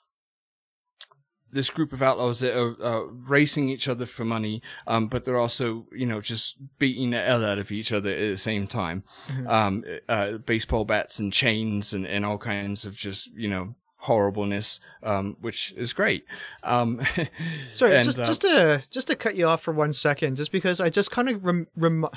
this 1.52 1.70
group 1.70 1.94
of 1.94 2.02
outlaws 2.02 2.40
that 2.40 2.58
are 2.58 2.76
uh, 2.82 3.04
racing 3.28 3.70
each 3.70 3.88
other 3.88 4.06
for 4.06 4.26
money, 4.26 4.62
um, 4.88 5.08
but 5.08 5.26
they're 5.26 5.38
also, 5.38 5.86
you 5.92 6.06
know, 6.06 6.22
just 6.22 6.58
beating 6.80 7.12
the 7.12 7.22
hell 7.22 7.46
out 7.46 7.60
of 7.60 7.72
each 7.72 7.92
other 7.92 8.12
at 8.12 8.30
the 8.32 8.38
same 8.38 8.68
time. 8.68 9.04
Mm-hmm. 9.28 9.48
Um, 9.48 9.84
uh, 10.08 10.38
baseball 10.40 10.86
bats 10.86 11.20
and 11.20 11.32
chains 11.32 11.94
and, 11.94 12.08
and 12.08 12.26
all 12.26 12.38
kinds 12.38 12.86
of 12.86 12.96
just, 12.96 13.32
you 13.36 13.50
know, 13.50 13.76
horribleness, 13.98 14.80
um, 15.04 15.38
which 15.42 15.74
is 15.78 15.94
great. 15.94 16.26
Um, 16.64 17.02
Sorry, 17.74 17.96
and, 17.96 18.04
just 18.04 18.20
uh, 18.20 18.26
just 18.26 18.42
to 18.42 18.84
just 18.90 19.08
to 19.08 19.16
cut 19.16 19.36
you 19.36 19.48
off 19.48 19.62
for 19.62 19.74
one 19.74 19.94
second, 19.94 20.38
just 20.38 20.52
because 20.52 20.80
I 20.80 20.90
just 20.90 21.12
kind 21.12 21.30
of 21.30 21.46
rem- 21.46 21.68
rem- 21.76 22.08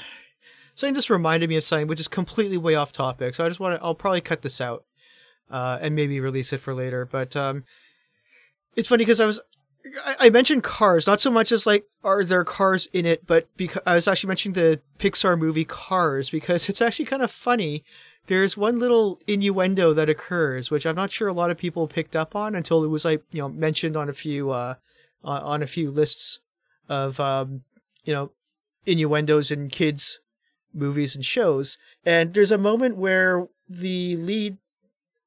something 0.74 0.94
just 0.94 1.10
reminded 1.10 1.48
me 1.48 1.56
of 1.56 1.64
something 1.64 1.86
which 1.86 2.00
is 2.00 2.08
completely 2.08 2.58
way 2.58 2.74
off 2.74 2.92
topic. 2.92 3.34
So 3.34 3.44
I 3.44 3.48
just 3.48 3.60
want 3.60 3.78
to, 3.78 3.84
I'll 3.84 3.94
probably 3.94 4.20
cut 4.20 4.42
this 4.42 4.60
out 4.60 4.84
uh, 5.50 5.78
and 5.80 5.94
maybe 5.94 6.20
release 6.20 6.52
it 6.52 6.58
for 6.58 6.74
later. 6.74 7.04
But 7.04 7.36
um, 7.36 7.64
it's 8.76 8.88
funny 8.88 9.04
because 9.04 9.20
I 9.20 9.26
was 9.26 9.40
I, 10.18 10.30
mentioned 10.30 10.62
cars, 10.62 11.06
not 11.06 11.20
so 11.20 11.30
much 11.30 11.52
as 11.52 11.66
like 11.66 11.84
are 12.02 12.24
there 12.24 12.44
cars 12.44 12.88
in 12.92 13.04
it, 13.04 13.26
but 13.26 13.48
because 13.56 13.82
I 13.86 13.94
was 13.94 14.08
actually 14.08 14.28
mentioning 14.28 14.54
the 14.54 14.80
Pixar 14.98 15.38
movie 15.38 15.64
Cars 15.64 16.30
because 16.30 16.68
it's 16.68 16.80
actually 16.80 17.04
kind 17.04 17.22
of 17.22 17.30
funny. 17.30 17.84
There's 18.26 18.56
one 18.56 18.78
little 18.78 19.20
innuendo 19.26 19.92
that 19.92 20.08
occurs, 20.08 20.70
which 20.70 20.86
I'm 20.86 20.96
not 20.96 21.10
sure 21.10 21.28
a 21.28 21.34
lot 21.34 21.50
of 21.50 21.58
people 21.58 21.86
picked 21.86 22.16
up 22.16 22.34
on 22.34 22.54
until 22.54 22.82
it 22.82 22.88
was 22.88 23.04
like 23.04 23.22
you 23.30 23.42
know 23.42 23.48
mentioned 23.48 23.96
on 23.96 24.08
a 24.08 24.14
few 24.14 24.50
uh 24.50 24.74
on 25.22 25.62
a 25.62 25.66
few 25.66 25.90
lists 25.90 26.40
of 26.88 27.20
um 27.20 27.62
you 28.04 28.14
know 28.14 28.30
innuendos 28.86 29.50
in 29.50 29.68
kids 29.68 30.20
movies 30.72 31.14
and 31.14 31.24
shows. 31.24 31.78
And 32.04 32.34
there's 32.34 32.50
a 32.50 32.58
moment 32.58 32.96
where 32.96 33.46
the 33.68 34.16
lead 34.16 34.58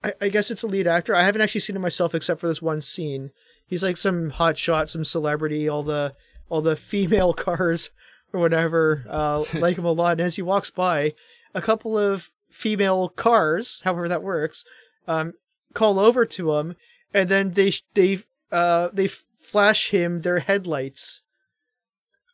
I, 0.04 0.14
I 0.22 0.30
guess 0.30 0.52
it's 0.52 0.64
a 0.64 0.68
lead 0.68 0.88
actor. 0.88 1.16
I 1.16 1.24
haven't 1.24 1.42
actually 1.42 1.62
seen 1.62 1.76
him 1.76 1.82
myself 1.82 2.14
except 2.14 2.40
for 2.40 2.48
this 2.48 2.62
one 2.62 2.82
scene. 2.82 3.32
He's 3.66 3.84
like 3.84 3.98
some 3.98 4.30
hot 4.32 4.58
shot, 4.58 4.90
some 4.90 5.04
celebrity. 5.04 5.68
All 5.68 5.84
the 5.84 6.16
all 6.50 6.62
the 6.62 6.76
female 6.92 7.34
cars 7.34 7.90
or 8.34 8.40
whatever 8.40 9.04
uh, 9.10 9.44
like 9.56 9.78
him 9.78 9.86
a 9.86 9.92
lot. 9.92 10.14
And 10.14 10.22
as 10.22 10.36
he 10.36 10.42
walks 10.42 10.70
by, 10.70 11.14
a 11.54 11.62
couple 11.62 11.98
of 11.98 12.32
female 12.50 13.10
cars, 13.10 13.82
however 13.84 14.08
that 14.08 14.24
works, 14.24 14.66
um, 15.08 15.34
call 15.74 16.00
over 16.00 16.26
to 16.26 16.54
him, 16.54 16.76
and 17.14 17.30
then 17.30 17.54
they 17.54 17.74
they 17.94 18.20
uh, 18.52 18.90
they 18.94 19.08
flash 19.08 19.90
him 19.90 20.22
their 20.22 20.40
headlights. 20.40 21.22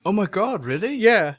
Oh 0.06 0.12
my 0.12 0.26
god! 0.26 0.66
Really? 0.66 0.96
Yeah. 0.96 1.36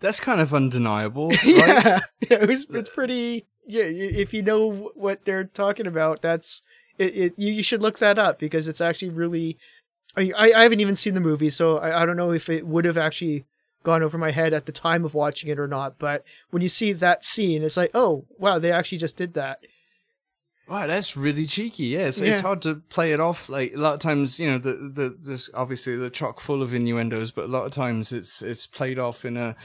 That's 0.00 0.20
kind 0.20 0.40
of 0.40 0.52
undeniable. 0.52 1.28
Right? 1.44 1.44
yeah, 1.46 2.00
yeah 2.20 2.42
it 2.42 2.48
was, 2.48 2.66
it's 2.68 2.90
pretty 2.90 3.46
yeah, 3.66 3.84
if 3.84 4.34
you 4.34 4.42
know 4.42 4.92
what 4.94 5.24
they're 5.24 5.44
talking 5.44 5.86
about, 5.86 6.22
that's 6.22 6.62
it. 6.98 7.16
it 7.16 7.34
you, 7.36 7.52
you 7.52 7.62
should 7.62 7.82
look 7.82 7.98
that 7.98 8.18
up 8.18 8.38
because 8.38 8.68
it's 8.68 8.80
actually 8.80 9.10
really. 9.10 9.58
I, 10.16 10.32
I 10.36 10.62
haven't 10.62 10.78
even 10.78 10.94
seen 10.94 11.14
the 11.14 11.20
movie, 11.20 11.50
so 11.50 11.78
I, 11.78 12.02
I 12.02 12.06
don't 12.06 12.16
know 12.16 12.30
if 12.30 12.48
it 12.48 12.66
would 12.66 12.84
have 12.84 12.96
actually 12.96 13.44
gone 13.82 14.02
over 14.02 14.16
my 14.16 14.30
head 14.30 14.54
at 14.54 14.64
the 14.64 14.72
time 14.72 15.04
of 15.04 15.12
watching 15.12 15.50
it 15.50 15.58
or 15.58 15.66
not. 15.66 15.98
But 15.98 16.24
when 16.50 16.62
you 16.62 16.68
see 16.68 16.92
that 16.92 17.24
scene, 17.24 17.62
it's 17.62 17.76
like, 17.76 17.90
oh 17.94 18.24
wow, 18.38 18.58
they 18.58 18.70
actually 18.70 18.98
just 18.98 19.16
did 19.16 19.34
that. 19.34 19.60
Wow, 20.66 20.86
that's 20.86 21.16
really 21.16 21.44
cheeky. 21.44 21.84
Yeah, 21.84 22.06
it's, 22.06 22.20
yeah. 22.20 22.32
it's 22.32 22.40
hard 22.40 22.62
to 22.62 22.76
play 22.76 23.12
it 23.12 23.20
off. 23.20 23.48
Like 23.48 23.74
a 23.74 23.78
lot 23.78 23.94
of 23.94 24.00
times, 24.00 24.40
you 24.40 24.50
know, 24.50 24.58
the 24.58 24.72
the 24.72 25.18
there's 25.20 25.50
obviously 25.52 25.96
the 25.96 26.10
chock 26.10 26.40
full 26.40 26.62
of 26.62 26.74
innuendos, 26.74 27.32
but 27.32 27.44
a 27.44 27.48
lot 27.48 27.66
of 27.66 27.72
times 27.72 28.12
it's 28.12 28.40
it's 28.40 28.66
played 28.66 28.98
off 28.98 29.24
in 29.24 29.36
a 29.36 29.56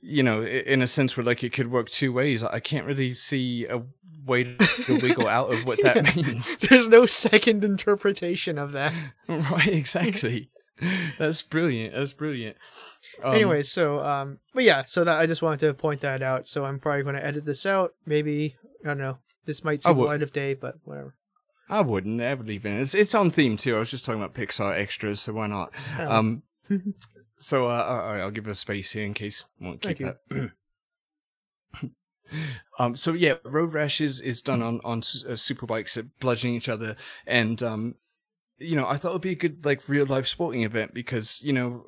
you 0.00 0.22
know, 0.22 0.42
in 0.42 0.82
a 0.82 0.86
sense 0.86 1.16
where 1.16 1.24
like 1.24 1.42
it 1.42 1.52
could 1.52 1.70
work 1.70 1.90
two 1.90 2.12
ways. 2.12 2.44
I 2.44 2.60
can't 2.60 2.86
really 2.86 3.12
see 3.12 3.66
a 3.66 3.82
way 4.24 4.44
to 4.44 4.98
wiggle 5.00 5.28
out 5.28 5.52
of 5.52 5.64
what 5.66 5.82
that 5.82 6.16
means. 6.16 6.56
There's 6.68 6.88
no 6.88 7.06
second 7.06 7.64
interpretation 7.64 8.58
of 8.58 8.72
that. 8.72 8.92
right, 9.28 9.68
exactly. 9.68 10.48
That's 11.18 11.42
brilliant. 11.42 11.94
That's 11.94 12.12
brilliant. 12.12 12.56
Um, 13.22 13.34
anyway, 13.34 13.62
so 13.62 13.98
um, 14.00 14.38
but 14.54 14.62
yeah, 14.62 14.84
so 14.84 15.02
that 15.02 15.18
I 15.18 15.26
just 15.26 15.42
wanted 15.42 15.60
to 15.60 15.74
point 15.74 16.02
that 16.02 16.22
out. 16.22 16.46
So 16.46 16.64
I'm 16.64 16.78
probably 16.78 17.02
going 17.02 17.16
to 17.16 17.24
edit 17.24 17.44
this 17.44 17.66
out. 17.66 17.94
Maybe 18.06 18.54
I 18.84 18.88
don't 18.88 18.98
know. 18.98 19.18
This 19.44 19.64
might 19.64 19.82
see 19.82 19.90
light 19.90 20.22
of 20.22 20.32
day, 20.32 20.54
but 20.54 20.76
whatever. 20.84 21.14
I 21.70 21.80
wouldn't. 21.80 22.20
I 22.20 22.34
believe 22.34 22.64
in 22.64 22.74
it. 22.74 22.80
It's, 22.80 22.94
it's 22.94 23.14
on 23.14 23.30
theme 23.30 23.56
too. 23.56 23.76
I 23.76 23.78
was 23.80 23.90
just 23.90 24.04
talking 24.04 24.22
about 24.22 24.34
Pixar 24.34 24.78
extras, 24.78 25.20
so 25.20 25.32
why 25.32 25.48
not? 25.48 25.72
Oh. 25.98 26.10
Um, 26.10 26.42
so 27.38 27.68
uh, 27.68 27.84
all 27.84 28.12
right, 28.12 28.20
I'll 28.20 28.30
give 28.30 28.46
it 28.46 28.50
a 28.50 28.54
space 28.54 28.92
here 28.92 29.04
in 29.04 29.14
case. 29.14 29.44
I 29.60 29.64
won't 29.64 29.80
keep 29.80 29.98
Thank 29.98 30.18
that. 30.30 30.52
um, 32.78 32.96
so 32.96 33.12
yeah, 33.12 33.34
road 33.44 33.72
rash 33.72 34.00
is, 34.00 34.20
is 34.20 34.42
done 34.42 34.62
on 34.62 34.80
on 34.84 34.98
uh, 34.98 35.36
super 35.36 35.66
bikes 35.66 35.98
bludgeoning 36.20 36.56
each 36.56 36.68
other, 36.68 36.96
and 37.26 37.62
um, 37.62 37.94
you 38.58 38.76
know, 38.76 38.86
I 38.86 38.96
thought 38.96 39.10
it'd 39.10 39.22
be 39.22 39.32
a 39.32 39.36
good 39.36 39.64
like 39.64 39.88
real 39.88 40.06
life 40.06 40.26
sporting 40.26 40.62
event 40.62 40.94
because 40.94 41.42
you 41.42 41.52
know, 41.52 41.84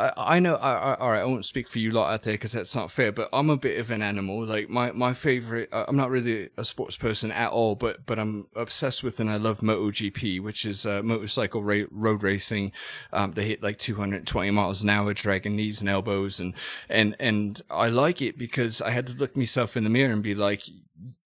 I, 0.00 0.12
I 0.16 0.38
know. 0.38 0.54
I, 0.56 0.72
I, 0.72 0.94
all 0.94 1.10
right, 1.10 1.20
I 1.20 1.24
won't 1.24 1.44
speak 1.44 1.68
for 1.68 1.78
you 1.78 1.90
lot 1.90 2.12
out 2.12 2.22
there 2.22 2.34
because 2.34 2.52
that's 2.52 2.76
not 2.76 2.90
fair. 2.90 3.10
But 3.10 3.28
I'm 3.32 3.50
a 3.50 3.56
bit 3.56 3.78
of 3.78 3.90
an 3.90 4.02
animal. 4.02 4.44
Like 4.44 4.68
my 4.68 4.92
my 4.92 5.12
favorite. 5.12 5.68
I'm 5.72 5.96
not 5.96 6.10
really 6.10 6.50
a 6.56 6.64
sports 6.64 6.96
person 6.96 7.32
at 7.32 7.50
all, 7.50 7.74
but 7.74 8.06
but 8.06 8.18
I'm 8.18 8.46
obsessed 8.54 9.02
with 9.02 9.18
and 9.18 9.30
I 9.30 9.36
love 9.36 9.60
MotoGP, 9.60 10.40
which 10.40 10.64
is 10.64 10.86
uh, 10.86 11.02
motorcycle 11.02 11.62
ra- 11.62 11.86
road 11.90 12.22
racing. 12.22 12.72
Um, 13.12 13.32
they 13.32 13.44
hit 13.44 13.62
like 13.62 13.78
220 13.78 14.50
miles 14.50 14.82
an 14.82 14.90
hour, 14.90 15.12
dragging 15.14 15.56
knees 15.56 15.80
and 15.80 15.90
elbows, 15.90 16.38
and 16.38 16.54
and 16.88 17.16
and 17.18 17.60
I 17.70 17.88
like 17.88 18.22
it 18.22 18.38
because 18.38 18.80
I 18.80 18.90
had 18.90 19.06
to 19.08 19.16
look 19.16 19.36
myself 19.36 19.76
in 19.76 19.84
the 19.84 19.90
mirror 19.90 20.12
and 20.12 20.22
be 20.22 20.34
like, 20.34 20.62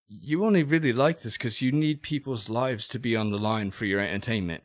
you 0.08 0.44
only 0.44 0.62
really 0.62 0.92
like 0.94 1.20
this 1.20 1.36
because 1.36 1.60
you 1.60 1.72
need 1.72 2.02
people's 2.02 2.48
lives 2.48 2.88
to 2.88 2.98
be 2.98 3.16
on 3.16 3.30
the 3.30 3.38
line 3.38 3.70
for 3.70 3.84
your 3.84 4.00
entertainment 4.00 4.62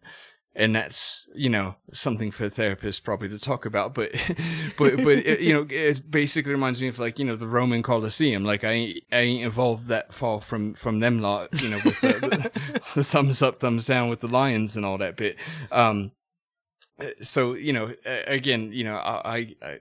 and 0.57 0.75
that's 0.75 1.27
you 1.35 1.49
know 1.49 1.75
something 1.93 2.31
for 2.31 2.45
therapists 2.47 3.01
probably 3.01 3.29
to 3.29 3.37
talk 3.37 3.65
about 3.65 3.93
but 3.93 4.11
but 4.77 4.97
but 4.97 5.19
it, 5.19 5.39
you 5.39 5.53
know 5.53 5.65
it 5.69 6.09
basically 6.09 6.51
reminds 6.51 6.81
me 6.81 6.87
of 6.87 6.97
like 6.99 7.19
you 7.19 7.25
know 7.25 7.35
the 7.35 7.47
roman 7.47 7.83
colosseum. 7.83 8.43
Like 8.43 8.63
i 8.63 8.95
I 9.11 9.19
ain't 9.19 9.45
evolved 9.45 9.87
that 9.87 10.13
far 10.13 10.41
from 10.41 10.73
from 10.73 10.99
them 10.99 11.21
lot 11.21 11.61
you 11.61 11.69
know 11.69 11.79
with 11.85 12.01
the, 12.01 12.51
the, 12.95 13.03
thumbs 13.03 13.41
up 13.41 13.59
thumbs 13.59 13.85
down 13.85 14.09
with 14.09 14.19
the 14.19 14.27
lions 14.27 14.75
and 14.75 14.85
all 14.85 14.97
that 14.97 15.15
bit. 15.15 15.37
Um 15.71 16.11
so 17.21 17.53
you 17.53 17.73
know 17.73 17.93
again 18.05 18.71
you 18.73 18.83
know 18.83 18.95
i, 18.95 19.55
I 19.61 19.79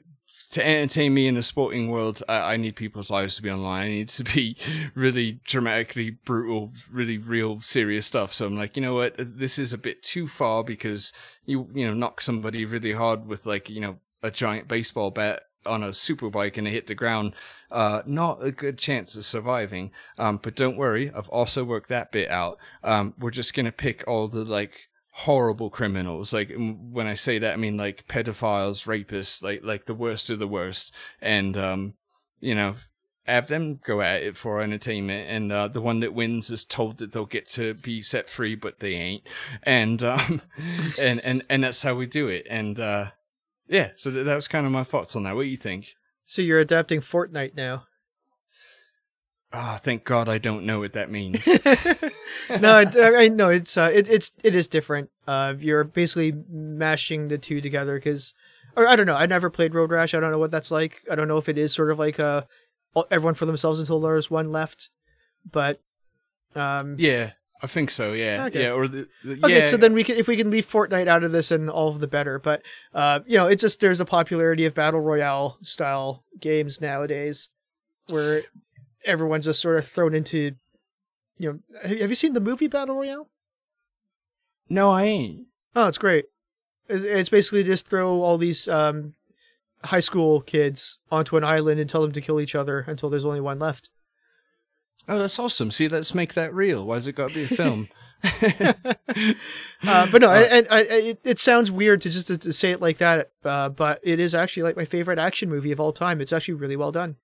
to 0.51 0.67
entertain 0.67 1.13
me 1.13 1.27
in 1.27 1.35
the 1.35 1.43
sporting 1.43 1.91
world, 1.91 2.23
I, 2.29 2.55
I, 2.55 2.57
need 2.57 2.77
people's 2.77 3.11
lives 3.11 3.37
to 3.37 3.43
be 3.43 3.51
online. 3.51 3.87
I 3.87 3.89
need 3.89 4.09
to 4.11 4.25
be 4.25 4.57
really 4.95 5.41
dramatically 5.45 6.11
brutal, 6.11 6.73
really 6.93 7.19
real, 7.19 7.61
serious 7.61 8.07
stuff. 8.07 8.33
So 8.33 8.47
I'm 8.47 8.57
like, 8.57 8.77
you 8.77 8.83
know 8.83 8.95
what, 8.95 9.15
this 9.19 9.59
is 9.59 9.73
a 9.73 9.79
bit 9.79 10.03
too 10.03 10.27
far 10.27 10.63
because 10.63 11.13
you 11.45 11.69
you 11.75 11.87
know 11.87 11.95
knock 11.95 12.21
somebody 12.21 12.65
really 12.65 12.93
hard 12.93 13.27
with 13.27 13.47
like 13.47 13.69
you 13.69 13.81
know 13.81 13.99
a 14.23 14.31
giant 14.31 14.69
baseball 14.69 15.11
bat 15.11 15.43
on 15.67 15.83
a 15.83 15.93
super 15.93 16.31
bike 16.31 16.57
and 16.57 16.69
it 16.69 16.73
hit 16.73 16.87
the 16.87 16.95
ground. 16.95 17.35
Uh, 17.71 18.03
not 18.07 18.43
a 18.43 18.53
good 18.53 18.79
chance 18.79 19.17
of 19.17 19.25
surviving. 19.25 19.91
Um, 20.19 20.39
but 20.43 20.55
don't 20.55 20.77
worry, 20.77 21.11
I've 21.11 21.29
also 21.29 21.65
worked 21.65 21.89
that 21.89 22.13
bit 22.13 22.31
out. 22.31 22.59
Um, 22.85 23.15
we're 23.19 23.31
just 23.31 23.55
gonna 23.55 23.73
pick 23.73 24.05
all 24.07 24.29
the 24.29 24.45
like 24.45 24.89
horrible 25.21 25.71
criminals. 25.71 26.35
Like 26.35 26.53
when 26.55 27.07
I 27.07 27.15
say 27.15 27.39
that, 27.39 27.55
I 27.55 27.57
mean 27.57 27.79
like 27.79 28.07
pedophiles, 28.07 28.87
rapists, 28.87 29.43
like 29.43 29.65
like 29.65 29.87
the 29.87 29.95
worst 29.95 30.29
of 30.29 30.39
the 30.39 30.47
worst, 30.47 30.95
and 31.23 31.57
um, 31.57 31.95
you 32.39 32.55
know, 32.55 32.75
have 33.25 33.49
them 33.49 33.81
go 33.83 34.03
at 34.03 34.23
it 34.23 34.37
for 34.37 34.61
entertainment. 34.61 35.31
And 35.31 35.51
uh, 35.51 35.69
the 35.69 35.81
one 35.81 36.01
that 36.01 36.13
wins 36.13 36.51
is 36.51 36.65
told 36.65 36.99
that 36.99 37.13
they'll 37.13 37.25
get 37.25 37.49
to 37.51 37.73
be 37.73 38.03
set 38.03 38.29
free, 38.29 38.57
but 38.57 38.81
they 38.81 38.93
ain't. 38.93 39.27
And 39.63 40.03
um, 40.03 40.43
and 41.01 41.21
and 41.21 41.43
and 41.49 41.65
that's 41.65 41.83
how 41.83 41.95
we 41.95 42.05
do 42.05 42.29
it. 42.29 42.47
And 42.51 42.79
uh, 42.79 43.13
yeah, 43.69 43.93
so 43.97 44.11
that 44.11 44.35
was 44.35 44.49
kind 44.49 44.67
of 44.67 44.73
my 44.73 44.85
thoughts 44.85 45.17
on 45.17 45.23
that. 45.23 45.35
What 45.35 45.45
do 45.45 45.49
you 45.49 45.57
think? 45.57 45.95
So 46.27 46.43
you're 46.43 46.61
adapting 46.61 47.01
Fortnite 47.01 47.55
now. 47.55 47.85
Ah, 49.53 49.75
oh, 49.75 49.77
thank 49.79 50.05
God 50.05 50.29
I 50.29 50.39
don't 50.39 50.65
know 50.65 50.81
what 50.81 50.95
that 50.95 51.11
means. 51.11 51.47
no, 52.61 52.75
I, 52.75 53.25
I 53.25 53.29
know 53.29 53.49
it's 53.49 53.77
uh, 53.77 53.91
it, 53.93 54.09
it's 54.11 54.33
it 54.43 54.55
is 54.55 54.69
different. 54.69 55.11
Uh, 55.27 55.55
you're 55.59 55.85
basically 55.85 56.35
mashing 56.51 57.29
the 57.29 57.39
two 57.39 57.61
together 57.61 57.95
because, 57.95 58.35
or 58.77 58.89
I 58.89 58.97
don't 58.97 59.07
know. 59.07 59.15
I 59.15 59.27
never 59.27 59.49
played 59.49 59.75
Road 59.75 59.91
Rash. 59.91 60.15
I 60.15 60.21
don't 60.21 60.33
know 60.33 60.39
what 60.39 60.51
that's 60.51 60.71
like. 60.71 61.03
I 61.11 61.15
don't 61.15 61.29
know 61.29 61.39
if 61.39 61.49
it 61.49 61.59
is 61.59 61.73
sort 61.73 61.91
of 61.91 61.99
like 61.99 62.19
a 62.19 62.47
everyone 63.11 63.35
for 63.35 63.47
themselves 63.47 63.81
until 63.81 64.01
there's 64.01 64.31
one 64.31 64.51
left. 64.51 64.91
But 65.51 65.81
um, 66.57 66.97
yeah, 66.99 67.33
I 67.63 67.67
think 67.67 67.91
so. 67.91 68.13
Yeah, 68.13 68.47
okay. 68.47 68.65
yeah. 68.65 68.73
Or 68.73 68.89
the, 68.89 69.09
the 69.25 69.39
okay, 69.45 69.59
yeah. 69.61 69.67
so 69.67 69.77
then 69.77 69.93
we 69.93 70.05
can 70.05 70.17
if 70.17 70.29
we 70.29 70.37
can 70.37 70.51
leave 70.51 70.67
Fortnite 70.67 71.07
out 71.07 71.25
of 71.25 71.33
this, 71.33 71.51
and 71.51 71.71
all 71.71 71.89
of 71.89 72.01
the 72.01 72.09
better. 72.09 72.39
But 72.39 72.63
uh, 72.95 73.21
you 73.27 73.39
know, 73.39 73.47
it's 73.47 73.63
just 73.63 73.81
there's 73.81 74.01
a 74.01 74.05
popularity 74.05 74.65
of 74.65 74.75
battle 74.75 75.01
royale 75.01 75.59
style 75.63 76.25
games 76.41 76.81
nowadays, 76.81 77.49
where 78.09 78.43
everyone's 79.07 79.45
just 79.45 79.61
sort 79.61 79.79
of 79.79 79.87
thrown 79.87 80.15
into 80.15 80.53
you 81.39 81.53
know 81.53 81.81
have 81.83 82.09
you 82.09 82.15
seen 82.15 82.33
the 82.33 82.41
movie 82.41 82.67
battle 82.67 82.97
royale 82.97 83.29
no 84.69 84.91
i 84.91 85.05
ain't 85.05 85.47
oh 85.75 85.87
it's 85.87 85.99
great 85.99 86.27
it's 86.89 87.29
basically 87.29 87.65
just 87.65 87.89
throw 87.89 88.23
all 88.23 88.39
these 88.39 88.69
um, 88.69 89.15
high 89.85 90.01
school 90.01 90.41
kids 90.41 90.99
onto 91.11 91.37
an 91.37 91.43
island 91.43 91.81
and 91.81 91.91
tell 91.91 92.01
them 92.03 92.13
to 92.13 92.21
kill 92.21 92.41
each 92.41 92.55
other 92.55 92.85
until 92.87 93.11
there's 93.11 93.25
only 93.25 93.41
one 93.41 93.59
left 93.59 93.91
Oh, 95.09 95.21
that's 95.21 95.39
awesome! 95.39 95.71
See, 95.71 95.89
let's 95.89 96.15
make 96.17 96.35
that 96.35 96.53
real. 96.53 96.85
Why's 96.85 97.07
it 97.07 97.13
got 97.13 97.29
to 97.29 97.35
be 97.35 97.45
a 97.45 97.49
film? 97.49 97.89
uh, 98.25 100.11
but 100.11 100.21
no, 100.21 100.33
and, 100.33 100.67
it, 100.69 101.21
it, 101.23 101.39
sounds 101.39 101.71
weird 101.71 102.01
to 102.01 102.11
just 102.11 102.27
to, 102.27 102.37
to 102.39 102.53
say 102.53 102.73
it 102.73 102.81
like 102.81 102.99
that, 102.99 103.31
uh, 103.45 103.69
but 103.69 104.01
it 104.03 104.19
is 104.19 104.35
actually 104.35 104.65
like 104.65 104.77
my 104.77 104.85
favorite 104.85 105.21
action 105.21 105.49
movie 105.49 105.71
of 105.71 105.79
all 105.79 105.93
time. 105.93 106.21
It's 106.21 106.33
actually 106.33 106.55
really 106.55 106.75
well 106.75 106.91
done. 106.91 107.17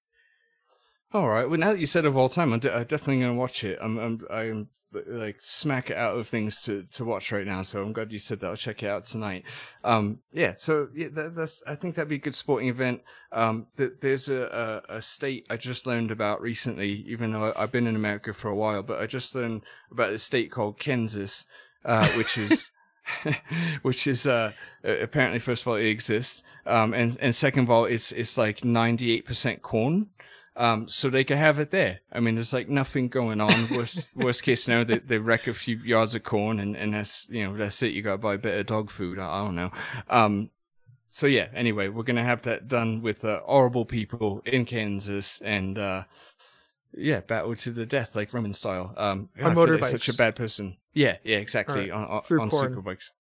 All 1.14 1.28
right. 1.28 1.48
Well, 1.48 1.58
now 1.58 1.72
that 1.72 1.78
you 1.78 1.84
said 1.84 2.06
of 2.06 2.16
all 2.16 2.30
time, 2.30 2.54
I'm, 2.54 2.58
de- 2.60 2.74
I'm 2.74 2.84
definitely 2.84 3.20
going 3.20 3.34
to 3.34 3.38
watch 3.38 3.64
it. 3.64 3.78
I'm, 3.82 3.98
I'm, 3.98 4.20
I'm 4.30 4.68
like 5.06 5.36
smack 5.40 5.90
it 5.90 5.96
out 5.96 6.16
of 6.16 6.26
things 6.26 6.62
to, 6.62 6.84
to 6.94 7.04
watch 7.04 7.32
right 7.32 7.46
now. 7.46 7.60
So 7.62 7.82
I'm 7.82 7.92
glad 7.92 8.12
you 8.12 8.18
said 8.18 8.40
that. 8.40 8.46
I'll 8.46 8.56
check 8.56 8.82
it 8.82 8.88
out 8.88 9.04
tonight. 9.04 9.44
Um, 9.84 10.20
yeah. 10.32 10.54
So 10.54 10.88
yeah, 10.94 11.08
that, 11.12 11.34
that's, 11.34 11.62
I 11.66 11.74
think 11.74 11.94
that'd 11.94 12.08
be 12.08 12.14
a 12.14 12.18
good 12.18 12.34
sporting 12.34 12.70
event. 12.70 13.02
Um, 13.30 13.66
th- 13.76 13.92
there's 14.00 14.30
a, 14.30 14.82
a, 14.88 14.96
a, 14.96 15.02
state 15.02 15.46
I 15.50 15.58
just 15.58 15.86
learned 15.86 16.10
about 16.10 16.40
recently, 16.40 17.04
even 17.06 17.32
though 17.32 17.52
I've 17.56 17.72
been 17.72 17.86
in 17.86 17.96
America 17.96 18.32
for 18.32 18.48
a 18.48 18.56
while, 18.56 18.82
but 18.82 19.00
I 19.00 19.06
just 19.06 19.34
learned 19.34 19.64
about 19.90 20.14
a 20.14 20.18
state 20.18 20.50
called 20.50 20.78
Kansas, 20.78 21.44
uh, 21.84 22.08
which 22.12 22.38
is, 22.38 22.70
which 23.82 24.06
is 24.06 24.26
uh, 24.26 24.52
apparently 24.84 25.40
first 25.40 25.64
of 25.64 25.68
all 25.68 25.74
it 25.74 25.86
exists, 25.86 26.44
um, 26.66 26.94
and 26.94 27.18
and 27.20 27.34
second 27.34 27.64
of 27.64 27.70
all 27.70 27.84
it's 27.84 28.12
it's 28.12 28.38
like 28.38 28.64
ninety 28.64 29.10
eight 29.10 29.24
percent 29.24 29.60
corn. 29.60 30.08
Um, 30.54 30.86
so 30.86 31.08
they 31.08 31.24
can 31.24 31.38
have 31.38 31.58
it 31.58 31.70
there. 31.70 32.00
I 32.12 32.20
mean, 32.20 32.34
there's 32.34 32.52
like 32.52 32.68
nothing 32.68 33.08
going 33.08 33.40
on. 33.40 33.68
Worst, 33.74 34.10
worst 34.14 34.42
case 34.42 34.64
scenario, 34.64 34.84
they, 34.84 34.98
they 34.98 35.18
wreck 35.18 35.46
a 35.46 35.54
few 35.54 35.78
yards 35.78 36.14
of 36.14 36.24
corn 36.24 36.60
and, 36.60 36.76
and 36.76 36.92
that's, 36.92 37.28
you 37.30 37.44
know, 37.44 37.56
that's 37.56 37.82
it. 37.82 37.92
You 37.92 38.02
got 38.02 38.12
to 38.12 38.18
buy 38.18 38.34
a 38.34 38.38
bit 38.38 38.58
of 38.58 38.66
dog 38.66 38.90
food. 38.90 39.18
I, 39.18 39.40
I 39.40 39.44
don't 39.44 39.54
know. 39.54 39.70
Um, 40.10 40.50
so 41.08 41.26
yeah, 41.26 41.48
anyway, 41.54 41.88
we're 41.88 42.02
to 42.04 42.22
have 42.22 42.42
that 42.42 42.68
done 42.68 43.00
with, 43.00 43.24
uh, 43.24 43.40
horrible 43.44 43.86
people 43.86 44.42
in 44.44 44.66
Kansas 44.66 45.40
and, 45.40 45.78
uh, 45.78 46.04
yeah, 46.94 47.20
battle 47.20 47.54
to 47.54 47.70
the 47.70 47.86
death, 47.86 48.14
like 48.14 48.34
Roman 48.34 48.52
style. 48.52 48.92
Um, 48.96 49.30
on 49.42 49.54
motorbikes. 49.54 49.86
Such 49.86 50.08
a 50.10 50.14
bad 50.14 50.36
person. 50.36 50.76
Yeah, 50.92 51.16
yeah, 51.24 51.38
exactly. 51.38 51.90
Right. 51.90 51.90
On, 51.90 52.04
on, 52.04 52.40
on 52.40 52.50
superbikes. 52.50 53.10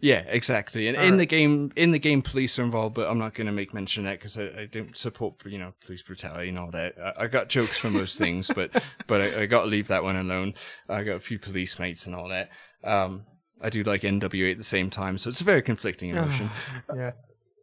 Yeah, 0.00 0.22
exactly. 0.28 0.86
And 0.86 0.96
All 0.96 1.02
in 1.02 1.10
right. 1.12 1.16
the 1.18 1.26
game, 1.26 1.72
in 1.74 1.90
the 1.90 1.98
game, 1.98 2.22
police 2.22 2.56
are 2.58 2.62
involved, 2.62 2.94
but 2.94 3.10
I'm 3.10 3.18
not 3.18 3.34
going 3.34 3.48
to 3.48 3.52
make 3.52 3.74
mention 3.74 4.06
of 4.06 4.12
that 4.12 4.20
because 4.20 4.38
I, 4.38 4.62
I, 4.62 4.66
don't 4.66 4.96
support, 4.96 5.44
you 5.44 5.58
know, 5.58 5.74
police 5.84 6.02
brutality 6.02 6.50
and 6.50 6.58
all 6.58 6.70
that. 6.70 6.94
I, 7.02 7.24
I 7.24 7.26
got 7.26 7.48
jokes 7.48 7.78
for 7.78 7.90
most 7.90 8.16
things, 8.16 8.50
but 8.54 8.70
but 9.08 9.20
I, 9.20 9.42
I 9.42 9.46
got 9.46 9.62
to 9.62 9.66
leave 9.66 9.88
that 9.88 10.04
one 10.04 10.16
alone. 10.16 10.54
I 10.88 11.02
got 11.02 11.16
a 11.16 11.20
few 11.20 11.38
police 11.38 11.78
mates 11.80 12.06
and 12.06 12.14
all 12.14 12.28
that. 12.28 12.50
Um, 12.84 13.26
I 13.60 13.70
do 13.70 13.82
like 13.82 14.02
NWA 14.02 14.52
at 14.52 14.58
the 14.58 14.64
same 14.64 14.88
time, 14.88 15.18
so 15.18 15.30
it's 15.30 15.40
a 15.40 15.44
very 15.44 15.62
conflicting 15.62 16.10
emotion. 16.10 16.50
yeah. 16.94 17.12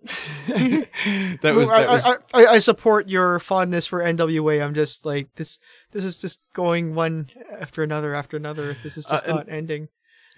that 0.48 1.54
was. 1.56 1.70
That 1.70 1.90
was... 1.90 2.06
I, 2.06 2.16
I, 2.34 2.46
I 2.48 2.60
support 2.60 3.08
your 3.08 3.40
fondness 3.40 3.88
for 3.88 4.02
NWA. 4.02 4.64
I'm 4.64 4.74
just 4.74 5.06
like 5.06 5.34
this. 5.36 5.58
This 5.94 6.04
is 6.04 6.20
just 6.20 6.44
going 6.54 6.96
one 6.96 7.30
after 7.60 7.82
another 7.82 8.14
after 8.14 8.36
another. 8.38 8.76
This 8.84 8.98
is 8.98 9.06
just 9.06 9.26
uh, 9.26 9.36
not 9.36 9.50
ending. 9.50 9.88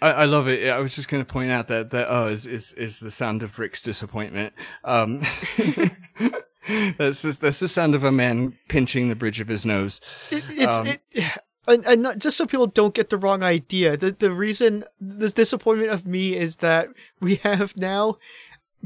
I, 0.02 0.12
I, 0.12 0.26
love 0.26 0.48
it. 0.48 0.70
I 0.70 0.80
was 0.80 0.96
just 0.96 1.10
going 1.10 1.24
to 1.24 1.32
point 1.32 1.52
out 1.52 1.68
that 1.70 1.90
that 1.92 2.08
oh 2.10 2.28
is, 2.28 2.46
is 2.46 2.74
is 2.74 3.00
the 3.00 3.12
sound 3.12 3.44
of 3.44 3.58
Rick's 3.58 3.82
disappointment. 3.82 4.54
Um, 4.84 5.22
that's 6.98 7.22
just, 7.22 7.42
that's 7.42 7.60
the 7.60 7.68
sound 7.68 7.96
of 7.96 8.04
a 8.04 8.12
man 8.12 8.58
pinching 8.68 9.10
the 9.10 9.16
bridge 9.16 9.40
of 9.40 9.48
his 9.48 9.66
nose. 9.66 10.02
It, 10.32 10.44
it's 10.50 10.78
um, 10.78 10.88
it, 11.12 11.24
and, 11.68 11.86
and 11.86 12.02
not, 12.02 12.20
just 12.20 12.38
so 12.38 12.46
people 12.46 12.68
don't 12.68 12.94
get 12.94 13.10
the 13.10 13.18
wrong 13.18 13.44
idea. 13.44 13.98
The 13.98 14.12
the 14.12 14.32
reason 14.32 14.84
the 15.02 15.30
disappointment 15.30 15.92
of 15.92 16.06
me 16.06 16.36
is 16.36 16.58
that 16.58 16.90
we 17.20 17.36
have 17.38 17.76
now 17.78 18.18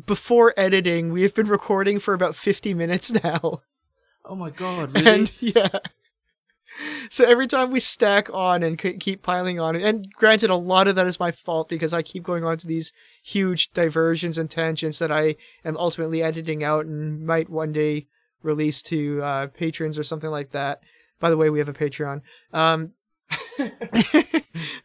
before 0.05 0.53
editing 0.55 1.11
we 1.11 1.21
have 1.23 1.35
been 1.35 1.47
recording 1.47 1.99
for 1.99 2.13
about 2.13 2.35
fifty 2.35 2.73
minutes 2.73 3.11
now. 3.23 3.61
Oh 4.23 4.35
my 4.35 4.49
god! 4.49 4.93
Really? 4.93 5.07
And 5.07 5.41
yeah 5.41 5.79
so 7.09 7.25
every 7.25 7.47
time 7.47 7.71
we 7.71 7.79
stack 7.79 8.29
on 8.33 8.63
and 8.63 8.77
keep 8.77 9.21
piling 9.21 9.59
on, 9.59 9.75
and 9.75 10.11
granted, 10.13 10.49
a 10.49 10.55
lot 10.55 10.87
of 10.87 10.95
that 10.95 11.07
is 11.07 11.19
my 11.19 11.31
fault 11.31 11.69
because 11.69 11.93
I 11.93 12.01
keep 12.01 12.23
going 12.23 12.43
on 12.43 12.57
to 12.57 12.67
these 12.67 12.91
huge 13.23 13.71
diversions 13.71 14.37
and 14.37 14.49
tangents 14.49 14.99
that 14.99 15.11
I 15.11 15.35
am 15.65 15.77
ultimately 15.77 16.23
editing 16.23 16.63
out 16.63 16.85
and 16.85 17.25
might 17.25 17.49
one 17.49 17.71
day 17.71 18.07
release 18.43 18.81
to 18.83 19.21
uh, 19.21 19.47
patrons 19.47 19.97
or 19.97 20.03
something 20.03 20.29
like 20.29 20.51
that. 20.51 20.81
By 21.19 21.29
the 21.29 21.37
way, 21.37 21.49
we 21.49 21.59
have 21.59 21.69
a 21.69 21.73
Patreon. 21.73 22.21
Um, 22.51 22.93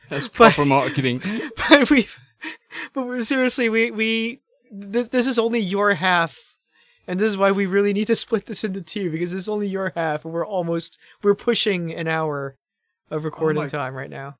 That's 0.08 0.28
proper 0.28 0.56
but, 0.58 0.66
marketing. 0.66 1.22
But 1.56 1.90
we, 1.90 2.08
but 2.92 3.24
seriously, 3.24 3.68
we 3.68 3.90
we 3.90 4.40
this, 4.70 5.08
this 5.08 5.26
is 5.26 5.38
only 5.38 5.60
your 5.60 5.94
half 5.94 6.55
and 7.06 7.20
this 7.20 7.30
is 7.30 7.36
why 7.36 7.52
we 7.52 7.66
really 7.66 7.92
need 7.92 8.06
to 8.06 8.16
split 8.16 8.46
this 8.46 8.64
into 8.64 8.82
two 8.82 9.10
because 9.10 9.32
it's 9.32 9.48
only 9.48 9.68
your 9.68 9.92
half, 9.94 10.24
and 10.24 10.34
we're 10.34 10.46
almost 10.46 10.98
we're 11.22 11.34
pushing 11.34 11.94
an 11.94 12.08
hour 12.08 12.56
of 13.10 13.24
recording 13.24 13.62
oh 13.62 13.68
time 13.68 13.94
right 13.94 14.10
now. 14.10 14.36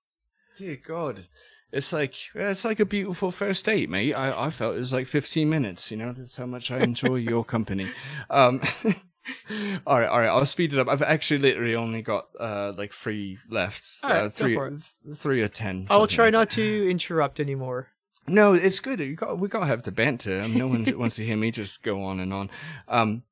dear 0.57 0.77
God, 0.77 1.23
it's 1.73 1.93
like 1.93 2.15
it's 2.35 2.65
like 2.65 2.81
a 2.81 2.87
beautiful 2.87 3.31
first 3.31 3.65
date, 3.65 3.91
mate. 3.91 4.15
I, 4.15 4.47
I 4.47 4.51
felt 4.51 4.77
it 4.77 4.79
was 4.79 4.93
like 4.93 5.07
15 5.07 5.49
minutes. 5.49 5.91
You 5.91 5.97
know, 5.97 6.13
that's 6.13 6.37
how 6.37 6.47
much 6.47 6.71
I 6.71 6.79
enjoy 6.81 7.17
your 7.17 7.45
company. 7.57 7.89
Um, 8.31 8.61
all 9.87 10.01
right, 10.01 10.09
all 10.09 10.21
right. 10.21 10.29
I'll 10.29 10.47
speed 10.47 10.73
it 10.73 10.79
up. 10.79 10.89
I've 10.89 11.03
actually 11.03 11.39
literally 11.39 11.75
only 11.75 12.03
got 12.03 12.29
uh 12.39 12.73
like 12.77 12.93
three 12.93 13.39
left. 13.51 13.85
All 14.03 14.11
right, 14.11 14.23
uh, 14.25 14.29
three, 14.29 14.59
three 15.15 15.43
or 15.43 15.49
ten. 15.49 15.87
I'll 15.91 16.07
try 16.07 16.27
like 16.27 16.33
not 16.33 16.51
to 16.51 16.91
interrupt 16.91 17.41
anymore. 17.41 17.89
No, 18.29 18.55
it's 18.55 18.81
good. 18.81 19.01
You 19.01 19.15
got 19.15 19.39
we 19.39 19.49
gotta 19.49 19.67
have 19.67 19.83
the 19.83 19.93
banter. 19.93 20.41
I 20.41 20.47
mean, 20.47 20.59
no 20.59 20.67
one 20.67 20.85
wants 20.99 21.17
to 21.17 21.25
hear 21.25 21.37
me 21.37 21.51
just 21.51 21.83
go 21.83 22.05
on 22.05 22.21
and 22.21 22.33
on. 22.33 22.51
Um, 22.89 23.23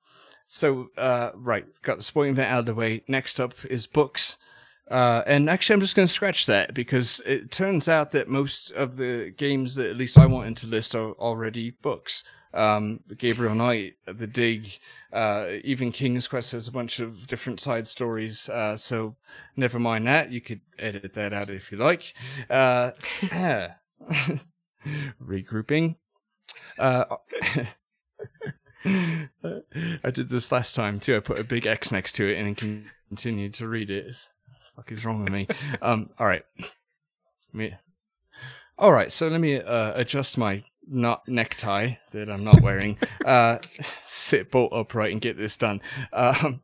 so 0.48 0.88
uh, 0.96 1.30
right, 1.34 1.66
got 1.82 1.96
the 1.96 2.02
sporting 2.02 2.34
event 2.34 2.50
out 2.50 2.60
of 2.60 2.66
the 2.66 2.74
way. 2.74 3.02
Next 3.08 3.40
up 3.40 3.54
is 3.64 3.86
books. 3.86 4.38
Uh, 4.90 5.22
and 5.26 5.48
actually, 5.48 5.74
I'm 5.74 5.80
just 5.80 5.96
going 5.96 6.06
to 6.06 6.12
scratch 6.12 6.46
that 6.46 6.74
because 6.74 7.20
it 7.24 7.50
turns 7.50 7.88
out 7.88 8.10
that 8.10 8.28
most 8.28 8.70
of 8.72 8.96
the 8.96 9.30
games 9.30 9.76
that 9.76 9.88
at 9.88 9.96
least 9.96 10.18
I 10.18 10.26
wanted 10.26 10.58
to 10.58 10.66
list 10.66 10.94
are 10.94 11.12
already 11.12 11.70
books. 11.70 12.22
Um, 12.52 13.00
Gabriel 13.16 13.54
Knight, 13.54 13.94
The 14.06 14.28
Dig, 14.28 14.78
uh, 15.12 15.46
even 15.64 15.90
King's 15.90 16.28
Quest 16.28 16.52
has 16.52 16.68
a 16.68 16.72
bunch 16.72 17.00
of 17.00 17.26
different 17.26 17.60
side 17.60 17.88
stories. 17.88 18.48
Uh, 18.48 18.76
so 18.76 19.16
never 19.56 19.78
mind 19.78 20.06
that. 20.06 20.30
You 20.30 20.40
could 20.40 20.60
edit 20.78 21.14
that 21.14 21.32
out 21.32 21.50
if 21.50 21.72
you 21.72 21.78
like. 21.78 22.14
Uh, 22.48 22.92
yeah. 23.22 23.74
regrouping. 25.22 25.96
Uh, 26.78 27.04
I 28.84 30.10
did 30.12 30.28
this 30.28 30.52
last 30.52 30.74
time 30.74 31.00
too. 31.00 31.16
I 31.16 31.20
put 31.20 31.38
a 31.38 31.44
big 31.44 31.66
X 31.66 31.92
next 31.92 32.12
to 32.12 32.28
it 32.28 32.38
and 32.38 32.84
continued 33.08 33.54
to 33.54 33.68
read 33.68 33.90
it. 33.90 34.14
Fuck 34.76 34.92
is 34.92 35.04
wrong 35.04 35.22
with 35.22 35.32
me? 35.32 35.46
Um, 35.80 36.10
all 36.18 36.26
right. 36.26 36.44
Me. 37.52 37.72
All 38.76 38.92
right. 38.92 39.10
So 39.12 39.28
let 39.28 39.40
me 39.40 39.60
uh, 39.60 39.92
adjust 39.94 40.36
my 40.36 40.62
not 40.86 41.26
necktie 41.28 41.94
that 42.12 42.28
I'm 42.28 42.44
not 42.44 42.60
wearing. 42.60 42.98
Uh, 43.24 43.58
sit 44.04 44.50
bolt 44.50 44.72
upright 44.72 45.12
and 45.12 45.20
get 45.20 45.36
this 45.36 45.56
done. 45.56 45.80
Um, 46.12 46.62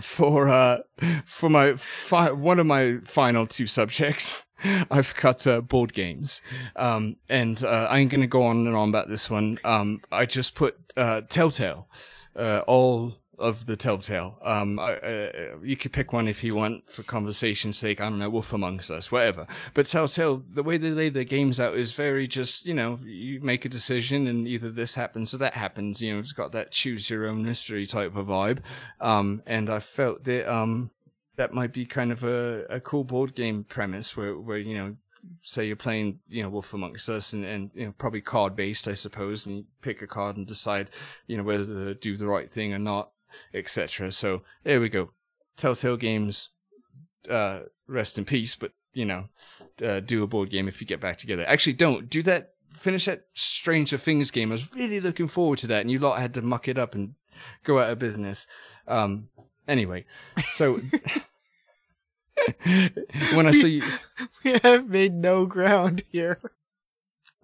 for 0.00 0.48
uh, 0.48 0.78
for 1.24 1.50
my 1.50 1.74
fi- 1.74 2.30
one 2.32 2.58
of 2.58 2.66
my 2.66 2.98
final 3.04 3.46
two 3.46 3.66
subjects, 3.66 4.43
I've 4.90 5.14
cut 5.14 5.46
uh, 5.46 5.60
board 5.60 5.92
games, 5.92 6.42
um, 6.76 7.16
and 7.28 7.62
uh, 7.64 7.86
I 7.90 7.98
ain't 7.98 8.10
gonna 8.10 8.26
go 8.26 8.44
on 8.44 8.66
and 8.66 8.76
on 8.76 8.88
about 8.88 9.08
this 9.08 9.30
one. 9.30 9.58
Um, 9.64 10.00
I 10.12 10.26
just 10.26 10.54
put 10.54 10.76
uh, 10.96 11.22
Telltale, 11.28 11.88
uh, 12.36 12.62
all 12.66 13.14
of 13.38 13.66
the 13.66 13.76
Telltale. 13.76 14.38
Um, 14.42 14.78
I, 14.78 14.94
uh, 14.94 15.56
you 15.62 15.76
could 15.76 15.92
pick 15.92 16.12
one 16.12 16.28
if 16.28 16.44
you 16.44 16.54
want 16.54 16.88
for 16.88 17.02
conversation's 17.02 17.76
sake. 17.76 18.00
I 18.00 18.04
don't 18.04 18.18
know, 18.18 18.30
Wolf 18.30 18.52
Amongst 18.52 18.90
Us, 18.90 19.10
whatever. 19.10 19.46
But 19.74 19.86
Telltale, 19.86 20.42
the 20.48 20.62
way 20.62 20.76
they 20.76 20.90
lay 20.90 21.08
their 21.08 21.24
games 21.24 21.60
out 21.60 21.76
is 21.76 21.94
very 21.94 22.26
just, 22.26 22.66
you 22.66 22.74
know, 22.74 22.98
you 23.04 23.40
make 23.40 23.64
a 23.64 23.68
decision 23.68 24.26
and 24.26 24.46
either 24.46 24.70
this 24.70 24.94
happens 24.94 25.34
or 25.34 25.38
that 25.38 25.54
happens. 25.54 26.00
You 26.00 26.14
know, 26.14 26.20
it's 26.20 26.32
got 26.32 26.52
that 26.52 26.70
choose 26.70 27.10
your 27.10 27.26
own 27.26 27.44
mystery 27.44 27.86
type 27.86 28.16
of 28.16 28.26
vibe. 28.26 28.60
Um, 29.00 29.42
and 29.46 29.68
I 29.68 29.80
felt 29.80 30.24
that 30.24 30.50
um, 30.52 30.90
that 31.36 31.52
might 31.52 31.72
be 31.72 31.84
kind 31.84 32.12
of 32.12 32.24
a, 32.24 32.64
a 32.70 32.80
cool 32.80 33.04
board 33.04 33.34
game 33.34 33.64
premise 33.64 34.16
where, 34.16 34.36
where 34.38 34.58
you 34.58 34.74
know, 34.74 34.96
say 35.42 35.66
you're 35.66 35.76
playing, 35.76 36.20
you 36.28 36.42
know, 36.42 36.48
Wolf 36.48 36.74
Amongst 36.74 37.08
Us 37.08 37.32
and, 37.32 37.44
and 37.44 37.70
you 37.74 37.86
know, 37.86 37.94
probably 37.96 38.20
card 38.20 38.54
based, 38.54 38.88
I 38.88 38.94
suppose, 38.94 39.46
and 39.46 39.56
you 39.56 39.64
pick 39.80 40.02
a 40.02 40.06
card 40.06 40.36
and 40.36 40.46
decide, 40.46 40.90
you 41.26 41.36
know, 41.36 41.42
whether 41.42 41.64
to 41.64 41.94
do 41.94 42.16
the 42.16 42.28
right 42.28 42.48
thing 42.48 42.72
or 42.72 42.78
not, 42.78 43.10
etc. 43.52 44.12
So 44.12 44.42
there 44.62 44.80
we 44.80 44.88
go. 44.88 45.10
Telltale 45.56 45.96
Games, 45.96 46.50
uh, 47.28 47.60
rest 47.86 48.18
in 48.18 48.24
peace, 48.24 48.56
but 48.56 48.72
you 48.92 49.04
know, 49.04 49.28
uh, 49.84 50.00
do 50.00 50.22
a 50.22 50.26
board 50.26 50.50
game 50.50 50.68
if 50.68 50.80
you 50.80 50.86
get 50.86 51.00
back 51.00 51.18
together. 51.18 51.44
Actually, 51.46 51.74
don't 51.74 52.08
do 52.08 52.22
that. 52.22 52.52
Finish 52.70 53.04
that 53.04 53.26
Stranger 53.34 53.96
Things 53.96 54.30
game. 54.30 54.50
I 54.50 54.52
was 54.52 54.74
really 54.74 55.00
looking 55.00 55.26
forward 55.26 55.58
to 55.60 55.66
that, 55.68 55.80
and 55.80 55.90
you 55.90 55.98
lot 55.98 56.18
had 56.18 56.34
to 56.34 56.42
muck 56.42 56.68
it 56.68 56.78
up 56.78 56.94
and 56.94 57.14
go 57.62 57.78
out 57.78 57.90
of 57.90 57.98
business. 57.98 58.46
Um, 58.86 59.28
anyway, 59.66 60.04
so 60.46 60.80
when 63.34 63.46
I 63.46 63.50
see 63.52 63.82
We 64.44 64.58
have 64.62 64.88
made 64.88 65.14
no 65.14 65.46
ground 65.46 66.02
here. 66.10 66.40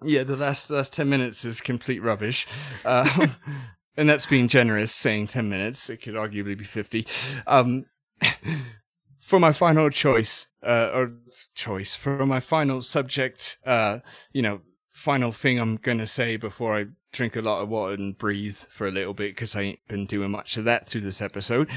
Yeah, 0.03 0.23
the 0.23 0.35
last 0.35 0.69
last 0.71 0.93
ten 0.93 1.09
minutes 1.09 1.45
is 1.45 1.61
complete 1.61 2.01
rubbish, 2.01 2.47
um, 2.85 3.31
and 3.97 4.09
that's 4.09 4.25
being 4.25 4.47
generous. 4.47 4.91
Saying 4.91 5.27
ten 5.27 5.49
minutes, 5.49 5.89
it 5.89 5.97
could 5.97 6.15
arguably 6.15 6.57
be 6.57 6.63
fifty. 6.63 7.05
Um, 7.45 7.85
for 9.19 9.39
my 9.39 9.51
final 9.51 9.89
choice, 9.89 10.47
uh, 10.63 10.89
or 10.93 11.13
choice 11.53 11.95
for 11.95 12.25
my 12.25 12.39
final 12.39 12.81
subject, 12.81 13.57
uh, 13.65 13.99
you 14.33 14.41
know, 14.41 14.61
final 14.91 15.31
thing 15.31 15.59
I'm 15.59 15.77
gonna 15.77 16.07
say 16.07 16.35
before 16.35 16.75
I 16.75 16.85
drink 17.11 17.35
a 17.35 17.41
lot 17.41 17.61
of 17.61 17.69
water 17.69 17.93
and 17.93 18.17
breathe 18.17 18.55
for 18.55 18.87
a 18.87 18.91
little 18.91 19.13
bit 19.13 19.35
because 19.35 19.55
I 19.55 19.61
ain't 19.61 19.87
been 19.87 20.05
doing 20.05 20.31
much 20.31 20.57
of 20.57 20.63
that 20.65 20.87
through 20.87 21.01
this 21.01 21.21
episode, 21.21 21.69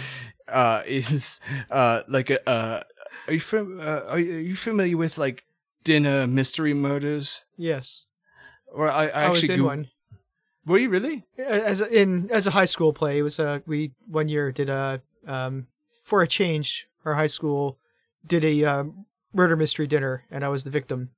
uh, 0.48 0.82
is 0.86 1.40
uh, 1.70 2.02
like 2.08 2.30
a. 2.30 2.48
Uh, 2.48 2.82
are 3.26 3.32
you 3.32 3.40
fam- 3.40 3.80
uh, 3.80 4.00
are 4.08 4.18
you 4.18 4.36
are 4.36 4.40
you 4.40 4.56
familiar 4.56 4.96
with 4.96 5.18
like 5.18 5.44
dinner 5.84 6.26
mystery 6.26 6.74
murders? 6.74 7.44
Yes, 7.56 8.04
Or 8.72 8.90
I, 8.90 9.06
I 9.08 9.24
I, 9.24 9.30
was 9.30 9.40
actually 9.40 9.54
in 9.54 9.60
Goog- 9.60 9.66
one. 9.66 9.88
Were 10.66 10.78
you 10.78 10.88
really? 10.88 11.26
As 11.38 11.80
a, 11.82 11.88
in 11.88 12.30
as 12.30 12.46
a 12.46 12.50
high 12.52 12.64
school 12.64 12.92
play, 12.92 13.18
it 13.18 13.22
was 13.22 13.38
a 13.38 13.62
we 13.66 13.92
one 14.06 14.28
year 14.28 14.50
did 14.52 14.70
a 14.70 15.02
um 15.26 15.66
for 16.02 16.22
a 16.22 16.28
change. 16.28 16.86
Our 17.04 17.14
high 17.14 17.26
school 17.28 17.78
did 18.26 18.44
a 18.44 18.64
um, 18.64 19.04
murder 19.34 19.56
mystery 19.56 19.86
dinner, 19.86 20.24
and 20.30 20.42
I 20.42 20.48
was 20.48 20.64
the 20.64 20.70
victim. 20.70 21.10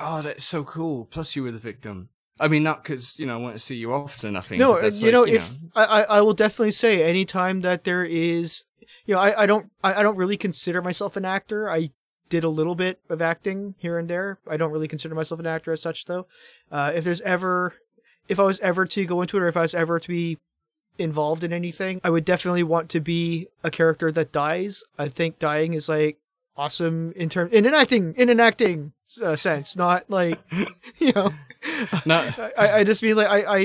Oh, 0.00 0.20
that's 0.22 0.42
so 0.44 0.64
cool. 0.64 1.04
Plus, 1.04 1.36
you 1.36 1.44
were 1.44 1.52
the 1.52 1.58
victim. 1.58 2.08
I 2.40 2.48
mean, 2.48 2.62
not 2.62 2.82
because 2.82 3.18
you 3.18 3.26
know 3.26 3.34
I 3.34 3.40
want 3.40 3.54
to 3.54 3.58
see 3.58 3.76
you 3.76 3.92
often. 3.92 4.36
I 4.36 4.40
think. 4.40 4.60
No, 4.60 4.74
but 4.74 4.84
uh, 4.84 4.86
you 4.86 5.04
like, 5.06 5.12
know, 5.12 5.22
if 5.24 5.56
I, 5.74 5.84
I 5.84 6.02
I 6.02 6.20
will 6.20 6.34
definitely 6.34 6.72
say 6.72 7.02
anytime 7.02 7.60
that 7.60 7.84
there 7.84 8.04
is, 8.04 8.64
you 9.06 9.14
know, 9.14 9.20
I, 9.20 9.42
I 9.42 9.46
don't 9.46 9.70
I, 9.82 10.00
I 10.00 10.02
don't 10.02 10.16
really 10.16 10.36
consider 10.36 10.82
myself 10.82 11.16
an 11.16 11.24
actor. 11.24 11.70
I 11.70 11.90
did 12.28 12.42
a 12.42 12.48
little 12.48 12.74
bit 12.74 12.98
of 13.08 13.22
acting 13.22 13.74
here 13.78 13.98
and 13.98 14.08
there. 14.08 14.38
I 14.50 14.56
don't 14.56 14.72
really 14.72 14.88
consider 14.88 15.14
myself 15.14 15.38
an 15.38 15.46
actor 15.46 15.70
as 15.72 15.82
such, 15.82 16.06
though. 16.06 16.26
Uh, 16.72 16.90
if 16.94 17.04
there's 17.04 17.20
ever, 17.20 17.74
if 18.28 18.40
I 18.40 18.44
was 18.44 18.58
ever 18.60 18.86
to 18.86 19.04
go 19.04 19.20
into 19.20 19.36
it, 19.36 19.42
or 19.42 19.46
if 19.46 19.56
I 19.56 19.62
was 19.62 19.74
ever 19.74 20.00
to 20.00 20.08
be 20.08 20.38
involved 20.98 21.44
in 21.44 21.52
anything, 21.52 22.00
I 22.02 22.10
would 22.10 22.24
definitely 22.24 22.62
want 22.64 22.88
to 22.90 23.00
be 23.00 23.48
a 23.62 23.70
character 23.70 24.10
that 24.10 24.32
dies. 24.32 24.82
I 24.98 25.08
think 25.08 25.38
dying 25.38 25.74
is 25.74 25.88
like 25.88 26.18
awesome 26.56 27.12
in 27.14 27.28
terms 27.28 27.52
in 27.52 27.66
an 27.66 27.74
acting 27.74 28.14
in 28.16 28.28
an 28.28 28.40
acting 28.40 28.92
uh, 29.22 29.36
sense, 29.36 29.76
not 29.76 30.08
like 30.10 30.38
you 30.98 31.12
know. 31.12 31.32
Not- 32.04 32.38
I, 32.58 32.80
I 32.80 32.84
just 32.84 33.02
mean 33.02 33.16
like 33.16 33.28
I 33.28 33.40
I 33.42 33.58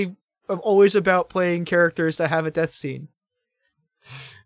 am 0.49 0.59
always 0.63 0.95
about 0.95 1.29
playing 1.29 1.65
characters 1.65 2.17
that 2.17 2.29
have 2.29 2.45
a 2.45 2.51
death 2.51 2.73
scene. 2.73 3.07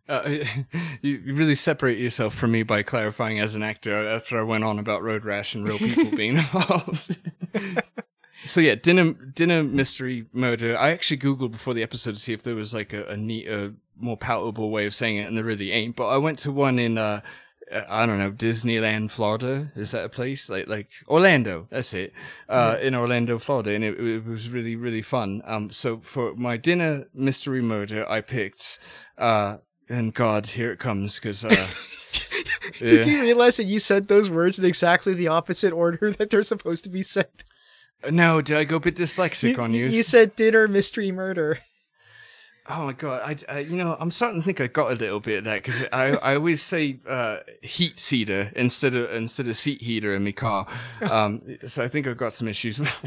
uh, 0.09 0.27
you 1.01 1.17
you 1.25 1.33
really 1.35 1.55
separate 1.55 1.97
yourself 1.97 2.33
from 2.35 2.51
me 2.51 2.63
by 2.63 2.83
clarifying 2.83 3.39
as 3.39 3.55
an 3.55 3.63
actor 3.63 3.95
after 4.07 4.39
I 4.39 4.43
went 4.43 4.63
on 4.63 4.79
about 4.79 5.03
road 5.03 5.25
rash 5.25 5.55
and 5.55 5.65
real 5.65 5.77
people 5.79 6.11
being 6.15 6.37
involved. 6.37 7.17
so 8.43 8.59
yeah, 8.61 8.75
dinner 8.75 9.13
dinner 9.13 9.63
mystery 9.63 10.25
murder. 10.33 10.77
I 10.79 10.91
actually 10.91 11.17
googled 11.17 11.51
before 11.51 11.73
the 11.73 11.83
episode 11.83 12.15
to 12.15 12.21
see 12.21 12.33
if 12.33 12.43
there 12.43 12.55
was 12.55 12.73
like 12.73 12.93
a, 12.93 13.05
a 13.05 13.17
neat, 13.17 13.47
uh, 13.49 13.69
more 13.97 14.17
palatable 14.17 14.69
way 14.71 14.85
of 14.85 14.93
saying 14.93 15.17
it, 15.17 15.27
and 15.27 15.37
there 15.37 15.45
really 15.45 15.71
ain't. 15.71 15.95
But 15.95 16.07
I 16.07 16.17
went 16.17 16.39
to 16.39 16.51
one 16.51 16.79
in. 16.79 16.97
Uh, 16.97 17.21
I 17.89 18.05
don't 18.05 18.19
know 18.19 18.31
Disneyland, 18.31 19.11
Florida. 19.11 19.71
Is 19.75 19.91
that 19.91 20.05
a 20.05 20.09
place 20.09 20.49
like 20.49 20.67
like 20.67 20.89
Orlando? 21.07 21.67
That's 21.69 21.93
it. 21.93 22.13
Uh, 22.47 22.77
in 22.81 22.93
Orlando, 22.95 23.39
Florida, 23.39 23.71
and 23.71 23.83
it, 23.83 23.99
it 23.99 24.25
was 24.25 24.49
really 24.49 24.75
really 24.75 25.01
fun. 25.01 25.41
Um, 25.45 25.69
so 25.71 25.99
for 25.99 26.35
my 26.35 26.57
dinner 26.57 27.05
mystery 27.13 27.61
murder, 27.61 28.09
I 28.09 28.21
picked. 28.21 28.79
Uh, 29.17 29.57
and 29.89 30.13
God, 30.13 30.47
here 30.47 30.71
it 30.71 30.79
comes 30.79 31.15
because. 31.15 31.43
Uh, 31.45 31.67
Did 32.79 33.05
yeah. 33.05 33.11
you 33.11 33.21
realize 33.21 33.57
that 33.57 33.65
you 33.65 33.79
said 33.79 34.07
those 34.07 34.29
words 34.29 34.59
in 34.59 34.65
exactly 34.65 35.13
the 35.13 35.27
opposite 35.27 35.73
order 35.73 36.11
that 36.17 36.29
they're 36.29 36.43
supposed 36.43 36.83
to 36.83 36.89
be 36.89 37.03
said? 37.03 37.27
no, 38.11 38.41
did 38.41 38.57
I 38.57 38.63
go 38.65 38.75
a 38.77 38.79
bit 38.79 38.95
dyslexic 38.95 39.57
on 39.57 39.73
you? 39.73 39.87
You 39.87 40.03
said 40.03 40.35
dinner 40.35 40.67
mystery 40.67 41.11
murder. 41.11 41.59
Oh 42.69 42.85
my 42.85 42.93
god! 42.93 43.21
I, 43.49 43.53
I, 43.53 43.59
you 43.59 43.75
know, 43.75 43.97
I'm 43.99 44.09
starting 44.09 44.39
to 44.39 44.45
think 44.45 44.61
I 44.61 44.67
got 44.67 44.91
a 44.91 44.95
little 44.95 45.19
bit 45.19 45.39
of 45.39 45.43
that 45.43 45.61
because 45.61 45.83
I, 45.91 46.11
I 46.11 46.35
always 46.35 46.61
say 46.61 46.97
uh, 47.05 47.39
heat 47.61 47.99
seater 47.99 48.53
instead 48.55 48.95
of 48.95 49.11
instead 49.13 49.49
of 49.49 49.57
seat 49.57 49.81
heater 49.81 50.13
in 50.13 50.23
my 50.23 50.31
car. 50.31 50.67
Um, 51.13 51.57
so 51.67 51.83
I 51.83 51.89
think 51.89 52.07
I've 52.07 52.17
got 52.17 52.33
some 52.33 52.47
issues 52.47 52.79
with 52.79 53.03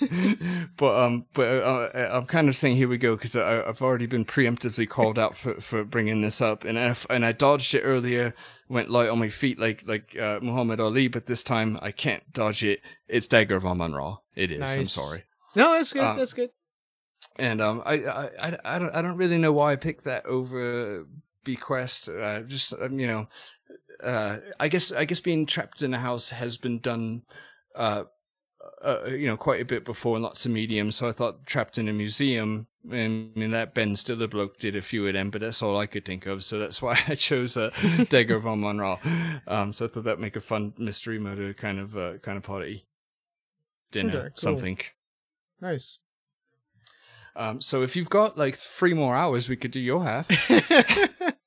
it. 0.00 0.38
but 0.76 1.04
um, 1.04 1.26
but 1.34 1.62
uh, 1.62 2.10
I'm 2.12 2.26
kind 2.26 2.48
of 2.48 2.54
saying 2.54 2.76
here 2.76 2.88
we 2.88 2.96
go 2.96 3.16
because 3.16 3.34
I've 3.34 3.82
already 3.82 4.06
been 4.06 4.24
preemptively 4.24 4.88
called 4.88 5.18
out 5.18 5.34
for, 5.34 5.60
for 5.60 5.84
bringing 5.84 6.20
this 6.20 6.40
up, 6.40 6.64
and 6.64 6.78
I, 6.78 6.94
and 7.10 7.26
I 7.26 7.32
dodged 7.32 7.74
it 7.74 7.80
earlier, 7.80 8.32
went 8.68 8.88
light 8.88 9.08
on 9.08 9.18
my 9.18 9.28
feet 9.28 9.58
like 9.58 9.82
like 9.86 10.16
uh, 10.16 10.38
Muhammad 10.40 10.78
Ali, 10.78 11.08
but 11.08 11.26
this 11.26 11.42
time 11.42 11.78
I 11.82 11.90
can't 11.90 12.22
dodge 12.32 12.62
it. 12.62 12.80
It's 13.08 13.26
Dagger 13.26 13.56
of 13.56 13.66
Amon 13.66 13.92
Ra. 13.92 14.18
It 14.36 14.52
is. 14.52 14.76
I'm 14.76 14.86
sorry. 14.86 15.24
No, 15.56 15.74
that's 15.74 15.92
good. 15.92 16.02
Uh, 16.02 16.14
that's 16.14 16.32
good. 16.32 16.50
And 17.36 17.60
um, 17.60 17.82
I, 17.86 17.94
I, 17.94 18.58
I, 18.64 18.78
don't, 18.78 18.94
I 18.94 19.02
don't 19.02 19.16
really 19.16 19.38
know 19.38 19.52
why 19.52 19.72
I 19.72 19.76
picked 19.76 20.04
that 20.04 20.26
over 20.26 21.06
Bequest. 21.44 22.08
Uh, 22.08 22.40
just, 22.42 22.74
um, 22.80 22.98
you 22.98 23.06
know, 23.06 23.28
uh, 24.02 24.38
I 24.58 24.68
guess 24.68 24.92
I 24.92 25.04
guess 25.04 25.20
being 25.20 25.46
trapped 25.46 25.82
in 25.82 25.94
a 25.94 25.98
house 25.98 26.30
has 26.30 26.58
been 26.58 26.78
done, 26.78 27.22
uh, 27.74 28.04
uh, 28.82 29.04
you 29.06 29.26
know, 29.26 29.36
quite 29.36 29.60
a 29.60 29.64
bit 29.64 29.84
before 29.84 30.16
in 30.16 30.22
lots 30.22 30.44
of 30.44 30.52
mediums. 30.52 30.96
So 30.96 31.08
I 31.08 31.12
thought 31.12 31.46
trapped 31.46 31.78
in 31.78 31.88
a 31.88 31.92
museum. 31.92 32.66
I 32.90 33.08
mean 33.08 33.50
that 33.50 33.74
Ben 33.74 33.94
Stiller 33.94 34.26
bloke 34.26 34.58
did 34.58 34.74
a 34.74 34.80
few 34.80 35.06
of 35.06 35.12
them, 35.12 35.30
but 35.30 35.42
that's 35.42 35.62
all 35.62 35.76
I 35.76 35.86
could 35.86 36.04
think 36.06 36.26
of. 36.26 36.42
So 36.42 36.58
that's 36.58 36.80
why 36.80 36.98
I 37.08 37.14
chose 37.14 37.56
uh, 37.56 37.70
Dagger 38.08 38.36
of 38.36 38.46
Amon 38.46 38.78
Ra. 38.78 38.98
Um, 39.46 39.72
so 39.72 39.84
I 39.84 39.88
thought 39.88 40.04
that'd 40.04 40.18
make 40.18 40.36
a 40.36 40.40
fun 40.40 40.72
mystery 40.78 41.18
murder 41.18 41.52
kind 41.52 41.78
of 41.78 41.96
uh, 41.96 42.18
kind 42.18 42.38
of 42.38 42.42
party 42.42 42.86
dinner 43.92 44.10
Okay, 44.10 44.28
cool. 44.28 44.36
something. 44.36 44.78
Nice. 45.60 45.98
Um, 47.36 47.60
so 47.60 47.82
if 47.82 47.96
you've 47.96 48.10
got 48.10 48.36
like 48.36 48.54
three 48.54 48.94
more 48.94 49.14
hours, 49.14 49.48
we 49.48 49.56
could 49.56 49.70
do 49.70 49.80
your 49.80 50.04
half. 50.04 50.30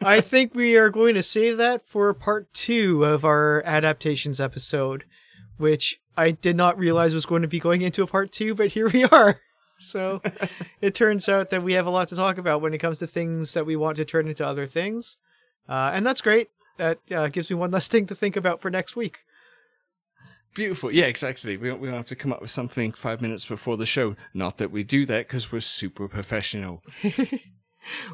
I 0.00 0.20
think 0.20 0.54
we 0.54 0.76
are 0.76 0.90
going 0.90 1.14
to 1.14 1.22
save 1.22 1.56
that 1.56 1.84
for 1.84 2.12
part 2.14 2.52
two 2.52 3.04
of 3.04 3.24
our 3.24 3.62
adaptations 3.64 4.40
episode, 4.40 5.04
which 5.56 6.00
I 6.16 6.30
did 6.32 6.56
not 6.56 6.78
realize 6.78 7.14
was 7.14 7.26
going 7.26 7.42
to 7.42 7.48
be 7.48 7.58
going 7.58 7.82
into 7.82 8.02
a 8.02 8.06
part 8.06 8.30
two, 8.30 8.54
but 8.54 8.72
here 8.72 8.88
we 8.88 9.04
are. 9.04 9.40
So 9.78 10.20
it 10.80 10.94
turns 10.94 11.28
out 11.28 11.50
that 11.50 11.62
we 11.62 11.72
have 11.74 11.86
a 11.86 11.90
lot 11.90 12.08
to 12.08 12.16
talk 12.16 12.38
about 12.38 12.60
when 12.60 12.74
it 12.74 12.78
comes 12.78 12.98
to 12.98 13.06
things 13.06 13.54
that 13.54 13.66
we 13.66 13.76
want 13.76 13.96
to 13.96 14.04
turn 14.04 14.28
into 14.28 14.46
other 14.46 14.66
things. 14.66 15.16
Uh, 15.68 15.90
and 15.92 16.06
that's 16.06 16.20
great. 16.20 16.48
That 16.76 16.98
uh, 17.10 17.28
gives 17.28 17.50
me 17.50 17.56
one 17.56 17.70
less 17.70 17.88
thing 17.88 18.06
to 18.06 18.14
think 18.14 18.36
about 18.36 18.60
for 18.60 18.70
next 18.70 18.94
week. 18.94 19.24
Beautiful. 20.54 20.90
Yeah, 20.90 21.04
exactly. 21.04 21.56
We 21.56 21.68
don't, 21.68 21.80
we 21.80 21.88
don't 21.88 21.96
have 21.96 22.06
to 22.06 22.16
come 22.16 22.32
up 22.32 22.40
with 22.40 22.50
something 22.50 22.92
five 22.92 23.20
minutes 23.20 23.46
before 23.46 23.76
the 23.76 23.86
show. 23.86 24.16
Not 24.34 24.58
that 24.58 24.70
we 24.70 24.82
do 24.82 25.04
that 25.06 25.28
because 25.28 25.52
we're 25.52 25.60
super 25.60 26.08
professional. 26.08 26.82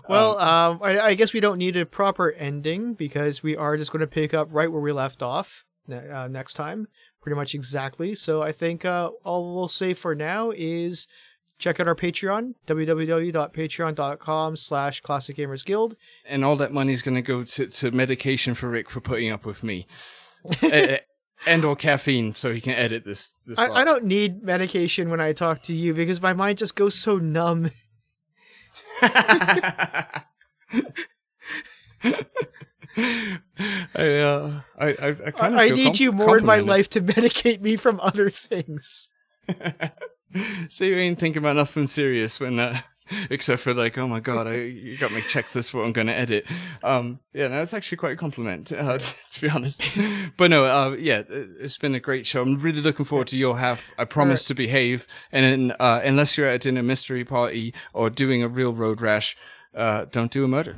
Well, 0.09 0.39
um, 0.39 0.81
I, 0.83 1.01
I 1.01 1.15
guess 1.15 1.33
we 1.33 1.41
don't 1.41 1.59
need 1.59 1.77
a 1.77 1.87
proper 1.87 2.33
ending 2.33 2.95
because 2.95 3.43
we 3.43 3.57
are 3.57 3.77
just 3.77 3.91
going 3.91 4.01
to 4.01 4.07
pick 4.07 4.35
up 4.35 4.49
right 4.51 4.71
where 4.71 4.81
we 4.81 4.93
left 4.93 5.23
off 5.23 5.65
uh, 5.91 6.29
next 6.29 6.55
time, 6.55 6.89
pretty 7.21 7.37
much 7.37 7.55
exactly. 7.55 8.15
So 8.15 8.43
I 8.43 8.53
think 8.53 8.85
uh, 8.85 9.11
all 9.25 9.55
we'll 9.55 9.69
say 9.69 9.95
for 9.95 10.15
now 10.15 10.53
is 10.55 11.07
check 11.59 11.81
out 11.81 11.89
our 11.89 11.95
Patreon, 11.95 12.55
www.patreon.com 12.67 14.57
slash 14.57 15.01
Classic 15.01 15.37
Gamers 15.37 15.65
Guild. 15.65 15.97
And 16.25 16.45
all 16.45 16.57
that 16.57 16.73
money 16.73 16.93
is 16.93 17.03
going 17.03 17.17
to 17.17 17.23
go 17.23 17.45
to, 17.45 17.67
to 17.67 17.91
medication 17.91 18.55
for 18.55 18.69
Rick 18.69 18.91
for 18.91 19.01
putting 19.01 19.31
up 19.31 19.45
with 19.45 19.65
me. 19.65 19.87
Eh, 20.63 20.99
and 21.47 21.65
or 21.65 21.77
caffeine 21.77 22.35
so 22.35 22.53
he 22.53 22.61
can 22.61 22.75
edit 22.75 23.05
this. 23.05 23.37
this 23.47 23.59
I. 23.59 23.69
I 23.69 23.85
don't 23.85 24.05
need 24.05 24.43
medication 24.43 25.11
when 25.11 25.21
I 25.21 25.33
talk 25.33 25.63
to 25.65 25.73
you 25.73 25.95
because 25.95 26.21
my 26.21 26.33
mind 26.33 26.59
just 26.59 26.77
goes 26.77 26.95
so 26.95 27.19
numb. 27.19 27.71
I, 32.97 33.77
uh, 33.97 34.61
I, 34.79 34.89
I, 34.89 35.09
I 35.09 35.31
kind 35.31 35.55
of 35.55 35.61
I 35.61 35.69
need 35.71 35.87
com- 35.87 35.95
you 35.97 36.13
more 36.13 36.39
in 36.39 36.45
my 36.45 36.61
life 36.61 36.89
to 36.91 37.01
medicate 37.01 37.61
me 37.61 37.77
from 37.77 38.01
other 38.01 38.31
things. 38.31 39.09
so 40.69 40.85
you 40.85 40.97
ain't 40.97 41.19
thinking 41.19 41.43
about 41.43 41.57
nothing 41.57 41.87
serious 41.87 42.39
when, 42.39 42.59
uh, 42.59 42.81
except 43.31 43.63
for 43.63 43.75
like, 43.75 43.99
oh 43.99 44.09
my 44.09 44.21
god, 44.21 44.47
I 44.47 44.55
you 44.57 44.97
got 44.97 45.13
me 45.13 45.21
check 45.23 45.51
this 45.51 45.69
for 45.69 45.79
what 45.79 45.87
I'm 45.87 45.93
going 45.93 46.07
to 46.07 46.15
edit. 46.15 46.47
Um, 46.83 47.21
yeah, 47.33 47.49
no, 47.49 47.61
it's 47.61 47.75
actually 47.75 47.99
quite 47.99 48.13
a 48.13 48.17
compliment, 48.17 48.73
uh, 48.73 48.99
to 49.33 49.41
be 49.41 49.49
honest. 49.49 49.83
But 50.37 50.51
no, 50.51 50.65
uh, 50.65 50.91
yeah, 50.99 51.23
it's 51.29 51.79
been 51.79 51.95
a 51.95 52.01
great 52.01 52.27
show. 52.27 52.43
I'm 52.43 52.57
really 52.57 52.81
looking 52.81 53.05
forward 53.05 53.29
to 53.29 53.37
your 53.37 53.59
half. 53.59 53.93
I 53.99 54.05
promise 54.05 54.43
Alright. 54.43 54.49
to 54.49 54.55
behave, 54.55 55.07
and 55.33 55.45
then, 55.45 55.77
uh, 55.81 56.01
unless 56.03 56.37
you're 56.37 56.47
at 56.47 56.57
a 56.57 56.59
dinner 56.59 56.83
mystery 56.83 57.25
party 57.25 57.75
or 57.93 58.11
doing 58.11 58.43
a 58.43 58.49
real 58.49 58.73
road 58.73 59.01
rash, 59.01 59.37
uh, 59.75 60.07
don't 60.11 60.31
do 60.31 60.45
a 60.45 60.49
murder. 60.49 60.77